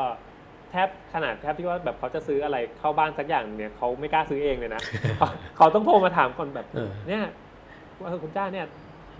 [0.70, 4.80] แทบขนาดแทบที่ว่าแบบเขาจะซื้ออะไรเข้าบ้านสักอย่างเนี่ยเขาไม่กล้าซื้อเองเลยนะ
[5.18, 7.24] เขาเขาต้องโทรมาถามคนแบบเออเนี่ย
[8.00, 8.66] ว่าเออคุณจ้าเนี่ย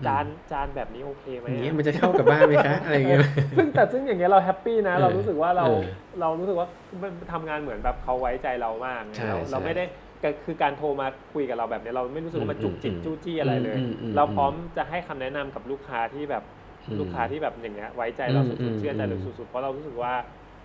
[0.05, 3.21] จานจานแบบนี้โอเคไหมอย่างเงี้ยอะมันจะเข้ากับบ้านไหมคะอะไรอย่างเงี้ย
[3.57, 5.81] ซึ่งแต่ซึ่งอย่างเงี้ยเรา happy นะเออเรารู้สึกว่าเราเออ
[6.21, 6.67] เรารู้สึกว่า
[7.01, 9.83] มันทำงานเหมือนแบบเขาไว้ใจเรามากใช่เราเราใช่ไม่ได้
[10.23, 16.43] ก็คือการโทรมาคุยกับเราแบบเนี้ยเราไม่รู้สึกว่ามันจุกจิกอืมจู้จี้อะไรเลยอืมอืมเราพร้อมจะให้คำแนะนำกับลูกค้าที่แบบ
[16.87, 20.13] อืมลูกค้าที่แบบอย่างเงี้ยไว้ใจเราอืสุมอืดมๆเชื่อใจเราอืมสุดๆเพราะเรารู้สึกว่า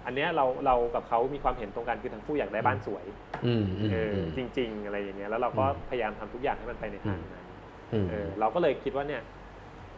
[0.07, 3.05] อันเนี้ยเราเรากับเขามีความเห็นตรงกันคือทั้งคู่อยากได้บ้านสวย
[3.47, 7.48] อืมอืมเอออืมจริง ๆ อะไรอย่างเงี้ยแล้วเราก็อืมพยายามทำทุกอย่างให้มันไปในทางนั้นอืม
[8.11, 9.23] เออเราก็เลยคิดว่าเนี่ย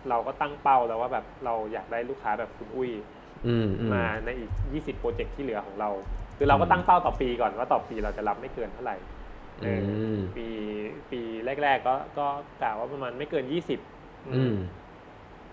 [0.08, 2.90] เราก็ตั้งเป้าแล้วว่าแบบเราอยากได้ลูกค้าแบบคุณอุ้ย
[3.46, 5.90] อืมอืมมาในอีก 20 โปรเจกต์ที่เหลือของเรา
[6.36, 8.96] คือเราก็ตั้งเป้าต่อปีก่อนว่าต่อปีเราจะรับไม่เกินเท่าไหร่
[9.62, 10.46] เอออมปี
[11.12, 11.20] ปี
[11.62, 12.26] แรก ๆ ก็ก็
[12.62, 13.80] กะว่าประมาณไม่เกิน 20
[14.28, 14.54] อืม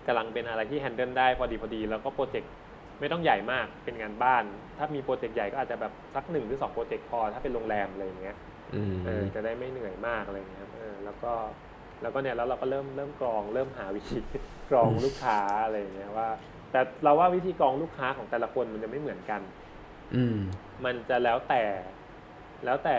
[0.06, 2.52] กำลังเป็นอะไรที่ handle ได้พอดีพอดีแล้วก็ project
[3.00, 4.44] ไม่ต้องใหญ่มากเป็นงานบ้าน
[4.78, 8.36] ถ้ามี project ใหญ่ก็อาจจะแบบสักหนึ่งหรือสอง project พอ ถ้าเป็นโรงแรมอะไรอย่างเงี้ย
[8.74, 11.32] อืมเออจะได้ไม่เหนื่อยมากอะไรอย่างเงี้ยครับเออแล้วก็
[12.02, 14.18] แล้วก็เนี่ยแล้วเราก็เริ่มเริ่มกรองเริ่มหาวิธี
[14.70, 16.28] กรองลูกค้าอะไรอย่างเงี้ยว่า
[16.72, 19.40] แต่เราว่าวิธีกรองลูกค้าของแต่ละคนมันจะไม่เหมือนกัน
[20.14, 20.38] อืม
[20.84, 21.62] มันจะแล้วแต่
[22.64, 22.98] แล้วแต่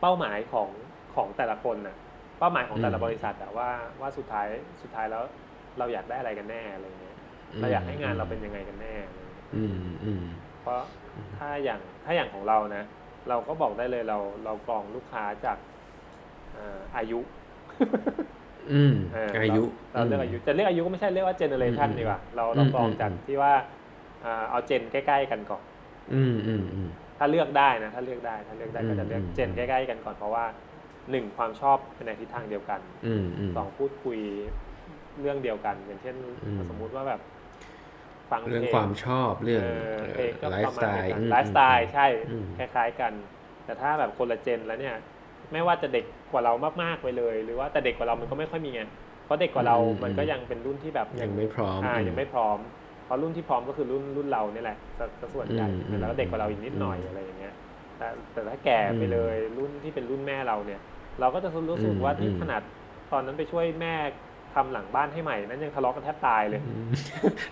[0.00, 0.68] เป้าหมายของ
[1.14, 1.96] ของแต่ละคนน่ะ
[2.38, 3.70] เป้าหมายของแต่ละอืมบริษัทอะว่า
[4.00, 4.46] ว่าสุดท้าย
[4.82, 5.22] สุดท้ายแล้ว
[5.78, 7.16] เราอยากได้อะไรกันแน่อะไรเงี้ย
[7.60, 10.24] เราอยากให้งานเราเป็นยังไงกันแน่อะไรเงี้ยอืมอืม
[10.62, 10.82] เพราะ
[11.38, 12.84] ถ้าอย่างถ้าอย่างของเรานะ
[13.28, 15.58] เราก็บอกได้เลยเราเรากรองลูกค้าจาก
[16.54, 17.20] เอ่ออายุ
[18.72, 19.62] อืมเอออายุ
[19.92, 23.52] เราเราเรียกอายุจะเรียกอายุก็ไม่ใช่เรียกว่าเจเนอเรชันอืมดีกว่าเราเรากรองอืมจากอืมที่ว่า
[24.24, 25.62] อ่าเอาเจนใกล้ ๆ กันก่อน
[26.14, 26.88] อืมอืมอืม
[27.18, 30.44] ถ้าเลือกได้นะถ้าเลือกได้ถ้าเลือกได้อืมก็จะเลือกอืมเจนใกล้ ๆ กันก่อนเพราะว่า
[31.10, 34.18] หนึ่งความชอบเป็นในทิศทางเดียวกันอืมอืมสองพูดคุย
[35.20, 37.20] เรื่องเดียวกัน อย่างเช่นอืมสมมุติว่าแบบ
[38.30, 43.12] ฟังเรื่องพลความชอบเรื่องเออเพลงก็ไลประฟ์สมาไตณล์เดียวกันอืมไลฟ์สไตล์ใช่อืมคล้าย ๆ กัน
[43.64, 44.96] แต่ถ้าแบบคนละเจนแล้วเนี่ย
[45.52, 46.52] ไม่ว่าจะเด็กกว่าเรา
[46.82, 48.82] มากๆไปเลย หรือว่าแต่เด็กกว่าเรามันก็ไม่ค่อยมีไง
[49.24, 52.58] เพราะเด็กกว่าเราอืมมันก็ยังเป็นรุ่นที่แบบยังไม่พร้อมอ่ายังไม่พร้อม
[53.04, 57.54] เพราะรุ่นที่พร้อมก็คือรุ่นรุ่นเราเนี่ยแหละซะซะส่วนใหญ่อืมอืมแล้วก็เด็กกว่าเราอีกนิดหน่อยอืมอะไรอย่างเงี้ย
[57.98, 60.80] แต่แต่ถ้าแก่ไปอืมเลยรุ่นที่เป็นรุ่นแม่เราเนี่ย
[61.20, 62.62] เราก็จะรู้สึกว่าอืมที่อืมขนาด
[63.12, 63.94] ตอนนั้นไปช่วยแม่
[64.54, 66.90] ทำหลังบ้านให้ใหม่นั้นยังทะเลาะกันแทบตายเลยอืม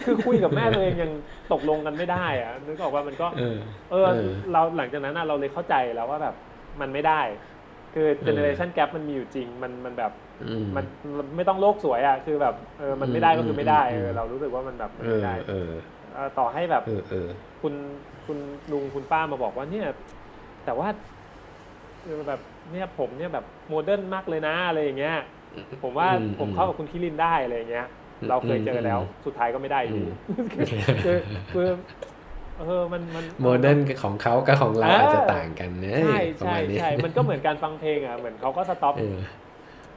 [0.04, 1.10] คือคุยกับแม่ตัวเองยัง
[1.52, 3.56] ตกลงกันไม่ได้อะนึกออกว่ามันก็ เออ
[3.90, 4.06] เออ
[4.52, 6.34] เราหลังจากนั้นน่ะเราเลยเข้าใจแล้วว่าแบบ
[6.80, 7.20] มันไม่ได้
[7.94, 10.12] คือ generation gap มันมีอยู่จริง มันมันแบบ
[10.42, 10.84] อืมมัน
[11.18, 15.70] มันไม่ต้องโลกสวยอะคือแบบเออมันไม่ได้ก็คือไม่ได้เออเรารู้สึกว่ามันแบบมันเอไม่อได้เออ
[16.14, 17.28] เออต่อให้แบบเออเออ
[17.62, 17.74] คุณ
[18.26, 18.38] คุณ
[18.72, 19.86] ลุงคุณป้ามาบอกว่าเนี่ย
[20.64, 20.88] แต่ว่า
[22.04, 22.40] เออแบบ
[22.72, 25.16] เนี่ยผมเนี่ยแบบโมเดิร์นมากเลยนะอะไรอย่างเงี้ย
[25.82, 27.86] ผมว่าอืมผมเข้ากับคุณคิรินได้อะไรอย่างเงี้ย
[28.28, 30.02] เราเคยเจอแล้วอืมสุดท้ายก็ไม่ได้อยู่อื
[30.44, 30.46] ม
[31.04, 31.18] คือ
[31.54, 31.68] คือ
[32.58, 39.18] เออมันมันโมเดิร์นของเขากับของเราเออออาจจะต่างกันนะใช่ประใช่มาณนี้ใช่มันก็เหมือนการฟังเพลงอะเหมือนเขาก็สต็อปเออ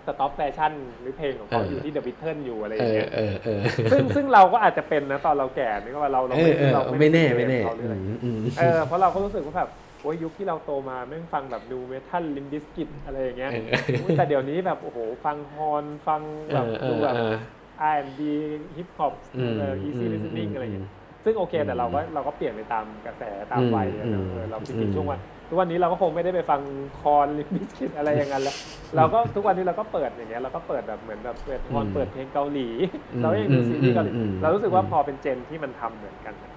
[0.08, 3.62] สต็อปแฟชั่นหรือเพลงของเขาเออออยู่ที่เดอะบิทเทิลอยู่อะไรอเอย่างอเงี้ยเออเออ
[3.92, 9.70] ซึ่งซึ่งเราก็อาจจะเป็นนะตอนเราแก่นี่ก็ว่าเราเราเออเออเราไม่แน่ด้ไม่แน่เขาหรืออะไรอืมอืมเออเพราะเราก็รู้สึกว่าแบบ
[10.02, 13.66] โอ้ยยุคที่เราโตมาแม่งฟังแบบดูเมทัลลิมบิสกิตอะไรอย่างเงี้ยเออ
[14.02, 17.34] อุ๊ยแต่เดี๋ยวนี้แบบโอ้โหฟังฮอนฟังเอแบบอเอดูอแบบเออ
[17.80, 18.32] R&B
[18.78, 20.88] hip hop อืมเออ easy อืม listening อะไรอย่างอืเงี้มย
[21.24, 25.20] ซึ่งโอเคแต่อืมเราก็เราก็เปลี่ยนไปตามกระแสตามวัยอะอืนะมเออเราจอืริงมๆช่วงวัน
[25.50, 26.62] ทุกวันนี้เราก็คงไม่ได้ไปฟัง
[27.00, 28.56] Korn Limp Bizkit อะไรอย่างนั้นแล้ว
[28.98, 32.68] เราก็ทุกวันนี้เราก็เปิดอย่างเงี้ยเราก็เปิดแบบเหมือนแบบเปิดคอนอืมเปิดเพลงเกาหลี
[33.14, 36.52] อืมเรายังดูซีรีส์เกาหลีอืมอืมเรารู้สึกว่าอืมพอเป็น gen ที่มันทำเหมือนกันอะ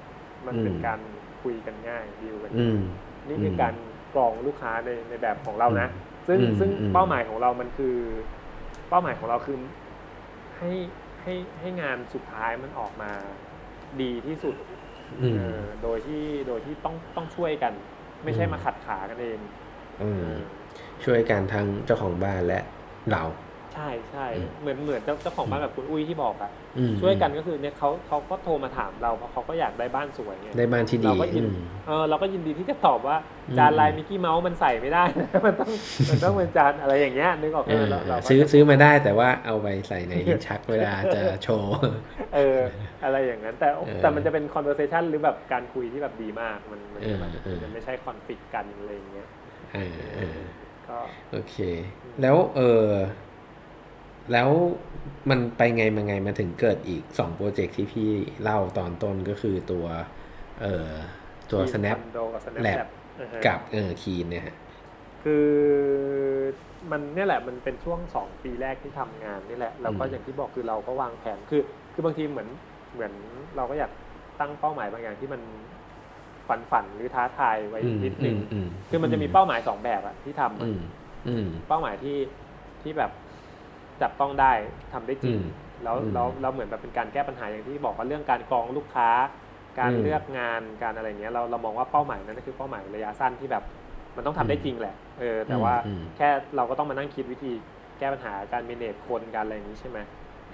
[0.46, 0.98] มันเป็นอืมการ
[1.42, 2.78] คุยกันง่ายดีลกันอืม
[3.28, 3.74] นี่คือการ
[4.14, 5.88] กรองลูกค้าในในแบบของเรานะ
[6.28, 7.96] ซึ่งอืมซึ่งอืมเป้าหมายของเรามันคือ
[8.88, 9.58] เป้าหมายของเราคือ
[10.58, 10.72] ให้
[11.22, 13.10] ให้ให้งานสุดท้ายมันออกมา
[14.02, 14.54] ดีที่สุด
[15.22, 17.72] อืมเออโดยที่โดยที่ต้องต้องช่วยกัน
[18.24, 19.38] ไม่ใช่อืมมาขัดขากันเอง
[20.02, 20.38] อืมเออ
[21.04, 22.60] ช่วยกันทั้งเจ้าของบ้านและ
[23.10, 23.22] เรา
[23.74, 31.56] ใช่ใช่อืมเหมือนเหมือนเจ้าเจ้าของบ้านแบบคุณอุ้ยที่บอกอะอืมช่วยกันก็คือเนี่ยเขาเขาก็โทรมาถามเราเพราะเขาก็อยากได้บ้านสวยไงได้บ้านที่ดีเราก็ยินอืม
[31.86, 33.16] เออเราก็ยินดีที่จะตอบว่า
[33.48, 35.70] อืมจานลายมิกกี้เมาส์มันใส่ไม่ได้นะมันต้อง
[36.10, 41.74] มันต้องเป็นจานอะไรอย่างเงี้ยนึกออกเอไหมอเราเราก็ซื้อจะซื้อมาได้แต่ว่าเอาไปใส่ในลิ้นชักเวลาจะโชว์
[42.34, 42.58] เออ
[43.04, 49.28] อะไรอย่างนั้น แต่เออแต่มันจะเป็น conversation หรือแบบการคุยที่แบบดีมากมันมันจะแบบเออเออมันจะไม่ใช่ conflict กันอะไรอย่างเงี้ย
[49.72, 50.38] เออเออ
[50.88, 50.98] ก็
[51.32, 51.56] โอเค
[52.20, 52.84] แล้วเออ
[54.32, 54.48] แล้ว
[55.30, 58.10] มันไปไงมาไงมาถึงเกิดอีกสองโปรเจกต์ที่พี่
[58.42, 59.86] เล่าตอนต้นก็คือตัว
[60.60, 60.90] เอ่อ
[61.50, 62.88] ตัว snap โดกับ snap Lab Lab
[63.20, 64.54] อ่าฮะกับเออคีนเนี่ยฮะ
[65.24, 65.48] คือ
[66.90, 71.62] มันเนี่ยแหละมันเป็นช่วงสองปีแรกที่ทำงานนี่แหละแล้วก็อืมอย่างที่บอกคือเราก็วางแผนคือ
[71.94, 72.48] คือบางทีเหมือน
[72.94, 73.12] เหมือน
[73.56, 73.90] เราก็อยาก
[74.40, 75.40] ตั้งเป้าหมายบางอย่างที่มัน
[76.48, 80.78] ฝันฝันๆหรือท้าทายไว้อืมนิดนึงอืมคือมันจะมีเป้าหมายสองแบบอะที่ทำอะอืม
[81.28, 82.16] อืมเป้าหมายที่
[82.82, 83.10] ที่แบบ
[84.02, 84.52] จับต้องได้
[84.92, 85.44] ทำได้จริงอืม
[85.82, 89.08] แล้วอืมแล้วเราเหมือนแบบเป็นการแก้ปัญหาอย่างที่บอกว่าเรื่องการกรองลูกค้า
[89.78, 93.62] การอืมเลือกงานการอะไรเงี้ยเราเรามองว่าเป้าหมายนั้นคือเป้าหมายระยะสั้นที่แบบ
[94.16, 97.52] มันต้องทำได้จริงแหละเออแต่ว่าอืมแค่เราก็ต้องมานั่งคิดวิธี
[97.98, 99.98] แก้ปัญหาการเมเนจคนการอะไรอย่างนี้ใช่ไหม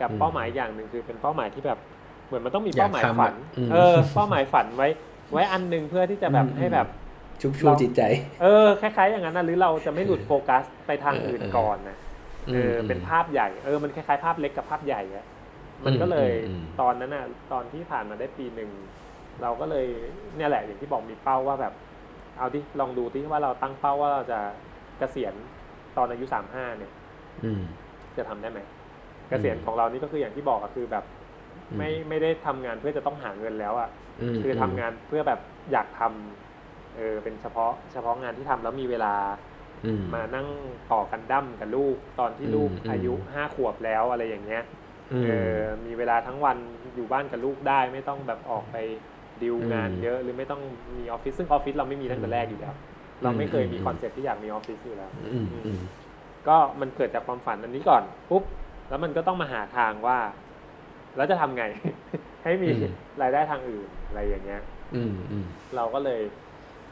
[0.01, 1.79] กับอืมเป้าหมายอย่างหนึ่งคือเป็นเป้าหมายที่แบบ
[2.27, 4.89] เหมือนมันต้องมีอยากเป้าหมายทำฝันอะอืมเออ เป้าหมายฝันไว้
[5.33, 6.87] ไว้อันหนึ่งเพื่อที่จะแบบอืมให้แบบ
[7.43, 8.03] ชุบชูเราจิตใจ
[8.43, 11.97] เออ คล้ายๆอย่างนั้นนะหรือเราจะไม่หลุดโฟกัสไปทางอื่นเออก่อนนะ
[12.53, 15.25] เอออมเป็นภาพใหญ่เออมันคล้ายๆภาพเล็กกับภาพใหญ่อะ
[15.87, 18.71] มันก็เลยอืมอืมตอนนั้นน่ะ ตอนที่ผ่านมาได้ปีหนึ่ง
[19.43, 19.87] เราก็เลย
[20.37, 21.75] เนี่ยแหละอย่างที่บอกมีเป้าว่าแบบ
[22.39, 24.41] เอาที่ลองดูที่ว่าเราตั้งเป้าว่าเราจะ
[24.99, 25.35] เกษียณ
[25.97, 26.93] ตอนอายุสามห้าเนี่ย
[27.43, 27.61] อืม
[28.17, 28.61] จะทำได้ไหม
[29.31, 31.05] เกษียณของเรานี่ก็คืออย่างที่บอกอะคือแบบ
[31.77, 33.91] ไม่ไม่ได้ทำงานเพื่อจะต้องหาเงินแล้วอะ
[34.21, 35.41] มคือทำงานเพื่อแบบ
[35.73, 39.15] อยากทำเออเป็นเฉพาะเฉพาะงานที่ทำแล้วมีเวลา
[39.50, 39.50] อื
[40.03, 40.47] มมานั่ง
[40.93, 44.63] ต่อกันดั้มกับลูกตอนที่ลูกอืมอืมอายุห้าขวบแล้วอะไรอย่างเงี้ย
[45.11, 45.29] มเอ
[45.59, 46.59] อมีเวลาทั้งวัน
[46.95, 48.77] อยู่บ้านกับลูกได้ไม่ต้องแบบออกไป
[49.43, 50.63] ดิวงานอืมเยอะหรือไม่ต้อง
[50.99, 52.75] มีออฟฟิศซึ่งออฟฟิศเราไม่มีตั้งแต่แรกอยู่แล้ว
[53.23, 55.81] เราไม่เคยมีอืม concept ที่อยากมีออฟฟิศอยู่แล้วอืมอืม
[56.49, 58.45] ก็มันเกิดจากความฝันอันนี้ก่อนปุ๊บ
[58.89, 60.19] แล้วมันก็ต้องมาหาทางว่า
[61.17, 61.65] แล้วจะทำไง
[62.45, 62.85] ให้มีอืม
[63.23, 64.61] รายได้ทางอื่นอะไรอย่างเงี้ย
[64.93, 65.45] อืมอืม
[65.77, 66.21] เราก็เลย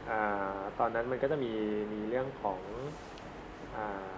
[0.09, 1.53] อาตอนนั้นมันก็จะมี
[1.93, 2.61] มีเรื่องของ
[3.75, 3.77] อ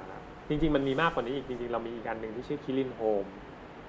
[0.09, 0.11] า
[0.49, 3.27] จริง ๆ มันมีมากกว่านี้อีกจริง ๆ เรามีอีกอันหนึ่งที่ชื่อ Kirin Home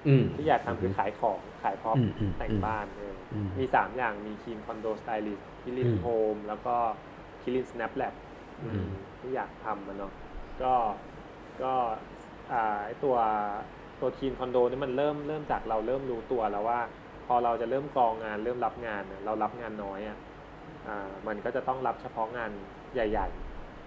[0.05, 6.75] อืมที่อยากทำคือขายของขายพร็อพอืมอืมแต่งบ้านเอออมมีสามอย่างมีคีนคอนโดสไตลิสคิริอืมแล้วก็
[7.41, 8.15] Kirin Snap Lab
[8.63, 8.87] อืม
[9.19, 10.13] ที่อยากทำมันเนาะ
[10.61, 10.73] ก็
[11.61, 11.73] ก็
[12.51, 13.15] อ่าไอตัว
[14.01, 16.79] ตัว Kirin Condo นี่มันเริ่มเริ่มจากเราเริ่มรู้ตัวแล้วว่า
[17.25, 20.32] พอเราจะเริ่มกรองงานเริ่มรับงานเนี่ยเรารับงานน้อยอะอ่า
[21.27, 22.51] มันก็จะต้องรับเฉพาะงาน
[22.93, 23.27] ใหญ่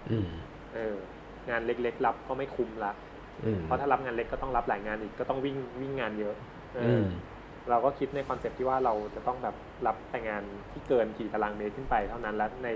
[0.09, 0.95] อืมๆเออ
[1.49, 2.93] งานเล็กๆรับก็ไม่คุ้มละ
[3.43, 6.35] อืมเพราะถ้ารับงานเล็กก็ต้องรับหลายงานอีกก็ต้องวิ่งวิ่งงานเยอะ
[6.75, 7.07] เอออือม
[7.69, 9.55] เราก็คิดใน concept ที่ว่าเราจะต้องแบบ
[9.87, 12.69] รับแต่งานที่เกินกี่ตารางเมตรขึ้นไปเท่านั้นและใน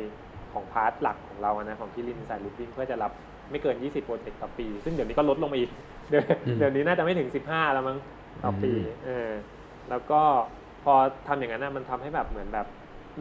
[0.53, 3.11] ของ part หลักของเราอะนะของ Kirin Design Living เพื่อจะรับ
[3.51, 5.71] ไม่เกิน 20 project ต่อปี ซึ่งเดี๋ยวนี้ก็ลดลงมาอีก
[6.09, 7.97] เดี๋ยวอืมเดี๋ยวนี้น่าจะไม่ถึง 15 แล้วมั้ง
[8.43, 9.29] ต่อปีอืมเออ
[9.89, 10.21] แล้วก็
[10.83, 10.93] พอ
[11.27, 12.67] ทำอย่างนั้นนะมันทำให้แบบเหมือนแบบ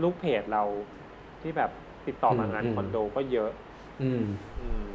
[0.03, 0.63] ลูกเพจเรา
[1.43, 1.71] ที่แบบ
[2.07, 3.51] ติดต่อมางานคอนโดก็เยอะ
[4.03, 4.23] อืม
[4.61, 4.87] อืม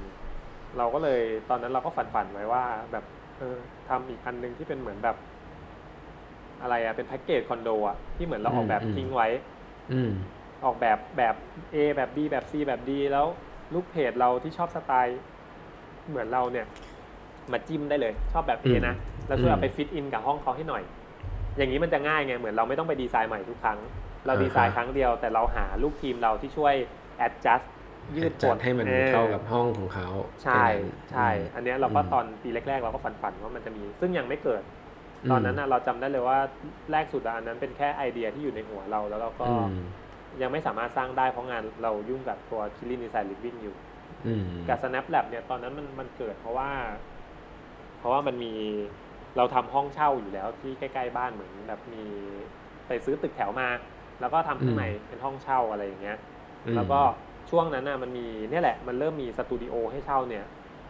[0.78, 3.06] เราก็เลยตอนนั้นเราก็ฝันฝันๆไว้ว่า แบบ
[3.38, 3.58] เออ
[3.90, 5.18] ทำอีกอันหนึ่งที่เป็นเหมือนแบบ
[6.62, 9.28] อะไรอะเป็นแพ็กเกจคอนโดอะที่เหมือนเราออกแบบอืมทิ้งไว้
[9.94, 10.12] อืม
[10.66, 11.36] ออกแบบแบบ
[11.74, 13.26] A แบบ B แบบ C แบบ D แล้ว
[13.74, 15.20] ลูกเพจเราที่ชอบสไตล์
[16.10, 16.66] เหมือนเราเนี่ย
[17.52, 18.96] มาจิ้มได้เลย ชอบแบบ A อืมนะ
[19.28, 20.84] แล้วช่วยเอาอืมไปฟิตอินกับห้องเขาให้หน่อย
[21.58, 23.80] อย่างนี้มันจะง่ายไงเหมือนเราไม่ต้องไปดีไซน์ใหม่ทุกครั้ง
[24.26, 26.76] เราอ่าฮะดีไซน์ครั้งเดียว แต่เราหาลูกทีมเราที่ช่วย
[27.26, 27.66] adjust
[28.16, 30.08] ยืดจักดดให้มันออเข้ากับห้องของเขา
[30.44, 31.22] ใช่แค่นั้นใช่
[31.54, 34.64] อันเนี้ยเราก็มตอนปีแรก ๆ เราก็ฝันฝันๆว่ามันจะมี ซึ่งยังไม่เกิด
[35.24, 36.38] อืมตอนนั้นนะเราจำได้เลยว่า
[36.92, 39.72] แรกสุดอะอันนั้นเป็นแค่ไอเดียที่อยู่ในหัวเราแล้วเราก็อืม
[40.42, 43.76] ยังไม่สามารถสร้างได้เพราะงานเรายุ่งกับตัวคิรินดีไซน์ลิฟวิ่งอยู่
[44.26, 46.72] อืมกับ Snap Lab เนี่ยตอนนั้นมันมันเกิดเพราะว่า
[47.98, 48.48] เพราะว่ามันมี
[49.36, 51.98] เราทำห้องเช่าอยู่แล้วที่ใกล้ ๆ บ้านเหมือนแบบมี
[52.88, 53.68] ไปซื้อตึกแถวมา
[54.20, 56.18] แล้วก็ทำข้างในเป็นห้องเช่าอะไรอย่างเงี้ย
[56.66, 57.00] อืมแล้วก็
[57.50, 60.44] ช่วงนั้นน่ะมันมีเนี่ยแหละมันเริ่มมีสตูดิโอให้เช่าเนี่ย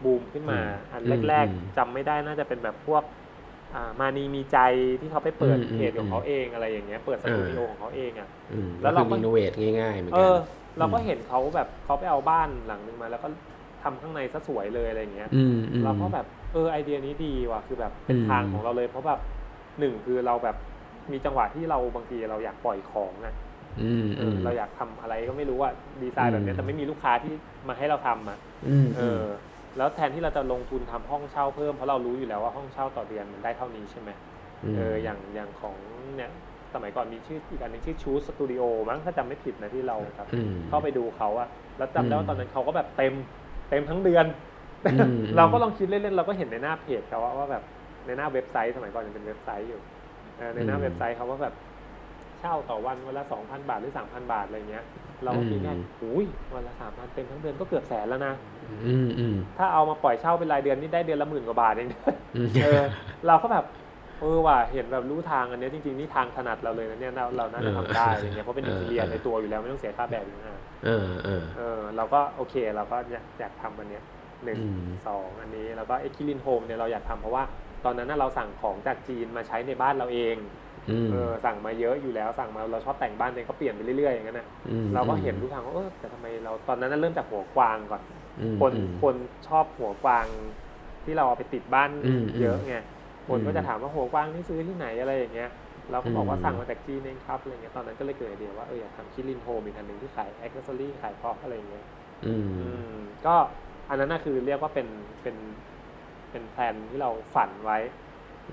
[0.03, 3.03] บูมขึ้นมาอืมอันอืมแรกอืมๆจำไม่ได้น่าจะเป็นแบบพวก
[3.73, 4.57] อ่ามานีมีใจ
[5.01, 10.35] ที่เขาไปเปิดอืมอืมเพจของเขาเองอะไรอย่างเงี้ย เปิดสตูดิโอของเขาเองอะอืมแล้แล้ววเราเราก็รีโนเวทง่ายๆเหมือนเอกันอ
[10.79, 13.29] เราก็เห็นเขาแบบเขาไปเอาบ้านหลังนึงมาแล้วก็
[13.83, 19.19] ทำข้างในซะสวยเลยอะไรอย่างเงี้ยอืมอืมเราก็แบบเออไอเดียนี้ดีว่ะคือแบบเป็นอืมทางของเราเลยเพราะแบบ
[19.79, 20.55] หนึ่งคือเราแบบ
[21.11, 23.35] มีจังหวะที่เราบางทีเราอยากปล่อยของอะ
[23.79, 25.69] อืมเออือมเราอยากทำอะไรก็ไม่รู้ว่า
[26.03, 27.33] ดีไซน์แบบเนี้ยอืมแต่ไม่มีลูกค้าที่
[27.67, 29.21] มาให้เราทำอะอืมเออ
[29.77, 34.09] แล้วแทนที่เราจะลงทุนทำห้องเช่าเพิ่มเพราะเรารู้อยู่แล้วว่าห้องเช่าต่อเดือนมันได้เท่านี้ใช่ไหม
[34.63, 35.77] มเอออย่างอย่างของ
[36.15, 36.31] เนี่ย
[36.73, 43.13] สมัยก่อนมีชื่ออีกอันหนึงชื่อชูสตูดิโอมั้งถ้าจำไม่ผิดนะที่เราแบบอืมเข้าไปดูเขาอะแล้วจำได้อืมว่าตอนนั้นเขาก็แบบเต็ม
[43.69, 44.25] เต็มทั้งเดือน
[44.89, 47.63] อืมเราก็ลองคิดเล่นๆเราก็เห็นในหน้าเพจเขาว่าว่าแบบ
[48.05, 49.94] ในหน้าเว็บไซต์สมัยก่อนยังเป็นเว็บไซต์อยู่เออ
[50.55, 51.53] ในหน้าอืมเว็บไซต์เขาว่าแบบ
[52.39, 54.83] เช่าต่อวันวันละสองพันบาทหรือสามพันบาทอะไรเงี้ย
[55.23, 58.33] เราก็คิดว่าอืมอุ้ยวันละสามพันเต็มทั้งเดือนก็เกือบแสนแล้วนะ
[58.85, 61.89] อืมอืมถ้าเอามาปล่อยเช่าเป็นรายเดือนนี่ได้เดือนละหมื่นกว่าบาทเอง
[62.35, 62.81] อืมเออ
[63.27, 63.65] เราก็แบบ
[64.19, 74.03] เออว่ะเห็นแบบรู้ทางอันเนี้ยจริงๆนี่ทางถนัดเราเลยนะเนี่ยเราเราน่าจะทำได้อะไรเงี้ยเพราะเป็น interior ในตัวอยู่แล้วไม่ต้องเสียค่าแบบอยู่นะเออเออเออ เราก็โอเคเราก็อยากอยากทำอันเนี้ย
[74.43, 77.43] หนึ่งอืมสองอันนี้แล้วก็ Kirin Home เนี่ยเราอยากทำเพราะว่า
[77.85, 80.35] ตอนนั้นน่ะเราสั่งของจากจีนมาใช้ในบ้านเราเอง
[80.89, 88.01] อืมเออสั่งมาเยอะอยู่แล้วสั่งมาเราชอบแต่งบ้านเองก็เปลี่ยนไปเรื่อยๆอย่างนั้นนะอืมเราก็เห็นรู้ทางว่าเออแต่ทำไมเราตอนนั้นน่ะเริ่มจากหัวกวางก่อน
[88.39, 89.15] อืมคนอืมคน
[89.47, 90.27] ชอบหัวกวาง
[91.05, 92.75] ที่เราเอาไปติดบ้านอืมเยอะไง
[93.27, 95.49] คนอืมก็จะถามว่าหัวกวางนี่ซื้อที่ไหนอะไรอย่างเงี้ย
[95.91, 101.85] เราก็บอกว่าอืมสั่งมาจากจีนเองครับอะไรเงี้ยตอนนั้นก็เลยเกิดไอเดียว่าเอออยากทำ Kirin Home อีกอันหนึ่งที่ขาย accessory ขาย prop อะไรอย่างเงี้ย
[102.25, 103.35] อืมอืมก็
[103.89, 104.87] อันนั้นน่ะคือเรียกว่าเป็น
[105.23, 105.35] เป็น
[106.35, 107.77] เป็นแผนที่เราฝันไว้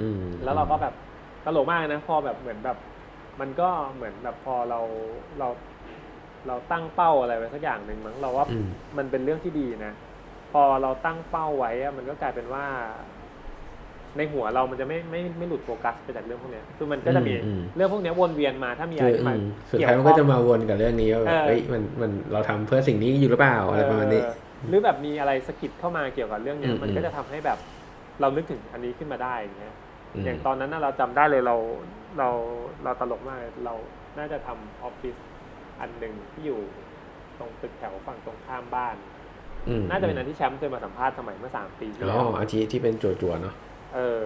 [0.00, 0.94] อืมแล้วเราก็แบบ
[1.44, 2.78] ตลกมากเลยนะพอแบบเหมือนแบบ
[3.40, 4.80] มันก็เหมือนแบบพอเรา
[5.38, 5.48] เรา
[6.46, 8.66] เราตั้งเป้าอะไรไว้สักอย่างหนึ่งมั้งเราว่าอืม
[8.98, 9.92] มันเป็นเรื่องที่ดีนะ
[10.52, 12.64] พอเราตั้งเป้าไว้อะมันก็กลายเป็นว่า
[14.12, 17.32] พในหัวเรามันจะไม่ไม่ไม่หลุดโฟกัสไปจากเรื่องพวกเนี้ยคือมันก็จะมี
[17.76, 19.38] เรื่องพวกเนี้ยวนเวียนมาถ้ามีอะไรที่มัน
[19.70, 24.22] สุดท้ายมันก็จะมาวนกับเรื่องนี้ว่าแบบเฮ้ยมันมันเราทำเพื่อสิ่งนี้อยู่หรือเปล่าอะไรประมาณนี้
[24.68, 27.58] หรือแบบมีอะไรสกิดเข้ามาเกี่ยวกับเรื่องเนี้ยมันก็จะทำให้แบบ
[28.22, 29.76] เรานึกถึงอันนี้ขึ้นมาได้อย่างเงี้ย
[30.24, 31.56] อย่างตอนนั้นเราจำได้เลยเรา
[32.18, 32.28] เรา
[32.84, 33.74] เราตลกมากเรา
[34.18, 35.16] น่าจะทำออฟฟิศ
[35.80, 36.60] อันหนึ่งที่อยู่
[37.38, 38.96] ตรงตึกแถวฝั่งตรงข้ามบ้าน
[39.90, 43.54] น่าจะเป็นอันที่แชมป์เคยมาสัมภาษณ์สมัยเมื่อสามปีที่แล้วอ๋ออาทิตย์ที่เป็นจั่วๆเนาะ
[43.94, 44.24] เออ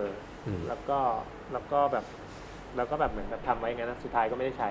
[0.69, 0.99] แล้วก็
[1.53, 2.05] แล้วก็แบบ
[2.77, 4.69] แล้วก็แบบเหมือนแบบทำไว้งั้นนะสุดท้ายก็ไม่ได้ใช้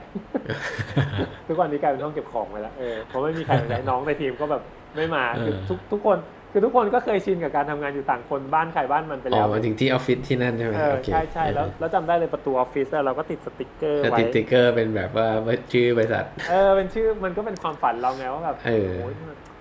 [1.48, 4.64] ทุกวันนี้กลายเป็นห้องเก็บของไปแล้วเออเพราะไม่มีใครใช้น้องในทีมก็แบบ
[4.96, 6.18] ไม่มาคือทุกทุกคน
[6.56, 10.74] คือทุกคนก็เคยชินกับการทำงานอยู่ต่างคนบ้านใครบ้านมันไปแล้วอ๋อถึงที่ออฟฟิศที่นั่นใช่ไหม
[11.14, 15.28] ใช่ใช่แล้วแล้วจำได้เลยประตูออฟฟิศเราก็ติดสติกเกอร์ไว้ติดสติกเกอร์เป็นแบบว่า
[15.74, 19.14] ชื่อบริษัทเออเป็นชื่อมันก็เป็นความฝันเราไงว่าแบบโอ้ย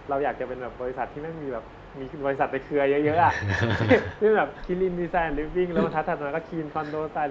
[0.08, 1.64] เราอยากจะเป็นแบบบริษัทที่ไม่มีแบบ
[1.98, 3.32] มีบริษัทในเครือเยอะๆอะ
[4.20, 7.30] ที่แบบ Kirin Design Living แล้วทัดทัดมาก็ Keen Condo Style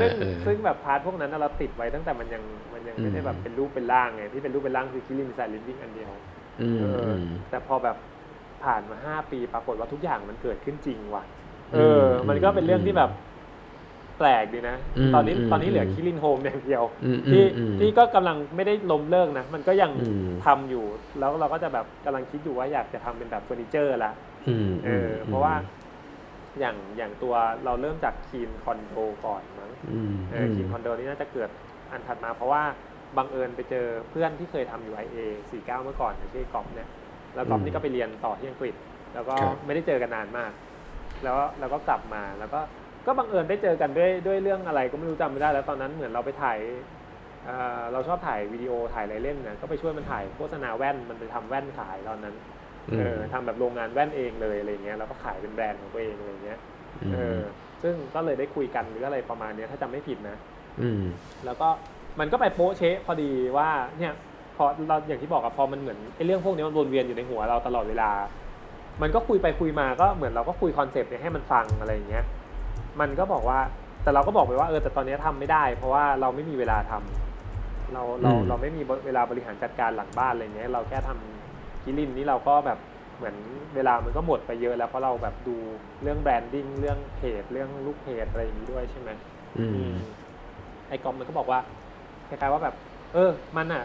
[0.00, 0.10] ซึ่ง
[0.46, 2.42] ซึ่งแบบ part พวกนั้นเราติดไว้ตั้งแต่มันยัง
[2.72, 6.10] มันยังไม่ได้แบบเป็นรูปเป็นร่างไงที่เป็นรูปเป็นร่างคือ Kirin Design Living อันเดียว
[7.50, 7.96] แต่พอแบบ
[8.64, 11.24] ผ่านมาห้าปีปรากฏว่าทุกอย่างมันเกิดขึ้นจริงว่ะ
[11.74, 13.10] เออ มันก็เป็นเรื่องที่แบบ
[14.18, 14.76] แปลกดีนะ
[15.14, 16.82] ตอนนี้ตอนนี้เหลือ Kirin Home อย่างเดียว
[17.30, 17.44] ที่
[17.78, 19.90] ที่ก็กำลังไม่ได้ล้มเลิกนะ มันก็ยัง
[20.46, 20.84] ทำอยู่
[21.18, 24.12] แล้วเราก็จะแบบกำลังคิดอยู่ว่าอยากจะทำเป็นแบบเฟอร์นิเจอร์ละ
[24.86, 25.54] เออ เพราะว่า
[26.60, 28.94] อย่างอย่างตัวเราเริ่มจาก Keen Condo
[29.26, 29.72] ก่อนมั้ง
[30.30, 31.50] เออ Keen Condo นี่น่าจะเกิด
[31.90, 32.62] อันถัดมาเพราะว่า
[33.16, 35.16] บังเอิญไปเจอเพื่อนที่เคยทำอยู่ไอเอ
[35.50, 36.88] สี่เก้าเมื่อก่อนอย่างที่กอบเนี่ย
[37.34, 38.74] แล้วกอบนี่ก็ไปเรียนต่อที่อังกฤษ
[39.14, 39.36] แล้วก็
[39.66, 40.52] ไม่ได้เจอกันนานมาก
[41.24, 42.60] แล้วแล้วก็กลับมาแล้วก็
[43.06, 46.58] ก็บังเอิญได้เจอกันด้วยด้วยเรื่องอะไรก็ไม่รู้จำไม่ได้แล้วตอนนั้นเหมือนเราไปถ่าย
[47.92, 52.34] เราชอบถ่ายวิดีโอถ่ายอะไรเล่นนะก็ไปช่วยมันถ่ายโฆษณาแว่นมันไปทำแว่นขายตอนนั้น
[52.98, 56.58] เออทำแบบโรงงานแว่นเองเลยอะไรเงี้ยแล้วก็ขายเป็นแบรนด์ของตัวเองอะไรเงี้ย
[57.14, 57.40] เออ
[57.82, 60.36] ซึ่งก็เลยได้คุยกันหรืออะไรประมาณนี้ถ้าจำไม่ผิดนะ
[60.80, 60.88] อื
[61.44, 61.68] แล้วก็
[62.20, 64.12] มันก็ไปโป๊ะเชะพอดีว่าเนี่ย
[64.58, 68.10] พอเราอย่างที่บอกอะพอมันเหมือนไอ้เรื่องพวกนี้มันวนเวียนอยู่ในหัวเราตลอดเวลา
[69.02, 72.24] มันก็คุยไปคุยมาก็เหมือนเราก็คุย concept เนี่ยให้มันฟังอะไรอย่างเงี้ย
[73.00, 73.58] มันก็บอกว่า
[74.02, 82.78] แต่เราก็บอกไปว่าเออแต่ตอนนี้ทำไม่ได้ เพราะว่าเราไม่มีเวลาทำเราเราเราไม่มีเวลาบริหารจัดการหลังบ้านอะไรเงี้ย เราแค่ทำ Kirin นี่เราก็แบบ
[83.16, 83.36] เหมือน
[83.74, 85.56] เวลามันก็หมดไปเยอะแล้วเพราะเราแบบดู
[86.02, 89.10] เรื่องแบรนดิ้งเรื่องเพจเรื่องลูกเพจอะไรอย่างนี้ด้วยใช่ไหม
[90.88, 91.60] ไอ้กอมมันก็บอกว่า
[92.28, 92.74] คล้ายๆว่าแบบ
[93.14, 93.84] เออ มันอะ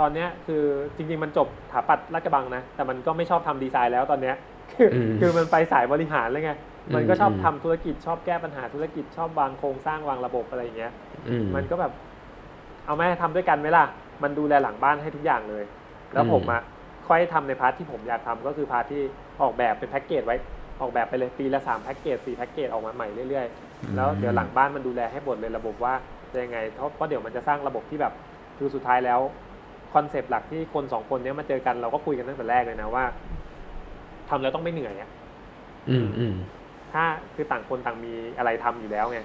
[0.00, 0.62] ตอนเนี้ยคือ
[0.96, 4.36] จริงๆมันจบถาปัดราชบังนะ แต่มันก็ไม่ชอบทำดีไซน์แล้วตอนเนี้ย
[4.72, 4.90] คือ
[5.20, 6.52] คือมันไปสายบริหารเลยไง
[6.94, 10.92] มันก็ชอบทำธุรกิจชอบแก้ปัญหาธุรกิจชอบวางโครงสร้างวางระบบอะไรอย่างเงี้ย
[11.54, 11.92] มันก็แบบ
[12.86, 13.84] เอาแม่ทำด้วยกันไหมล่ะ
[14.22, 15.64] มันดูแลหลังบ้านให้ทุกอย่างเลย
[16.12, 16.62] แล้วผมอะ
[17.08, 19.02] ค่อยทำใน part ที่ผมอยากทำก็คือ part ที่
[19.42, 20.36] ออกแบบเป็นแพ็กเกจไว้
[20.80, 25.94] ออกแบบไปเลยปีละสามแพ็กเกจสี่แพ็กเกจออกมาใหม่เรื่อยๆ แล้วเดี๋ยวหลังบ้านมันดูแลให้หมดเลยระบบว่า
[26.32, 28.12] จะยังไงเพราะเดี๋ยวมันจะสร้างระบบที่แบบ
[28.58, 29.20] คือสุดท้ายแล้ว
[29.94, 33.04] concept หลักที่คนสองคนนี้มาเจอกันเราก็คุยกันตั้งแต่แรกเลยนะว่า
[34.28, 35.10] ทำแล้วต้องไม่เหนื่อยอะ
[35.90, 36.34] อืมอืม
[36.92, 37.04] ถ้า
[37.34, 39.20] คือต่างคนต่างมีอะไรทำอยู่แล้วไง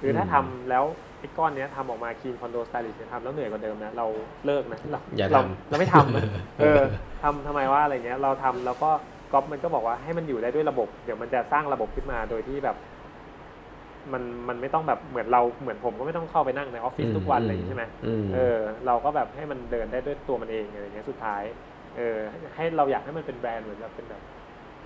[0.00, 0.84] คือถ้าทำแล้ว
[1.18, 4.06] ไอ้ก้อนเนี้ยทำออกมา Keen Condo Stylist ทำแล้วเหนื่อยกว่าเดิมนะเรา
[4.46, 4.98] เลิกนะเรา
[5.32, 6.24] เราเราไม่ทำนะ
[6.58, 6.80] เออ
[7.22, 8.90] ทำทำไมว่าอะไรเงี้ย เราทำแล้วก็
[9.32, 12.76] กอล์ฟมันก็บอกว่าให้มันอยู่ได้ด้วยระบบ เดี๋ยวมันจะสร้างระบบขึ้นมาโดยที่แบบ
[14.12, 17.84] มันมันไม่ต้องแบบเหมือนเราเหมือนผมก็ไม่ต้องเข้าไปนั่งในออฟฟิศทุกวันอะไรอย่างนี้ใช่ไหม
[18.34, 21.42] เออเราก็แบบให้มันเดินได้ด้วยตัวมันเองอะไรเงี้ยสุดท้าย
[21.96, 22.16] เออ
[22.56, 24.22] ให้เราอยากให้มันเป็นแบรนด์เหมือนแบบเป็นแบบ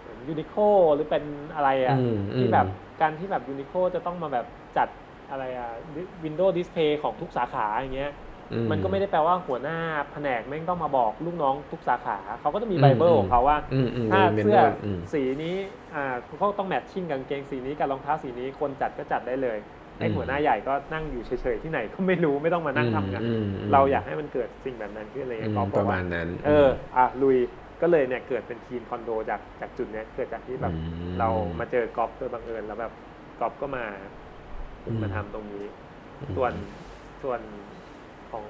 [0.01, 0.55] เหมือน Uniqlo
[0.95, 1.25] หรือเป็น
[1.55, 1.99] อะไรอะ
[2.39, 2.67] ที่แบบ
[3.03, 4.89] การที่แบบ Uniqlo จะต้องมาแบบจัด
[5.31, 5.71] อะไรอะ
[6.25, 8.13] window display ของทุกสาขาอย่างเงี้ย
[8.71, 9.79] มันก็ไม่ได้แปลว่าหัวหน้า
[10.13, 13.59] แผนกแม่งต้องมาบอกลูกน้องทุกสาขาเขาก็จะมีไบเบิลของเขาว่า
[14.13, 14.59] ถ้าเสื้อ
[15.13, 15.57] สีนี้
[15.95, 19.59] อ่าเขาต้อง matching กางเกงสีนี้กับรองเท้าสีนี้คนจัดก็จัดได้เลย
[19.99, 23.23] ไอ้หัวหน้าใหญ่ก็นั่งอยู่เฉยๆที่ไหนก็ไม่รู้ไม่ต้องมานั่งทำงาน
[23.73, 27.39] เราอยากให้มันเกิดสิ่งแบบนั้นขึ้นอะไรเงี้ยประมาณนั้น เอออะลุย
[27.83, 30.75] ก็เลยเนี่ยเกิดเป็น Keen Condo จากจากจุดเนี้ยเกิดจากที่แบบ
[31.19, 31.29] เรา
[31.59, 32.93] มาเจอกอล์ฟโดยบังเอิญแล้วแบบ
[33.41, 33.85] กอล์ฟก็มา
[35.03, 35.65] มาทำตรงนี้
[36.37, 36.53] ส่วน
[37.23, 37.41] ส่วน
[38.33, 38.45] ของ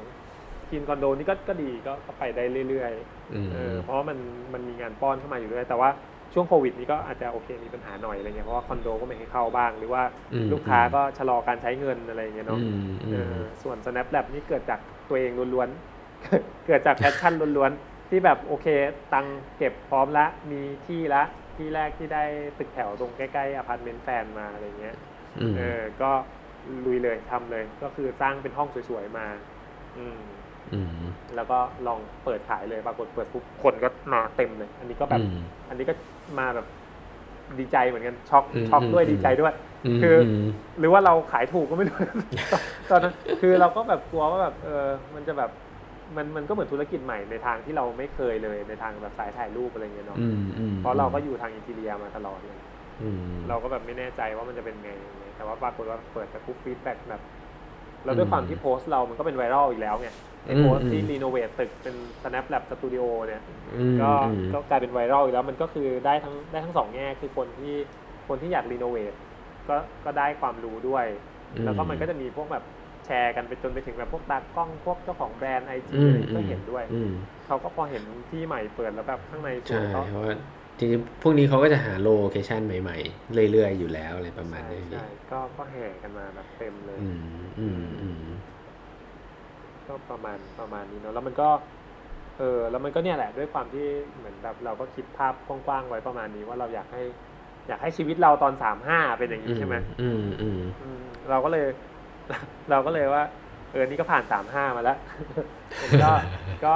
[0.71, 4.19] Keen Condo นี่ก็ก็ดีก็ไปได้เรื่อยๆเออเพราะว่ามัน
[4.55, 5.91] มันมีงานป้อนเข้ามาอยู่ด้วยแต่ว่า
[6.33, 10.03] ช่วงโควิดนี้ก็อาจจะโอเคมีปัญหาหน่อยอะไรเงี้ยเพราะว่าคอนโดก็ไม่ให้เข้าบ้าง หรือว่า
[10.53, 12.61] ลูกค้าก็ชะลอการใช้เงินอะไรเงี้ยเนาะ
[13.63, 18.67] ส่วน Snap Lab นี่เกิดจากตัวเองล้วนๆ เกิดจาก passion ล้วนๆ ที่แบบโอเค
[19.15, 19.27] ตัง
[19.59, 21.23] เก็บพร้อมละมีที่ละ
[21.57, 22.25] ที่แรกที่ได้
[22.59, 24.97] ตึกแถวตรงใกล้ๆอพาร์ตเมนต์แฟนมาอะไรเงี้ย
[25.57, 26.11] เออก็
[26.87, 29.56] ลุยเลยทำเลยก็คือสร้างเป็นห้องสวยๆมาอืม
[31.37, 35.23] แล้วก็ลองเปิดขายเลยปรากฏเปิดปุ๊บคนก็มาเต็มเลย อันนี้ก็แบบ
[35.69, 35.95] อันนี้ก็
[36.39, 36.67] มาแบบ
[37.59, 39.55] ดีใจเหมือนกันช็อกอืมช็อกด้วยอืมดีใจด้วย
[39.99, 40.49] มคืออม
[40.79, 41.97] หรือว่าเราขายถูกก็ไม่รู้
[42.91, 45.51] ตอนนั้นคือเราก็แบบกลัวว่าแบบเออมันจะแบบ
[46.17, 52.59] มันมันก็เหมือนธุรกิจใหม่ในทางที่เราไม่เคยเลยในทางแบบสายถ่ายรูปอะไรเงี้ยเนาะอืมอืมเพราะเราก็อยู่ทาง interior มาตลอดเลย
[53.03, 57.23] อืมเราก็แบบไม่แน่ใจว่ามันจะเป็นไงยังไง แต่ว่าปรากฏว่าเปิดแต่ปุ๊บ feedback แบบ
[58.07, 60.09] แล้วด้วยความที่โพสต์เรามันก็เป็น viral อีกแล้วไง
[60.47, 63.43] ไอโพสต์ที่ renovate ตึกเป็น Snap Lab Studio เนี่ย
[63.75, 67.75] อืมก็อืมก็กลายเป็น viral อีกแล้วมันก็คือได้ทั้งได้ทั้งสองแง่คือคนที่
[68.29, 69.13] คนที่อยาก renovate
[69.69, 71.07] ก็ก็ได้ความรู้ด้วย
[71.55, 72.65] อืมแล้วก็มันก็จะมีพวกแบบ
[73.07, 77.11] แชร์กันไปจนไปถึงแบบพวกตากล้องพวกเจ้าของแบรนด์ไอจีอืมก็เห็นด้วยอืม
[77.47, 80.35] เขาก็พอเห็นที่ใหม่เปิดแล้วแบบข้างในสวใช่ยเขาเพราะว่า
[80.79, 87.19] จริงๆพวกนี้เขาก็จะหาโลเคชันใหม่ๆ เรื่อยๆ อยู่แล้วอะไรประมาณใช่นี้ใช่ก็ก็แห่กันมาแบบเต็มเลยอืม
[87.59, 88.17] อืมอืม
[89.89, 91.49] ก็ประมาณประมาณนี้เนาะแล้วมันก็
[92.39, 93.87] เออ แล้วมันก็เนี่ยแหละด้วยความที่
[94.17, 97.03] เหมือนแบบเราก็คิดภาพกว้างๆไว้ประมาณนี้ว่าเราอยากให้
[97.69, 101.01] อยากให้ชีวิตเราตอนสามห้าเป็นอย่างนี้ใช่ไหมอืมอืมอืม
[101.31, 101.67] เราก็เลย
[102.71, 103.25] เราก็เลยว่า
[103.73, 104.99] เออนี่ก็ผ่านสามห้ามาแล้ว
[105.83, 106.11] มันก็
[106.65, 106.75] ก็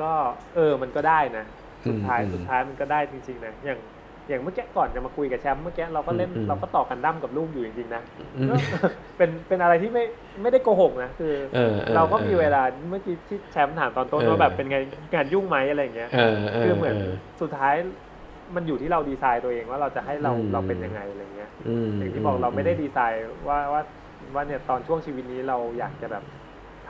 [0.00, 0.12] ก็
[0.54, 1.44] เออ มันก็ได้นะ
[1.86, 3.78] สุดท้ายอืมสุดท้ายมันก็ได้จริงๆนะอย่าง
[4.28, 8.02] อย่างเมื่อกี้ก่อนจะมาคุยกับแชมป์เมื่อกี้เราก็เล่นอืมเราก็ต่อกันดั้มกับลูกอยู่จริงๆนะ
[8.36, 8.78] อืมก็
[9.16, 10.04] เป็นเป็นอะไรที่ไม่
[10.42, 14.78] ไม่ได้โกหกนะคือเออออเราก็มีเวลาเมื่อกี้ที่แชมป์ถามตอนต้นเออว่าแบบเป็นไง
[15.14, 17.74] งานยุ่งไหมอะไรอย่างเงี้ยเออเออคือเหมือนเออสุดท้าย
[18.54, 23.82] มันอยู่ที่เราดีไซน์ตัวเองว่าเราจะให้เราอืมเราเป็นยังไงอะไรเงี้ยอืมอย่างที่บอกเราไม่ได้ดีไซน์ว่าว่า
[24.34, 26.24] ว่าเนี่ยตอนช่วงชีวิตนี้เราอยากจะแบบ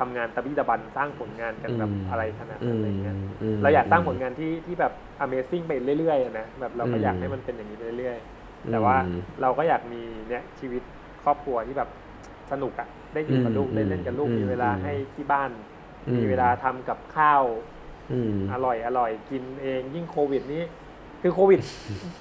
[0.01, 3.17] ทำงานตะบี้ตะบันสร้างผลงานกันแบบอะไรขนาดนั้นอะไรเงี้ย
[3.55, 4.93] มเราอยากสร้างผลงานที่ที่แบบ
[5.25, 10.83] Amazing ไปเรื่อยๆอะนะแบบเราก็อืมอยากให้มันเป็นอย่างนี้ไปเรื่อยๆแต่ว่าอืมเราก็อยากมีเนี่ยชีวิต
[11.25, 11.89] ครอบครัวที่แบบ
[12.53, 15.51] สนุกอะได้อยู่กับลูกอืมได้เล่นกับลูกอืมมีเวลาอืมให้ที่บ้าน
[16.07, 17.43] อืมมีเวลาทำกับข้าว
[18.13, 20.63] อืมอร่อยอร่อยกินเองยิ่งโควิดนี้
[21.23, 21.61] คือโควิด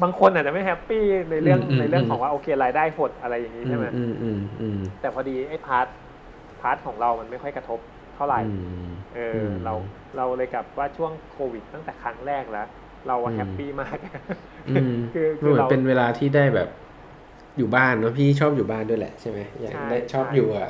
[0.01, 5.87] บางคนอาจจะไม่ happy ในเรื่องอืมในเรื่องอืมของว่าโอเครายได้หดอะไรอย่างนี้ใช่ไหมอืมอืมอืมแต่พอดีไอ้ part
[6.61, 7.79] part ของเรามันไม่ค่อยกระทบ
[8.15, 8.43] เท่าไหร่อื
[8.87, 9.73] มเอออเรา
[10.17, 12.67] เราเลยกับว่าช่วงโควิด ตั้งแต่ครั้งแรกแล้ว
[13.07, 13.97] เราอะอืม happy มาก
[14.69, 16.69] อืมคือเหคือมือนเราเป็นเวลาที่ได้แบบ
[17.57, 20.69] อยู่บ้านเนอะพี่ชอบอยู่บ้านด้วยแหละใช่ไหมอยากใช่ได้ชอบใช่อยู่กับ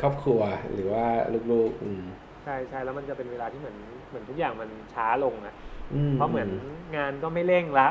[0.00, 0.40] ครอบครัว
[0.74, 1.06] หรือว่า
[1.52, 2.04] ลูกๆอืม
[2.44, 3.76] ใช่ใช่แล้วมันจะเป็นเวลาที่เหมือน
[4.08, 5.75] เหมือนทุกอย่างมันช้าลงอะอืม
[6.14, 6.48] เพราะเหมือน
[6.96, 7.88] งานก็ไม่เร่งละ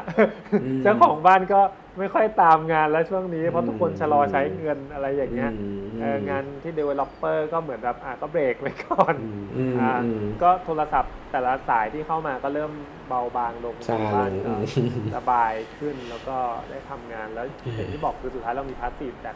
[0.63, 1.61] อืมเจ้าของบ้านก็
[1.99, 12.71] ไม่ค่อยตามงานแล้วช่วงนี้ เพราะทุกคนอืมชะลอใช้เงินอะไรอย่างเงี้ยมเอองานที่ developer ก็เหมือนแบบอะก็เบรกไว้ก่อนอืมอืมอ่าอืมก็โทรศัพท์แต่ละสายที่เข้ามาก็เริ่ม
[13.09, 16.37] เบาบางลงซาลงบ้านก็อืมสบายขึ้นแล้วก็
[16.69, 17.45] ได้ทำงานแล้ว
[17.75, 19.35] อย่างที่บอกคือสุดท้ายเรามีพาสซีฟจาก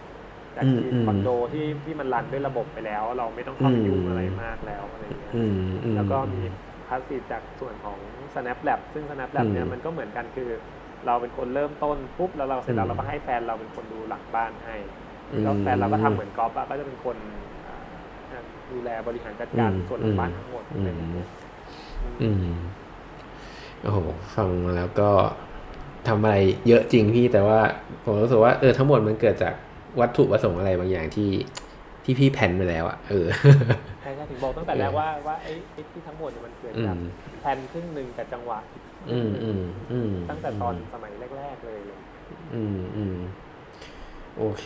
[0.58, 6.42] จากอืมทีมอืมคอนโดที่ที่มันรันด้วยระบบไปแล้ว เราไม่ต้องเข้าไปอืมยุ่งอะไรมากแล้วอะไรอย่างเงี้ยอืมอืมแล้วก็มี
[6.88, 8.00] พาสซีฟจากส่วนของ
[8.34, 10.50] Snap Lab ซึ่ง Snap Lab เนี่ยอืมมันก็เหมือนกันคือ
[11.06, 14.76] เราเป็นคนเริ่มต้นปุ๊บแล้วเราเสร็จแล้วอืมเราก็ให้แฟนเราเป็นคนดูหลังบ้านให้
[15.32, 17.18] อืมแล้วแฟนเราก็ทำเหมือนกอล์ฟอะก็จะเป็นคน
[18.32, 18.42] อ่า
[18.72, 21.28] ดูแลบริหารจัดการอืมส่วนหลังบ้านทั้งหมดอือะไรอย่างมเงี้ย
[22.22, 22.56] อืม
[23.82, 23.98] โอ้โห
[24.36, 25.10] ฟังมาแล้วก็
[26.08, 26.38] ทำอะไร
[26.68, 27.60] เยอะจริงพี่แต่ว่า
[28.04, 29.54] ผมรู้สึกว่าเออทั้งหมดมันเกิดจาก
[30.00, 31.32] วัตถุประสงค์อะไรบางอย่างที่
[32.04, 33.26] ที่พี่แผนไปแล้วอะเออ
[33.99, 37.02] ใช่ใช่ถึงบอกตั้งแต่แรกว่าว่าไอ้ไอ้ที่ทั้งหมดเนี่ยมันเกิดจากอืม
[37.42, 38.60] แผนครึ่งหนึ่งกับจังหวะ
[39.12, 39.62] อืมอืม
[39.92, 41.80] อืมตั้งแต่ตอนสมัยแรก ๆ เลย
[42.54, 43.18] อืมอืม
[44.38, 44.66] โอเค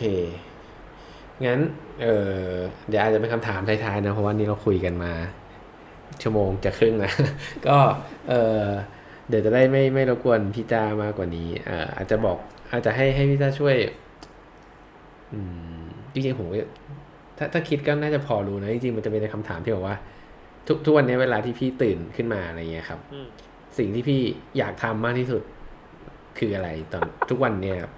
[1.44, 1.58] งั้น
[2.02, 2.06] เอ
[2.46, 2.52] อ
[2.88, 5.12] เดี๋ยวอาจจะเป็นคำถามท้ายๆนะ เพราะว่านี่เราคุยกันมา
[6.22, 7.12] ชั่วโมงจะครึ่งนะ
[7.66, 7.76] ก็
[8.28, 8.34] เอ
[8.64, 8.66] อ
[9.28, 12.36] เดี๋ยวจะได้ไม่ไม่รบกวนพี่จ้ามากกว่านี้เอ่ออาจจะบอก
[12.70, 13.76] อาจจะให้ให้พี่จ้าช่วย
[15.32, 15.38] อื
[15.80, 16.56] มจริงๆผมก็
[17.38, 19.96] ถ้าถ้าคิดก็น่าจะพอรู้นะจริงๆมันจะเป็นคำถามที่บอกว่า
[20.66, 23.26] ทุกทุกวันนี้เวลาที่พี่ตื่นขึ้นมาอะไรเงี้ยครับอืม
[23.78, 24.20] สิ่งที่พี่
[24.58, 25.42] อยากทำมากที่สุด
[26.38, 27.92] คืออะไรตอนทุกวันเนี่ยครับ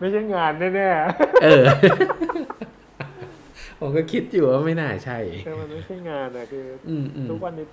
[0.00, 0.88] ไม่ใช่งานแน่
[1.42, 1.64] เออ
[3.80, 7.66] ผมก็คิดอยู่ว่าไม่น่าใช่ๆแต่มันไม่ใช่งานนะคืออืมอืมทุกวันนี้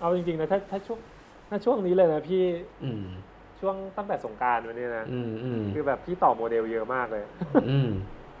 [0.00, 0.98] เอาจริงๆนะถ้าถ้าช่วง
[1.48, 2.42] ถ้าช่วงนี้เลยนะพี่
[2.84, 3.04] อืม
[3.60, 7.24] ช่วงตั้งแต่สงกรานต์วันนี้นะอืมอืมคือแบบพี่ต่อโมเดลเยอะมากเลย
[7.70, 7.88] อืม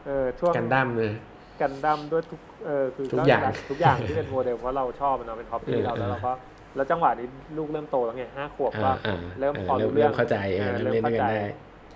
[0.06, 1.12] เออช่วงกันดั้มเลย
[1.60, 6.32] กันดั้มด้วยทุกเออคือทุกอย่างทุกอย่างที่เป็นโมเดลเพราะเราชอบมันเนาะเป็น hobby เออเราแล้วเราก็
[6.76, 7.26] แล้วจังหวะนี้
[7.58, 11.44] ลูกเริ่มโตแล้วไงห้าขวบก็อ่าอ่าเริ่มเออพอรู้เริ่มเรื่องเข้าใจเออเออเริ่มเล่นด้วยกันได้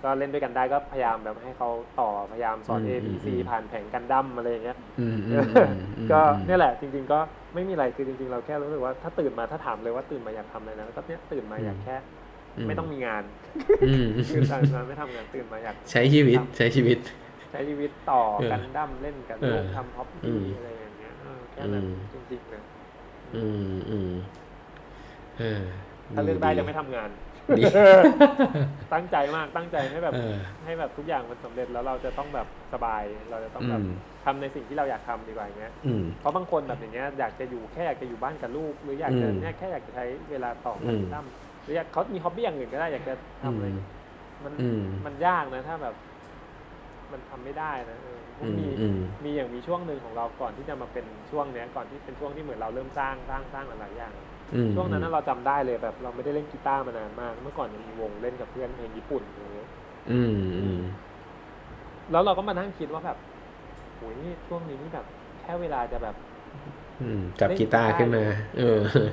[0.03, 1.69] ก็เล่นด้วยกันได้ก็พยายามแบบให้เขา
[2.01, 7.19] ต่อพยายามสอนอื A ม B C อืมผ่านแผงกันดั้มอะไรอย่างเงี้ยอืมอืมอืมอืมก็เนี่ยแหละ จริง ๆ ก็
[7.55, 11.97] ไม่มีอะไรคือจริง ๆ เราแค่รู้สึกว่าถ้าตื่นมาถ้าถามเลยว่าตื่นมาอยากทำอะไรนะก็เนี่ยตื่นมาอยากแค่
[12.69, 13.23] ไม่ต้องมีงาน
[13.87, 14.43] อืมตื่น
[14.75, 22.63] มาไม่ทำงานตื่นมาอยากใช้ชีวิตใช้ชีวิตใช้ชีวิตต่อเออกันดั้มเล่นกันเออลูกทำฮอปอืปี้มอะไรอย่างเงี้ยเออแค่นั้นอืมจริงๆนะ
[23.33, 23.37] อื
[23.71, 24.11] มอืม
[25.37, 25.63] เออ
[26.15, 27.11] ถ้าเลือกได้ดีจะไม่ทำงาน
[27.57, 27.63] ดี
[28.93, 41.27] ตั้งใจมากตั้งใจให้แบบเออให้แบบทุกอย่างมันสำเร็จแล้วเราจะต้องแบบสบาย เราจะต้องแบบอืมทำในสิ่งที่เราอยากทำดีกว่าอย่างเงี้ยอืมเพราะบางคนแบบอย่างเงี้ยอยากจะอยู่แค่อยากจะอยู่บ้านกับลูก หรืออยากจะอืมเนี่ยแค่อยากจะใช้เวลาต่ออืกับมพี่ตั้ม
[41.63, 43.15] หรืออยากเขามีฮ็อบบี้อย่างอื่นก็ได้อยากจะ
[43.45, 43.77] ทำอะไรอืม
[44.45, 45.95] มันอืมมันยากนะถ้าแบบ
[47.15, 54.15] มันทำไม่ได้นะเอออืมมีอืมมีอย่างมีช่วงหนึ่งของเราก่อนที่จะมาเป็นช่วงเนี้ยก่อนที่เป็นช่วงที่เหมือนเราเริ่มสร้างสร้างสร้างหลายๆอย่าง
[54.53, 59.69] อืมช่วงนั้นนะเราจำได้เลยแบบ เราไม่ได้เล่นกีตาร์มานานมาก เมื่อก่อนยังมีวงเล่นกับเพื่อนเพลงญี่ปุ่นอย่างเงี้ย
[60.09, 60.79] อืมอืม
[62.11, 63.19] แล้วเราก็มานั่งคิดว่าแบบ
[63.97, 65.07] โหยนี่ช่วงนี้นี่แบบ
[65.41, 66.17] แค่เวลาจะแบบ
[67.01, 68.23] อืมจับกีตาร์ขึ้นมา
[68.57, 68.63] เออ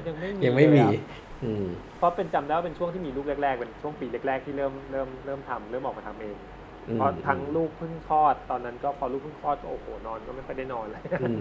[0.07, 0.93] ยังไม่มียังไม่มีเลยอะ
[1.41, 1.63] อืม
[1.97, 6.50] เพราะเป็นจำได้ว่าเป็นช่วงที่มีลูกแรกๆเป็นช่วงปีแรกๆที่เริ่มเริ่มเริ่มทำเริ่มออกมาทำเองอืม
[6.95, 11.37] เพราะทั้งลูกเพิ่งคลอดตอนนั้นก็พอลูกเพิ่งคลอดก็โอ้โหนอนก็ไม่ค่อยได้นอนเลยอืม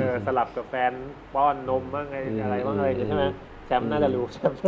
[0.00, 0.92] เออสลับกับแฟน
[1.34, 3.24] ป้อนนมบ้างไงอืมอะไรบ้างอะไรอย่างเงี้ยใช่ไหม
[3.66, 4.58] แชมป์น่าจะรู้แชมป์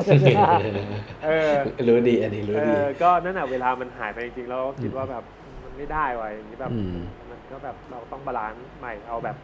[1.24, 1.52] เออ
[1.88, 5.24] รู้ดีอันนี้รู้ดีเออก็นั่นแหละเวลามันหายไปจริงๆแล้วคิดว่าแบบ
[5.64, 6.98] มันไม่ได้ว่ะอย่างนี้แบบอืม
[7.30, 9.36] มันก็แบบเราต้อง balance ใหม่เอาแบบ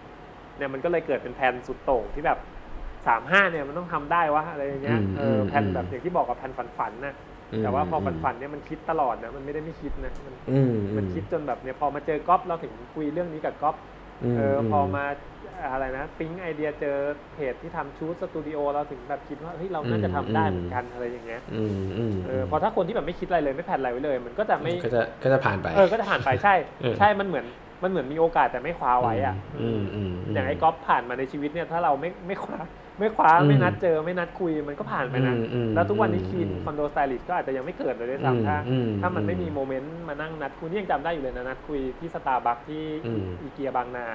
[0.57, 2.39] เนี่ยมันก็เลยเกิดเป็นแผนสุดโต่งที่แบบ
[3.07, 7.15] สามห้าเนี่ยมันต้องทำได้วะอะไรอย่างเงี้ยอืมเอออืมแผนแบบอย่างที่บอกกับแผนฝันฝันๆนะ
[7.63, 13.77] แต่ว่าพอฝันฝันๆเนี่ยมันคิดตลอดนะมันไม่ได้ไม่คิดนะมันอืมมันคิดจนแบบเนี่ยพอมาเจอก๊อฟเราถึงคุยเรื่องนี้กับก๊อฟ
[14.23, 15.05] มเออพอมา
[15.73, 16.97] อะไรนะปิ๊งไอเดียเจอ
[17.35, 27.47] เพจที่ทำชูสตูดิโอเราถึงแบบคิดว่าเฮ้ยเราน่าจะทำได้เหมือนกันอะไรอย่างเงี้ยอืมอืมเออเพราะถ้าคนที่แบบไม่คิดอะไรเลยไม่แผนอะไรไว้เลย มันก็จะไม่ก็จะก็จะผ่านไปเออก็จะผ่านไปใช่เออใช่มันเหมือน
[27.83, 32.59] มันเหมือนมีโอกาสแต่ไม่คว้าไว้อะอืมอืมมอย่างไอ้ก๊อฟผ่านมาในชีวิตเนี่ยถ้าเราไม่ไม่คว้า
[32.99, 44.07] ไม่คว้าอืมไม่นัดเจอไม่นัดคุยมันก็ผ่านไปนะอืมอืมแล้วทุกวันนี้อืม Kirin Condo Stylist ก็อาจจะยังไม่เกิดเลยด้วยอืมซ้ำถ้าอืมถ้ามันไม่มี moment มานั่งนัดคุยนี่ยังจำได้อยู่เลยนะนัดคุยที่สตาร์บัคที่อืมอีเกียบางนา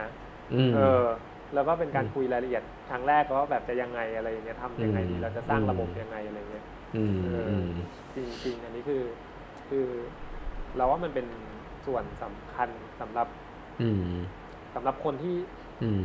[0.53, 1.05] อืมเออ
[1.53, 6.65] แล้วก็เป็นการคุยรายละเอียดครั้งแรกก็แบบจะยังไงอะไรอย่างเงี้ยทำยังไงดีอืมเราจะสร้างอืมระบบยังไงอะไรเงี้ย
[6.95, 7.65] อืมเอออือืม
[8.15, 9.03] จริงจริงๆอันนี้คือ
[9.69, 9.85] คือ
[10.75, 11.25] เราว่ามันเป็น
[11.85, 12.69] ส่วนสำคัญ
[13.01, 13.27] สำหรับ
[13.81, 14.03] อืม
[14.75, 15.35] สำหรับคนที่
[15.83, 16.01] อืม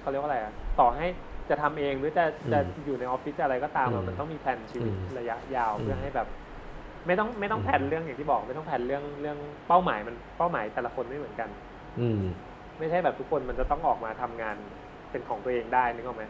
[0.00, 1.06] เขาเรียกว่าอะไรอะต่อให้
[1.50, 6.26] จะทำเองหรือจะอืมจะอยู่ในออฟฟิศจะอะไรก็ตามอะอืมมันต้องมีแผนชีวิตอืมระยะยาวอืมเพื่อให้แบบ
[7.06, 11.50] ไม่ต้องไม่ต้องอืมแผนเรื่องอย่างที่บอก ไม่ต้องแผนเรื่องเรื่องเป้าหมายมันเป้าหมายแต่ละคนไม่เหมือนกัน
[11.98, 12.22] อืม
[12.78, 14.56] ไม่ใช่แบบทุกคนมันจะต้องออกมาทำงาน
[15.10, 16.24] เป็นของตัวเองได้นึกออกไหม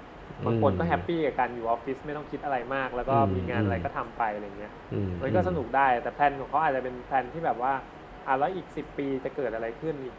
[0.46, 7.72] บางคนก็แฮปปี้กับการอยู่ออฟฟิศไม่ต้องคิดอะไรมาก แล้วก็อืมมีงานอะไรอืมก็ทำไปอะไรเงี้ยอืมมันก็สนุกได้แต่แผนของเขาอาจจะเป็นแผนที่แบบว่า
[8.26, 10.14] อะแล้วอีกสิบปีจะเกิดอะไรขึ้นอีก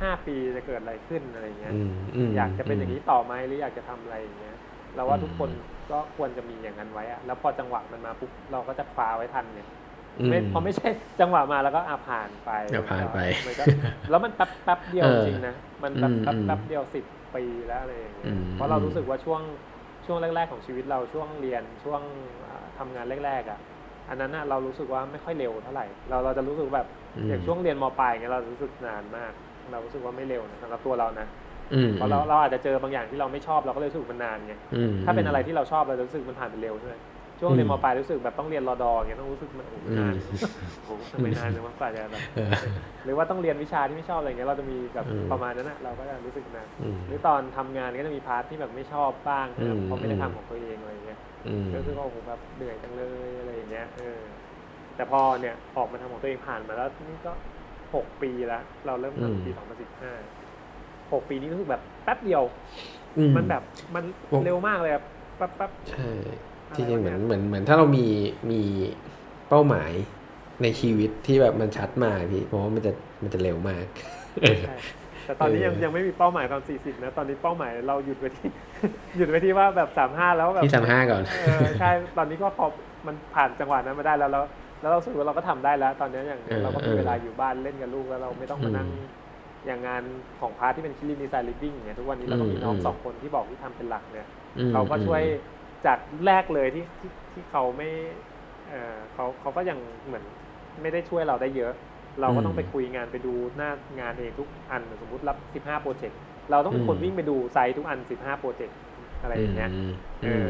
[0.00, 1.92] ห้าปีจะเกิดอะไรขึ้นอะไรเงี้ยอืม
[2.32, 4.54] มอยากจะเป็นอย่างนี้ต่อไหมหรืออยากจะทำอะไรอย่างเงี้ย
[4.94, 5.50] เราว่าอืมทุกคน
[5.90, 9.68] ก็ควรจะมีอย่างนั้นไว้อะแล้วพอจังหวะมันมาปุ๊บเราก็จะคว้าไว้ทันเนี่ย
[10.18, 10.88] อืมไม่เพราะไม่ใช่
[11.20, 13.64] จังหวะมาแล้วก็อาผ่านไปเดี๋ยวผ่านไปมันก็
[14.10, 17.04] แล้วมันแป๊บแป๊บเดียวเออจริงๆนะมันแบบอืมแป๊บอืมแป๊บเดียวสิบ
[17.34, 19.42] ปีแล้วอะไรอย่างเงี้อืยมเพราะเรารู้สึกว่าช่วง
[20.06, 22.02] ช่วงแรก ๆ ของชีวิตเราช่วงเรียนช่วง
[22.46, 23.60] อ่าทำงานแรกๆอะ
[24.08, 29.32] อันนั้นน่ะเรารู้สึกว่าไม่ค่อยเร็วเท่าไหร่ เราเราจะรู้สึกแบบอืมอย่างช่วงเรียนมปลายเงี้ยเรารู้สึกนานมาก
[29.72, 31.26] เรารู้สึกว่าไม่เร็วนะสำหรับตัวเรานะ
[31.74, 36.94] อืมเพราะเราเราอาจจะเจอบางอย่างที่เราไม่ชอบเราก็เลยรู้สึกมันนานไงอืมถ้าเป็นอะไรที่เราชอบเราจะรู้สึกมันผ่านไปเร็วใช่ไหม
[37.40, 40.38] ช่วงเรียนอืมมปลายรู้สึกแบบต้องเรียนรอดออย่างเงี้ยต้องรู้สึกมันโอ้โหนานอืม
[40.84, 42.52] โอ้โหทำไมนานจังวะกว่าจะแบบเออ
[43.04, 54.20] หรือว่าต้องเรียนวิชาที่ไม่ชอบอะไรเงี้ยเราจะมีแบบอืมประมาณนั้นนะเราก็จะรู้สึกนานอืมหรือตอนทำงานก็จะมีพาร์ทที่แบบไม่ชอบบ้างนะครับอืมเพราะไม่ได้ทำของตัวเองอะไรเงี้ยอืมก็รู้สึกว่าโอ้โหแบบเหนื่อยจังเลยอะไรอย่างเงี้ยเออ
[54.96, 57.32] แต่พอเนี่ยออกมาทำของตัวเองผ่านมาแล้วนี่ก็
[57.96, 60.12] หกปีแล้ว เราเริ่มอืมทำปีสองพันสิบห้า
[61.12, 62.42] หกปีนี้รู้สึกแบบแป๊บเดียว
[63.16, 63.62] อืมันแบบ
[63.94, 65.02] มันผมเร็วมากเลยอะ
[65.36, 66.10] แป๊บแป๊บใช่
[66.68, 68.06] อะไรที่จริงเหมือนวะเนี่ยเหมือนเหมือนถ้าเรามี
[68.50, 68.62] มี
[69.48, 69.92] เป้าหมาย
[70.62, 72.92] ในชีวิตที่แบบมันชัดมาพี่เพราะว่ามันจะ
[73.22, 73.84] มันจะเร็วมาก
[74.68, 74.76] ใช่
[75.26, 78.50] แต่ตอนนี้ยังเออยังไม่มีเป้าหมายตอนสี่สิบนะ ตอนนี้เป้าหมายเราหยุดไปที่
[79.16, 82.66] หยุดไปที่ว่าแบบสามห้าแล้วแบบที่สามห้าก่อนเออใช่ตอนนี้ก็พอ
[83.06, 84.44] มันผ่านจังหวะนั้นมาได้แล้วแล้ว
[84.80, 89.26] แล้วเราสึกว่าเราก็ทำได้แล้ว ตอนนี้อย่างเออเราก็มีเออเวลาอยู่บ้านเล่นกับลูกแล้วเราไม่ต้องมานั่งอืม
[89.66, 90.02] อย่างงาน
[90.40, 94.26] ของ part ที่เป็น Kirin Design & Living เนี่ยทุกวันนี้เราก็มีน้องอืมสองคนที่บอกที่ทำเป็นหลักเนี่ย
[94.56, 95.32] อืมเขาก็ช่วยอืม
[95.86, 97.90] จากแรกเลยที่ที่ที่เขาไม่
[98.68, 100.24] เออเขาเขาก็ยังเหมือน
[100.82, 101.72] ไม่ได้ช่วยเราได้เยอะ
[102.20, 103.70] เราก็ต้องไปคุยงานไปดูหน้า
[104.00, 106.18] งานเองทุกอันสมมติรับ 15 project
[106.50, 108.76] เราต้องเป็นคนอืมวิ่งไปดู site ทุกอัน 15 project
[109.22, 110.48] อะไรอย่างเงี้ยมเออ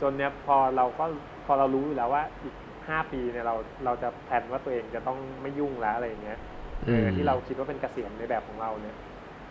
[0.00, 1.04] จนเนี้ยพอเราก็
[1.46, 2.54] พอเรารู้อยู่แล้วว่าอีก
[2.90, 3.54] 5ปีเนี่ยเรา
[3.84, 6.38] เราจะแผนว่าตัวเองจะต้องไม่ยุ่งแล้วอะไรอย่างเงี้ย
[6.86, 8.96] เออที่เราคิดว่าเป็นเกษียณในแบบของเราเนี่ย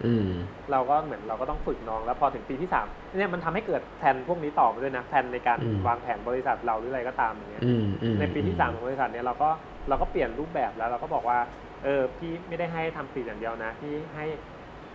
[0.05, 0.29] อืม
[0.71, 2.87] เราก็เหมือนเราก็ต้องฝึกน้องแล้วพอถึงปีที่สาม
[3.17, 9.49] เนี่ยมันทำให้เกิดแผนพวกนี้ต่อมาด้วยนะแผนในการอืมวางแผนบริษัทเราหรืออะไรก็ตามอย่างเงี้ยอืมอืมในปีที่สามของบริษัทเนี่ยเราก็
[9.89, 11.39] เราก็เปลี่ยนรูปแบบแล้ว เราก็บอกว่า
[11.83, 14.25] เออพี่ไม่ได้ให้ทำตีดอย่างเดียวนะพี่ให้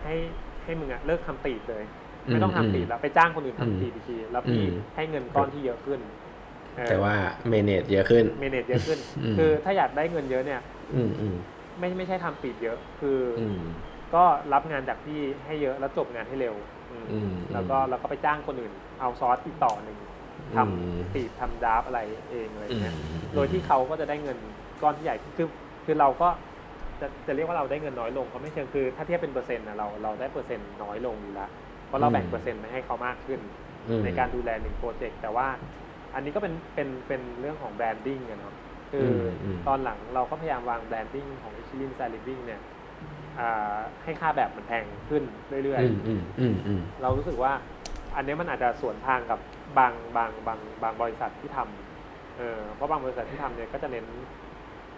[0.03, 0.13] ให้
[0.63, 1.83] ให้มึงอะเลิกทำตีดเลย
[2.31, 6.22] ไม่ต้องทำตีดแล้วไปจ้างคนอื่นทำตีดอีกทีแล้วพี่อืมให้เงินก้อนที่เยอะขึ้นเออ
[6.89, 7.15] แต่ว่า
[7.49, 10.61] เมเนจเยอะขึ้นเมเนจเยอะขึ้นอืมคือถ้าอยากได้เงินเยอะเนี่ย
[10.93, 11.35] อืมอืม
[11.79, 13.59] ไม่ไม่ใช่ทำปีดเยอะ คือออืม
[14.15, 14.23] ก็
[14.53, 16.55] รับงานจากพี่ให้เยอะแล้วจบงานให้เร็ว
[16.91, 19.97] อืมอืมแล้วก็แล้วก็ไปจ้างคนอื่น เอาซอสอีกต่อหนึ่ง
[20.55, 21.99] ทอืมำปีดทำดราฟต์อะไร
[22.31, 22.95] เองอะไรอืมเงี้ย
[23.35, 24.37] โดยที่เขาก็จะได้เงิน
[24.81, 25.47] ก้อนที่ใหญ่คือ
[25.85, 26.29] คือเราก็
[27.01, 31.49] จะจะเรียกว่าเราได้เงินน้อยลงก็ไม่เชิงคือถ้าเทียบเป็นเปอร์เซ็นต์นะเราเราได้เปอร์เซ็นต์น้อยลงอยู่แล้ว
[31.87, 33.39] เพราะเราแบ่งเปอร์เซ็นต์ไปให้เขามากขึ้น
[33.89, 35.47] อืมในการดูแลหนึ่ง project แต่ว่า
[36.13, 38.55] อันนี้ก็เป็นเป็นเป็นเรื่องของ branding กันเนาะ
[38.91, 39.09] คือ
[39.43, 42.35] อมตอนหลังเราก็พยายามวาง branding ของ i c h i l i n s a l i v i
[42.35, 42.61] n g เนี่ย
[43.39, 45.23] อ่าให้ค่าแบบมันแพงขึ้น
[45.63, 47.53] เรื่อยอืมอืมอืมอืมๆเรารู้สึกว่า
[48.15, 49.39] อันนี้มันอาจจะสวนทางกับ
[49.77, 54.05] บางบางบางบางบริษัทที่ทำเออเพราะบางบริษัทที่ทำเนี่ยก็จะเน้น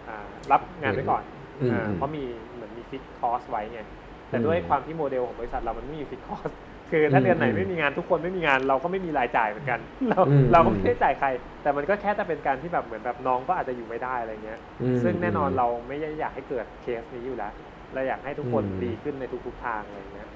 [0.08, 1.22] อ่ารับงานไว้ก่อน
[1.60, 3.80] อืมอ่าอืมเพราะมีเหมือนมี fixed cost ไว้ไง
[4.28, 6.50] แต่ด้วยอืมความที่โมเดลของบริษัทเรามันไม่มี fixed cost
[6.90, 11.28] คือถ้าเดือนไหนอืมไม่มีงานทุกคนไม่มีงานเราก็ไม่มีรายจ่ายเหมือนกัน เราอืมเราก็ไม่ได้จ่ายใคร
[11.62, 17.52] แต่มันก็แค่จะเป็นการที่แบบเหมือนแบบน้องก็อาจจะอยู่ไม่ได้อะไรเงี้ยอืมซึ่งแน่นอนเราไม่ได้อยากให้เกิดเคสนี้อยู่แล้ว
[17.94, 20.28] เราอยากให้ทุกคนอืมดีขึ้นในทุกๆทางอะไรเงี้ย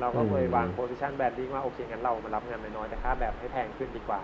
[0.00, 4.20] เราก็อืมเลยวาง position branding ว่าโอเคงั้นเรามารับงานน้อยๆแต่ค่าแบบให้แพงขึ้นดีกว่า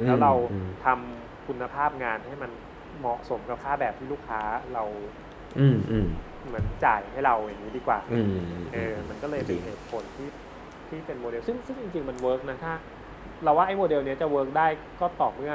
[0.00, 2.50] อืมแล้วเราอืมทำคุณภาพงานให้มัน
[2.98, 4.40] เหมาะสมกับค่าแบบที่ลูกค้า
[4.74, 4.84] เรา
[5.58, 6.06] อืมอืม
[6.46, 8.32] เหมือนจ่ายให้เราอย่างนี้ดีกว่าอืม
[8.72, 10.28] เออมันก็เลยเป็นดีเหตุผลที่
[10.90, 12.72] ที่เป็นโมเดลซึ่งซึ่งจริงๆมัน work นะถ้า
[13.44, 14.66] เราว่าไอ้โมเดลเนี้ยจะ work ได้
[15.00, 15.54] ก็ต่อเมื่อ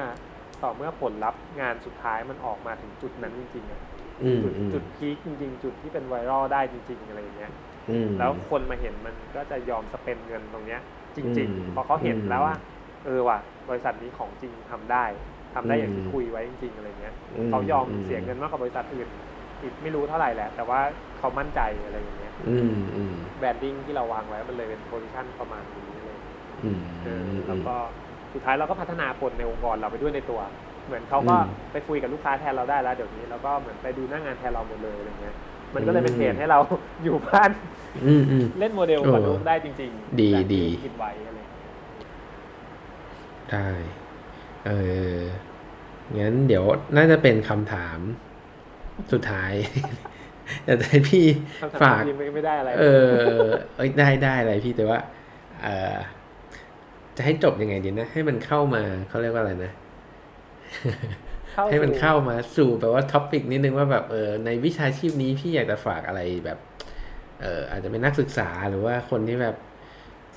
[0.63, 3.81] ต่อเมื่อผลลัพธ์งานสุดท้ายมันออกมาถึงจุดนั้นจริงๆอะ
[4.23, 7.51] อืมจุดอืมจุด peak จริง ๆ จุดที่เป็น viral ได้จริง ๆ อะไรอย่างเงี้ย
[7.89, 10.81] อืมแล้วคนมาเห็นมันก็จะยอม spend เงินตรงเนี้ย
[11.15, 12.55] จริงอืมๆพอเขาเห็นอืมแล้วว่า
[13.05, 13.37] เออว่ะ
[13.69, 15.05] บริษัทนี้ของจริงทำได้
[15.55, 19.07] ทำได้อย่างที่อืมคุยไว้จริงๆอะไรเงี้ยอืมเขายอมอืมเสียเงินมากกว่าบริษัทอื่น
[19.61, 20.79] อีกไม่รู้เท่าไหร่แหละ แต่ว่า
[21.17, 22.22] เขามั่นใจอะไรอย่างเงี้ยอืมอืม
[23.39, 26.17] branding ที่เราวางไว้มันเลยเป็น position ประมาณนี้เลย
[26.63, 27.75] อืมเออแล้วก็
[28.33, 30.41] สุดท้ายเราก็พัฒนาคนในองค์กรเราไปด้วยในตัว
[30.85, 35.35] เหมือนเขาก็อืมไปคุยกับลูกค้าแทนเราได้แล้วเดี๋ยวนี้แล้วก็เหมือนไปดูหน้างานแทนเราหมดเลยอะไรเงี้ย
[35.75, 36.59] มันก็เลยเป็นเหตุให้เรา
[37.03, 37.51] อยู่บ้าน
[38.05, 41.69] อืมอืมเล่นโมเดลเออกับลูกได้จริง ๆ ดีแบบที่ดีคิดไว้อะไรเงี้ย
[43.51, 43.67] ได้
[44.65, 44.71] เอ
[45.15, 45.17] อ
[46.19, 46.63] งั้นเดี๋ยว
[46.95, 47.99] น่าจะเป็นคำถาม
[49.11, 49.51] สุดท้าย
[50.65, 51.25] อยากจะให้พี่
[51.61, 52.83] คำถามฝากดีไม่ไม่ได้อะไร เอ
[53.37, 53.39] อ
[53.77, 54.99] เอ้ยได้ได้อะไรพี่แต่ว่า
[55.63, 55.97] เออ
[57.17, 59.71] จะให้จบยังไงดีนะให้มันเข้ามาเขาเรียกว่าอะไรนะ
[61.71, 66.59] ให้มันเข้ามาสู่แบบว่าท็อปิกนิดนึงว่าแบบเออในวิชาชีพนี้พี่อยากจะฝากอะไรแบบ
[67.41, 69.55] เอออาจจะเป็นนักศึกษาหรือว่าคนที่แบบ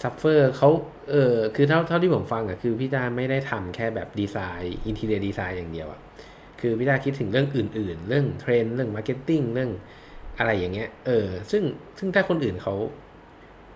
[0.03, 0.69] suffer เขา
[1.11, 6.01] เออคือเท่าเท่าที่ผมฟังอะคือพี่ตาไม่ได้ทำแค่แบบ design interior design อย่างเดียวอะ
[6.61, 9.71] คือพี่ตาคิดถึงเรื่องอื่น ๆ เรื่องเทรนด์เรื่อง marketing เรื่อง
[10.39, 11.63] อะไรอย่างเงี้ย เออ ซึ่ง
[11.99, 12.75] ซึ่งถ้าคนอื่นเขา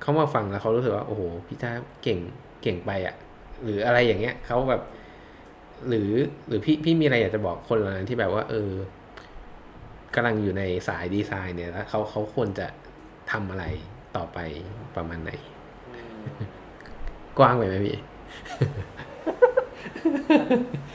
[0.01, 2.19] เขามาฟังแล้วเขารู้สึกว่า โอ้โหพี่ตาเก่ง
[2.63, 3.15] เก่งไปอะ
[3.63, 4.83] หรืออะไรอย่างเงี้ยเขาแบบ
[5.89, 6.11] หรือ
[6.47, 8.73] หรือพี่พี่มีอะไรอยากจะบอกคนเหล่านั้นที่แบบว่า เออ
[10.15, 12.67] กำลังอยู่ในสายดีไซน์เนี่ยแล้วเขาเขาควรจะ
[13.33, 13.65] ทำอะไร
[14.17, 14.39] ต่อไป
[14.97, 15.33] ประมาณไหน
[15.95, 16.23] อืม
[17.39, 17.97] กว้างไปไหมพี่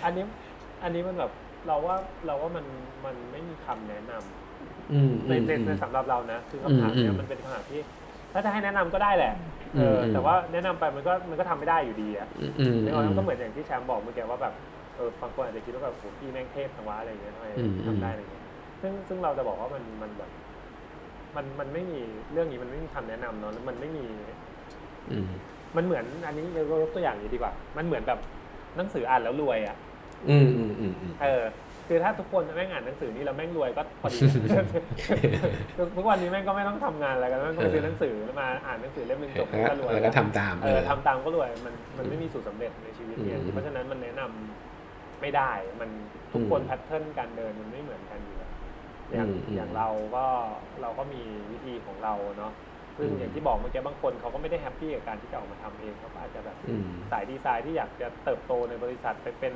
[0.04, 0.24] อันนี้
[0.84, 1.32] อันนี้มันแบบ
[1.68, 2.66] เราว่าเราว่ามัน
[3.06, 7.82] มันไม่มีคำแนะนำอืมในในอืมในสำหรับเรานะคือคำถามเนี้อืยมมันเป็นคำถามที่
[8.34, 9.34] ถ้าจะให้แนะนำก็ได้แหละ
[9.78, 14.54] เอออมแต่ว่าแนะนำไปมันก็มันก็ทำไม่ได้อยู่ดีอะอืมอืมนึกออกไหมมันก็เหมือนอย่างที่แชมป์บอกเมื่อกี้ว่าแบบ
[14.96, 18.46] เออบางคนอาจจะคิดว่าแบบโหพี่แม่งเทพจังวะอะไรอย่างเงี้ยทำไมอืมทำได้อะไรเงี้ย
[18.82, 20.30] ซึ่งซึ่งเราจะบอกว่ามันมันแบบ
[21.36, 22.00] มันมันไม่มี
[22.32, 24.06] เรื่องนี้มันไม่มีคำแนะนำเนาะแล้วมันไม่มี
[25.10, 28.20] อืมมันเหมือนอันนี้เรายกตัวอย่างนี้ดีกว่า มันเหมือนแบบ
[28.78, 29.76] หนังสืออ่านแล้วรวยอะ
[30.30, 31.44] อืมอืมอืมอืมเออ
[31.88, 34.18] คือถ้าทุกคนแม่งอ่านหนังสือนี้แล้วแม่งรวยก็พอดี
[35.98, 45.90] ทุกวันนี้แม่งก็ไม่ต้องทำงานอะไรกันแม่งก็ไปซื้อหนังสือแล้วมาอ่านหนังสือเล่มหนึงจบแล้วก็รวยแล้วก็ทำตามเออทำตามก็รวยมันมันไม่มีสูตรสำเร็จในชีวิตเนี่ยอืมเพราะฉะนั้นมันแนะนำไม่ได้มัน
[46.34, 48.52] ทุกคนอืม pattern การเดินมันไม่เหมือนกันอยู่แล้ว
[49.12, 50.26] อย่างอืมอืมอย่างเราก็
[50.82, 51.22] เราก็มี
[51.52, 52.54] วิธีของเราเนาะ
[52.98, 59.54] ซึ่งอืมอย่างที่บอกเมื่อกี้บางคนเขาก็ไม่ได้ happy กับการที่จะออกมาทำเองเขาก็อาจจะแบบอืมสายดีไซน์ที่อยากจะเติบโตในบริษัทไปเป็น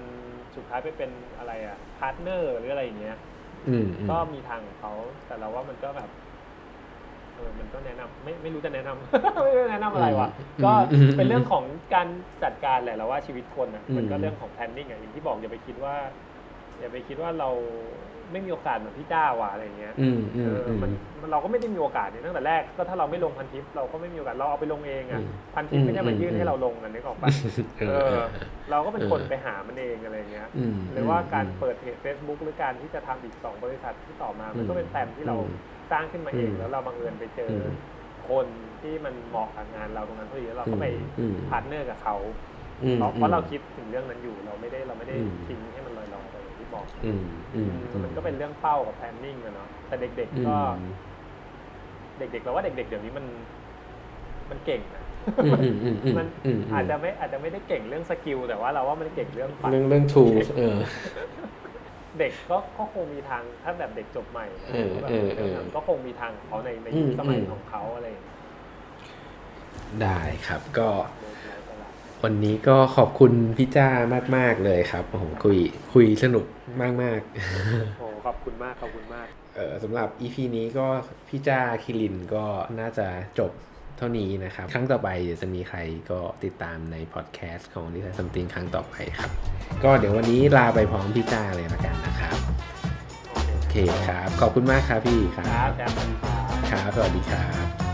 [0.56, 3.18] สุดท้ายไปเป็นอะไรอะ partner หรืออะไรอย่างเงี้ย
[3.68, 4.94] อืมอืมก็มีทางของเขา
[5.28, 6.10] แต่เราว่ามันก็แบบ
[7.36, 10.30] เออมันก็แนะนำไม่ไม่รู้จะแนะนำไม่รู้จะแนะนำอะไรวะ
[10.60, 11.64] อืมก็อืมเป็นเรื่องของ
[11.96, 12.08] การ
[12.44, 15.96] จัดการแหละเราว่าชีวิตคนอะอืมมันก็เรื่องของ planning อะอย่างที่บอกอย่าไปคิดว่า
[16.80, 17.50] อย่าไปคิดว่าเรา
[18.32, 20.92] ไม่มีโอกาสเหมือนพี่จ้าว่ะอะไรเงี้ยอืมอืเอมออืมมัน
[21.22, 27.30] มันเราก็ไม่ได้มีโอกาสเนี่ยตั้งแต่แรก ก็ถ้าเราไม่ลงพันทิปเราก็ไม่มีโอกาสเราเอาไปลงเองอะอืมพันทิปไม่ได้มายื่นอืมให้เราลงกันนึกออกปะ
[27.80, 28.20] เอเอออ
[28.70, 35.58] เราก็เป็นคนเออไปหามันเองอะไรเงี้ยอืมหรือว่าการเปิดเพจ Facebook หรือการที่จะทำอีก2บริษัทที่ต่อมา มันก็เป็นแต้มที่เราอืม
[35.92, 37.72] สร้างขึ้นมาเองอืมแล้วเราบังเอิญไปเจออม
[38.30, 38.48] คน
[38.82, 40.86] ที่มันเหมาะกับงานเราตรงนั้นพอดีแล้วเราก็ไป
[41.20, 42.16] อืม partner กับเขา
[42.84, 45.89] อืมเพราะเพราะเราคิดถึงเรื่องนั้นอยู่เราไม่ได้เราไม่ได้อืมทิ้งให้มันล
[46.74, 47.24] บอกอืม
[47.56, 50.80] อืมอืมันก็เป็นเรื่องเป้ากับ planning อะเนาะแต่เด็กอืๆก็ม
[52.20, 53.26] เด็กๆเราว่าเด็ก ๆ เดี๋ยวนี้มัน
[54.50, 55.04] มันเก่งนะ
[55.46, 60.78] อืมอืมอืมอืมมันอืมอาจจะไม่อาจจะไม่ได้เก่งเรื่อง skill แต่ว่าเราว่ามันเก่งเรื่องฝันเรื่องเรื่อง tools เออ
[62.20, 68.38] เด็กก็ก็คงมีทางถ้าแบบเด็กจบใหม่นะเออแบบเออเออก็คงมีทางของเขาในในอืมสมัยอืมของเขาอะไรอย่างเงี้ย
[70.02, 71.19] ได้ครับ ก็โดยแล้
[72.22, 73.90] วแต่ละวันนี้ก็ขอบคุณพี่จ้า
[74.36, 75.58] มาก ๆ เลยครับโอ้โหคุย
[75.94, 76.46] คุยสนุก
[76.82, 77.22] มาก
[78.00, 80.88] โอ้ขอบคุณมากขอบคุณมากๆเออสำหรับ EP นี้ก็
[81.30, 82.46] พี่จ้าคิรินก็
[82.80, 83.08] น่าจะ
[83.40, 83.52] จบ
[83.98, 85.80] เท่านี้นะครับ ครั้งต่อไปเดี๋ยวจะมีใคร
[86.12, 89.32] ก็ติดตามในพอดแคสต์ของ Design Something ครั้งต่อไปครับ
[89.84, 92.38] ก็เดี๋ยววันนี้ลาไปพร้อมพี่จ้าเลยละกันนะครับ
[93.30, 93.76] โอเคโอเค
[94.08, 97.89] ครับ ขอบคุณมากครับพี่คครัรับบแชร์กันครับ ครับ สวัสดีครับ